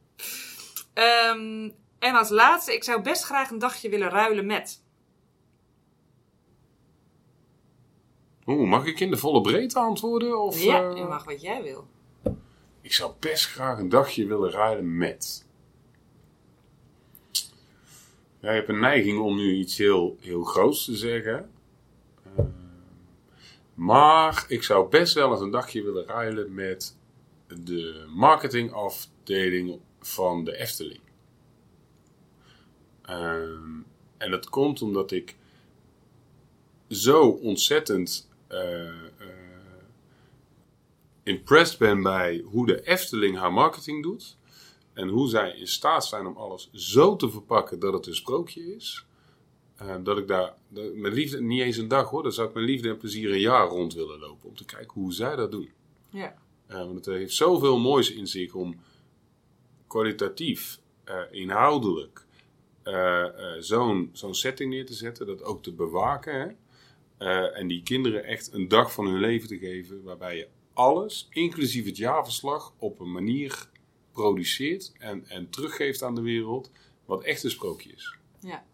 Ehm, 0.97 1.71
en 1.99 2.15
als 2.15 2.29
laatste, 2.29 2.75
ik 2.75 2.85
zou 2.85 3.03
best 3.03 3.25
graag 3.25 3.51
een 3.51 3.59
dagje 3.59 3.89
willen 3.89 4.11
ruilen 4.11 4.47
met. 4.47 4.83
Oeh, 8.47 8.69
mag 8.69 8.87
ik 8.87 9.01
in 9.01 9.11
de 9.11 9.17
volle 9.17 9.41
breedte 9.41 9.79
antwoorden? 9.79 10.43
Of, 10.43 10.63
ja, 10.63 10.91
eh, 10.91 10.97
je 10.97 11.05
mag 11.05 11.25
wat 11.25 11.41
jij 11.41 11.63
wil. 11.63 11.87
Ik 12.81 12.93
zou 12.93 13.13
best 13.19 13.47
graag 13.47 13.79
een 13.79 13.89
dagje 13.89 14.27
willen 14.27 14.51
rijden 14.51 14.97
met. 14.97 15.47
Ja, 18.41 18.51
je 18.51 18.57
hebt 18.57 18.69
een 18.69 18.81
neiging 18.81 19.19
om 19.19 19.37
nu 19.37 19.55
iets 19.55 19.79
heel, 19.79 20.17
heel 20.21 20.43
groots 20.43 20.85
te 20.85 20.97
zeggen. 20.97 21.51
Eh, 22.37 22.45
maar 23.75 24.45
ik 24.49 24.63
zou 24.63 24.89
best 24.89 25.15
wel 25.15 25.31
eens 25.31 25.41
een 25.41 25.51
dagje 25.51 25.83
willen 25.83 26.07
ruilen 26.07 26.55
met 26.55 26.97
de 27.47 28.07
marketingafdeling 28.15 29.81
van 30.07 30.45
de 30.45 30.57
Efteling. 30.57 31.01
Ehm, 33.03 33.81
en 34.17 34.31
dat 34.31 34.49
komt 34.49 34.83
omdat 34.83 35.11
ik 35.13 35.37
zo 36.89 37.29
ontzettend 37.29 38.29
eh, 38.49 38.93
impressed 41.23 41.79
ben 41.79 42.03
bij 42.03 42.43
hoe 42.47 42.67
de 42.67 42.83
Efteling 42.87 43.37
haar 43.37 43.53
marketing 43.53 44.03
doet. 44.03 44.37
En 44.93 45.09
hoe 45.09 45.29
zij 45.29 45.51
in 45.57 45.67
staat 45.67 46.05
zijn 46.07 46.27
om 46.27 46.37
alles 46.37 46.69
zo 46.73 47.17
te 47.17 47.31
verpakken 47.31 47.79
dat 47.79 47.93
het 47.93 48.07
een 48.07 48.15
sprookje 48.15 48.75
is. 48.75 49.07
Eh, 49.77 49.97
dat 50.03 50.19
ik 50.19 50.27
daar, 50.29 50.55
dat- 50.69 50.95
met 50.95 51.13
liefde, 51.13 51.41
niet 51.43 51.61
eens 51.63 51.77
een 51.77 51.89
dag 51.89 52.11
hoor, 52.11 52.23
dan 52.23 52.33
zou 52.33 52.49
ik 52.49 52.55
met 52.55 52.65
liefde 52.65 52.89
en 52.89 52.97
plezier 52.97 53.33
een 53.33 53.41
jaar 53.41 53.69
rond 53.69 53.95
willen 53.95 54.19
lopen. 54.19 54.49
Om 54.49 54.57
te 54.57 54.65
kijken 54.65 54.93
hoe 55.01 55.13
zij 55.13 55.37
dat 55.37 55.51
doen. 55.51 55.71
Ja. 56.11 56.35
Want 56.69 56.95
het 56.95 57.07
heeft 57.07 57.35
zoveel 57.35 57.79
moois 57.79 58.11
in 58.13 58.27
zich 58.27 58.55
om 58.55 58.77
kwalitatief, 59.87 60.80
eh, 61.05 61.20
inhoudelijk, 61.30 62.26
eh, 62.82 63.24
eh, 63.24 63.62
zo'n 63.62 64.11
zo'n 64.12 64.34
setting 64.34 64.70
neer 64.70 64.87
te 64.87 64.95
zetten. 64.95 65.26
Dat 65.26 65.43
ook 65.43 65.62
te 65.62 65.72
bewaken. 65.72 66.41
Hè? 67.18 67.47
En 67.47 67.66
die 67.66 67.82
kinderen 67.82 68.24
echt 68.24 68.53
een 68.53 68.68
dag 68.68 68.93
van 68.93 69.07
hun 69.07 69.20
leven 69.20 69.49
te 69.49 69.59
geven. 69.59 70.03
Waarbij 70.03 70.37
je 70.37 70.49
alles, 70.72 71.26
inclusief 71.30 71.84
het 71.84 71.97
jaarverslag, 71.97 72.72
op 72.78 73.01
een 73.01 73.12
manier 73.12 73.68
produceert 74.12 74.93
en, 74.99 75.28
en 75.28 75.51
teruggeeft 75.51 76.03
aan 76.03 76.14
de 76.14 76.20
wereld. 76.20 76.70
Wat 77.05 77.22
echt 77.24 77.43
een 77.45 77.51
sprookje 77.51 77.93
is. 77.93 78.16
ja. 78.41 78.64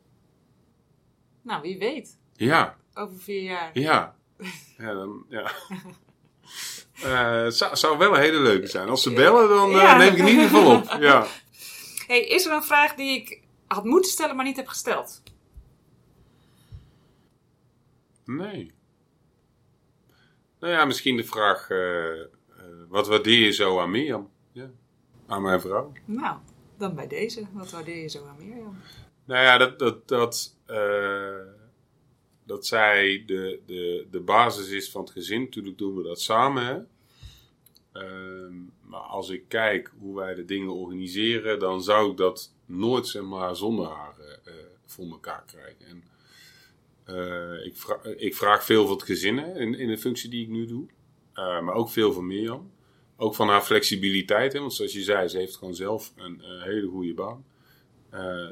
Nou, 1.42 1.62
wie 1.62 1.78
weet. 1.78 2.18
Ja, 2.36 2.78
Over 2.94 3.18
vier 3.18 3.42
jaar. 3.42 3.78
ja. 3.78 4.16
Ja, 4.78 4.92
dan, 4.92 5.24
ja. 5.28 5.52
Het 6.92 7.56
zou, 7.56 7.76
zou 7.76 7.98
wel 7.98 8.14
een 8.14 8.20
hele 8.20 8.40
leuke 8.40 8.66
zijn. 8.66 8.88
Als 8.88 9.02
ze 9.02 9.12
bellen, 9.12 9.48
dan 9.48 9.70
eh, 9.70 9.76
Ja. 9.76 9.96
neem 9.96 10.12
ik 10.12 10.18
in 10.18 10.26
ieder 10.28 10.44
geval 10.44 10.76
op. 10.76 10.96
Ja. 11.00 11.26
Hey, 12.06 12.20
is 12.24 12.46
er 12.46 12.52
een 12.52 12.62
vraag 12.62 12.94
die 12.94 13.20
ik 13.20 13.40
had 13.66 13.84
moeten 13.84 14.10
stellen, 14.10 14.36
maar 14.36 14.44
niet 14.44 14.56
heb 14.56 14.66
gesteld? 14.68 15.22
Nee. 18.24 18.72
Nou 20.60 20.72
ja, 20.72 20.84
misschien 20.84 21.16
de 21.16 21.24
vraag: 21.24 21.70
eh, 21.70 22.20
wat 22.88 23.06
waardeer 23.08 23.44
je 23.44 23.50
zo 23.52 23.80
aan 23.80 23.90
Mirjam? 23.90 24.30
Ja. 24.52 24.70
Aan 25.26 25.42
mijn 25.42 25.60
vrouw? 25.60 25.92
Nou, 26.04 26.36
dan 26.78 26.94
bij 26.94 27.06
deze. 27.06 27.46
Wat 27.52 27.70
waardeer 27.70 28.02
je 28.02 28.08
zo 28.08 28.26
aan 28.26 28.36
Mirjam? 28.46 28.76
Nou 29.24 29.44
ja, 29.44 29.58
dat, 29.58 29.78
dat, 29.78 30.08
dat, 30.08 30.56
dat 32.44 32.66
zij 32.66 33.22
de, 33.26 33.60
de, 33.66 34.06
de 34.10 34.20
basis 34.20 34.68
is 34.68 34.90
van 34.90 35.00
het 35.02 35.10
gezin. 35.10 35.40
Natuurlijk 35.40 35.78
doen 35.78 35.96
we 35.96 36.02
dat 36.02 36.20
samen. 36.20 36.66
Hè? 36.66 36.78
Ehm, 37.92 38.54
maar 38.82 39.00
als 39.00 39.28
ik 39.30 39.44
kijk 39.48 39.92
hoe 39.98 40.16
wij 40.16 40.34
de 40.34 40.44
dingen 40.44 40.74
organiseren, 40.74 41.58
dan 41.58 41.82
zou 41.82 42.10
ik 42.10 42.16
dat 42.16 42.52
nooit 42.66 43.06
zeg 43.06 43.22
maar, 43.22 43.56
zonder 43.56 43.86
haar 43.86 44.18
eh, 44.18 44.32
eh, 44.32 44.64
voor 44.86 45.10
elkaar 45.10 45.44
krijgen. 45.46 45.86
En, 45.86 46.04
eh, 47.04 47.66
ik, 47.66 47.76
vra- 47.76 48.04
ik 48.16 48.36
vraag 48.36 48.64
veel 48.64 48.86
van 48.86 48.96
het 48.96 49.04
gezin 49.04 49.38
hè, 49.38 49.60
in, 49.60 49.74
in 49.74 49.88
de 49.88 49.98
functie 49.98 50.30
die 50.30 50.42
ik 50.42 50.48
nu 50.48 50.66
doe. 50.66 50.86
Maar 51.34 51.74
ook 51.74 51.90
veel 51.90 52.12
van 52.12 52.26
Mirjam. 52.26 52.70
Ook 53.16 53.34
van 53.34 53.48
haar 53.48 53.62
flexibiliteit. 53.62 54.52
Hè, 54.52 54.58
want 54.60 54.74
zoals 54.74 54.92
je 54.92 55.02
zei, 55.02 55.28
ze 55.28 55.38
heeft 55.38 55.56
gewoon 55.56 55.74
zelf 55.74 56.12
een 56.16 56.42
hele 56.42 56.86
goede 56.88 57.14
baan. 57.14 57.44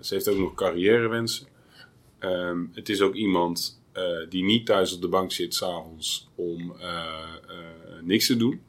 Ze 0.01 0.15
heeft 0.15 0.29
ook 0.29 0.39
nog 0.39 0.55
carrièrewensen. 0.55 1.47
Ehm, 2.19 2.65
het 2.73 2.89
is 2.89 3.01
ook 3.01 3.15
iemand 3.15 3.80
die 4.29 4.45
niet 4.45 4.67
thuis 4.67 4.95
op 4.95 5.01
de 5.01 5.09
bank 5.09 5.33
zit 5.33 5.55
s'avonds 5.55 6.29
om 6.35 6.75
eh, 6.79 7.23
eh, 7.49 8.03
niks 8.03 8.27
te 8.27 8.37
doen. 8.37 8.63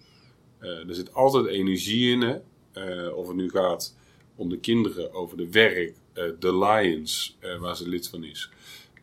Eh, 0.57 0.87
er 0.87 0.95
zit 0.95 1.13
altijd 1.13 1.45
energie 1.45 2.11
in. 2.11 2.21
Hè? 2.21 2.37
Eh, 2.71 3.15
of 3.15 3.27
het 3.27 3.35
nu 3.35 3.49
gaat 3.49 3.95
om 4.35 4.49
de 4.49 4.59
kinderen, 4.59 5.13
over 5.13 5.37
de 5.37 5.51
werk, 5.51 5.95
eh, 6.13 6.23
de 6.39 6.57
Lions, 6.57 7.37
eh, 7.39 7.59
waar 7.59 7.75
ze 7.75 7.89
lid 7.89 8.09
van 8.09 8.23
is. 8.23 8.49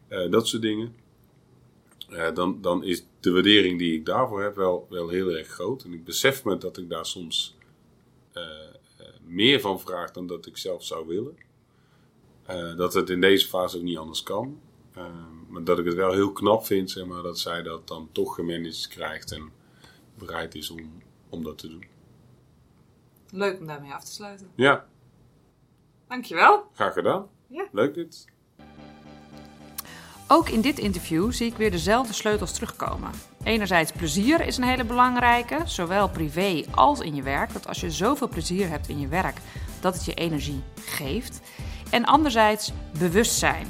Eh, 0.08 0.30
dat 0.30 0.48
soort 0.48 0.62
dingen. 0.62 0.94
Eh, 2.08 2.34
dan, 2.34 2.58
dan 2.60 2.84
is 2.84 3.04
de 3.20 3.30
waardering 3.30 3.78
die 3.78 3.94
ik 3.94 4.06
daarvoor 4.06 4.42
heb 4.42 4.56
wel, 4.56 4.86
wel 4.90 5.08
heel 5.08 5.30
erg 5.30 5.48
groot. 5.48 5.84
En 5.84 5.92
ik 5.92 6.04
besef 6.04 6.44
me 6.44 6.58
dat 6.58 6.76
ik 6.76 6.88
daar 6.88 7.06
soms 7.06 7.56
eh, 8.32 8.42
eh, 8.96 9.06
meer 9.24 9.60
van 9.60 9.80
vraag 9.80 10.10
dan 10.10 10.26
dat 10.26 10.46
ik 10.46 10.56
zelf 10.56 10.84
zou 10.84 11.06
willen. 11.06 11.36
Eh, 12.44 12.76
dat 12.76 12.94
het 12.94 13.10
in 13.10 13.20
deze 13.20 13.48
fase 13.48 13.76
ook 13.76 13.82
niet 13.82 13.98
anders 13.98 14.22
kan. 14.22 14.60
Maar 15.48 15.64
dat 15.64 15.78
ik 15.78 15.84
het 15.84 15.94
wel 15.94 16.12
heel 16.12 16.32
knap 16.32 16.66
vind, 16.66 16.90
zeg 16.90 17.06
maar, 17.06 17.22
dat 17.22 17.38
zij 17.38 17.62
dat 17.62 17.88
dan 17.88 18.08
toch 18.12 18.34
gemanaged 18.34 18.88
krijgt 18.88 19.32
en 19.32 19.50
bereid 20.14 20.54
is 20.54 20.70
om, 20.70 21.02
om 21.28 21.42
dat 21.44 21.58
te 21.58 21.68
doen. 21.68 21.84
Leuk 23.30 23.58
om 23.60 23.66
daarmee 23.66 23.92
af 23.92 24.04
te 24.04 24.12
sluiten. 24.12 24.50
Ja, 24.54 24.86
Dankjewel. 26.08 26.64
graag 26.74 26.92
gedaan. 26.92 27.26
Ja. 27.46 27.66
Leuk 27.72 27.94
dit. 27.94 28.24
Ook 30.30 30.48
in 30.48 30.60
dit 30.60 30.78
interview 30.78 31.32
zie 31.32 31.46
ik 31.46 31.56
weer 31.56 31.70
dezelfde 31.70 32.12
sleutels 32.12 32.52
terugkomen. 32.52 33.10
Enerzijds 33.44 33.92
plezier 33.92 34.46
is 34.46 34.56
een 34.56 34.64
hele 34.64 34.84
belangrijke, 34.84 35.62
zowel 35.64 36.08
privé 36.10 36.64
als 36.74 37.00
in 37.00 37.14
je 37.14 37.22
werk. 37.22 37.52
Dat 37.52 37.66
als 37.66 37.80
je 37.80 37.90
zoveel 37.90 38.28
plezier 38.28 38.68
hebt 38.68 38.88
in 38.88 39.00
je 39.00 39.08
werk, 39.08 39.36
dat 39.80 39.94
het 39.94 40.04
je 40.04 40.14
energie 40.14 40.62
geeft. 40.80 41.40
En 41.90 42.04
anderzijds 42.04 42.72
bewustzijn. 42.98 43.66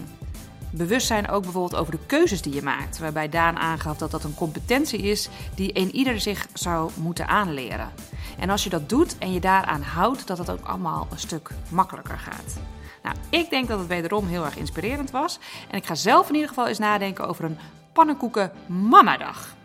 Bewustzijn 0.70 1.28
ook 1.28 1.42
bijvoorbeeld 1.42 1.80
over 1.80 1.92
de 1.92 2.06
keuzes 2.06 2.42
die 2.42 2.54
je 2.54 2.62
maakt. 2.62 2.98
Waarbij 2.98 3.28
Daan 3.28 3.58
aangaf 3.58 3.98
dat 3.98 4.10
dat 4.10 4.24
een 4.24 4.34
competentie 4.34 4.98
is 4.98 5.28
die 5.54 5.78
een 5.78 5.94
ieder 5.94 6.20
zich 6.20 6.46
zou 6.52 6.90
moeten 6.96 7.28
aanleren. 7.28 7.90
En 8.38 8.50
als 8.50 8.64
je 8.64 8.70
dat 8.70 8.88
doet 8.88 9.18
en 9.18 9.32
je 9.32 9.40
daaraan 9.40 9.82
houdt, 9.82 10.26
dat 10.26 10.38
het 10.38 10.50
ook 10.50 10.64
allemaal 10.64 11.06
een 11.10 11.18
stuk 11.18 11.50
makkelijker 11.68 12.18
gaat. 12.18 12.56
Nou, 13.02 13.16
ik 13.30 13.50
denk 13.50 13.68
dat 13.68 13.78
het 13.78 13.88
wederom 13.88 14.26
heel 14.26 14.44
erg 14.44 14.56
inspirerend 14.56 15.10
was. 15.10 15.38
En 15.70 15.76
ik 15.78 15.86
ga 15.86 15.94
zelf 15.94 16.28
in 16.28 16.34
ieder 16.34 16.48
geval 16.48 16.66
eens 16.66 16.78
nadenken 16.78 17.28
over 17.28 17.44
een 17.44 17.58
pannenkoeken 17.92 18.52
mamadag. 18.66 19.56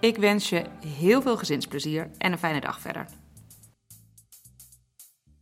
Ik 0.00 0.16
wens 0.16 0.48
je 0.48 0.64
heel 0.86 1.22
veel 1.22 1.36
gezinsplezier 1.36 2.10
en 2.18 2.32
een 2.32 2.38
fijne 2.38 2.60
dag 2.60 2.80
verder. 2.80 3.06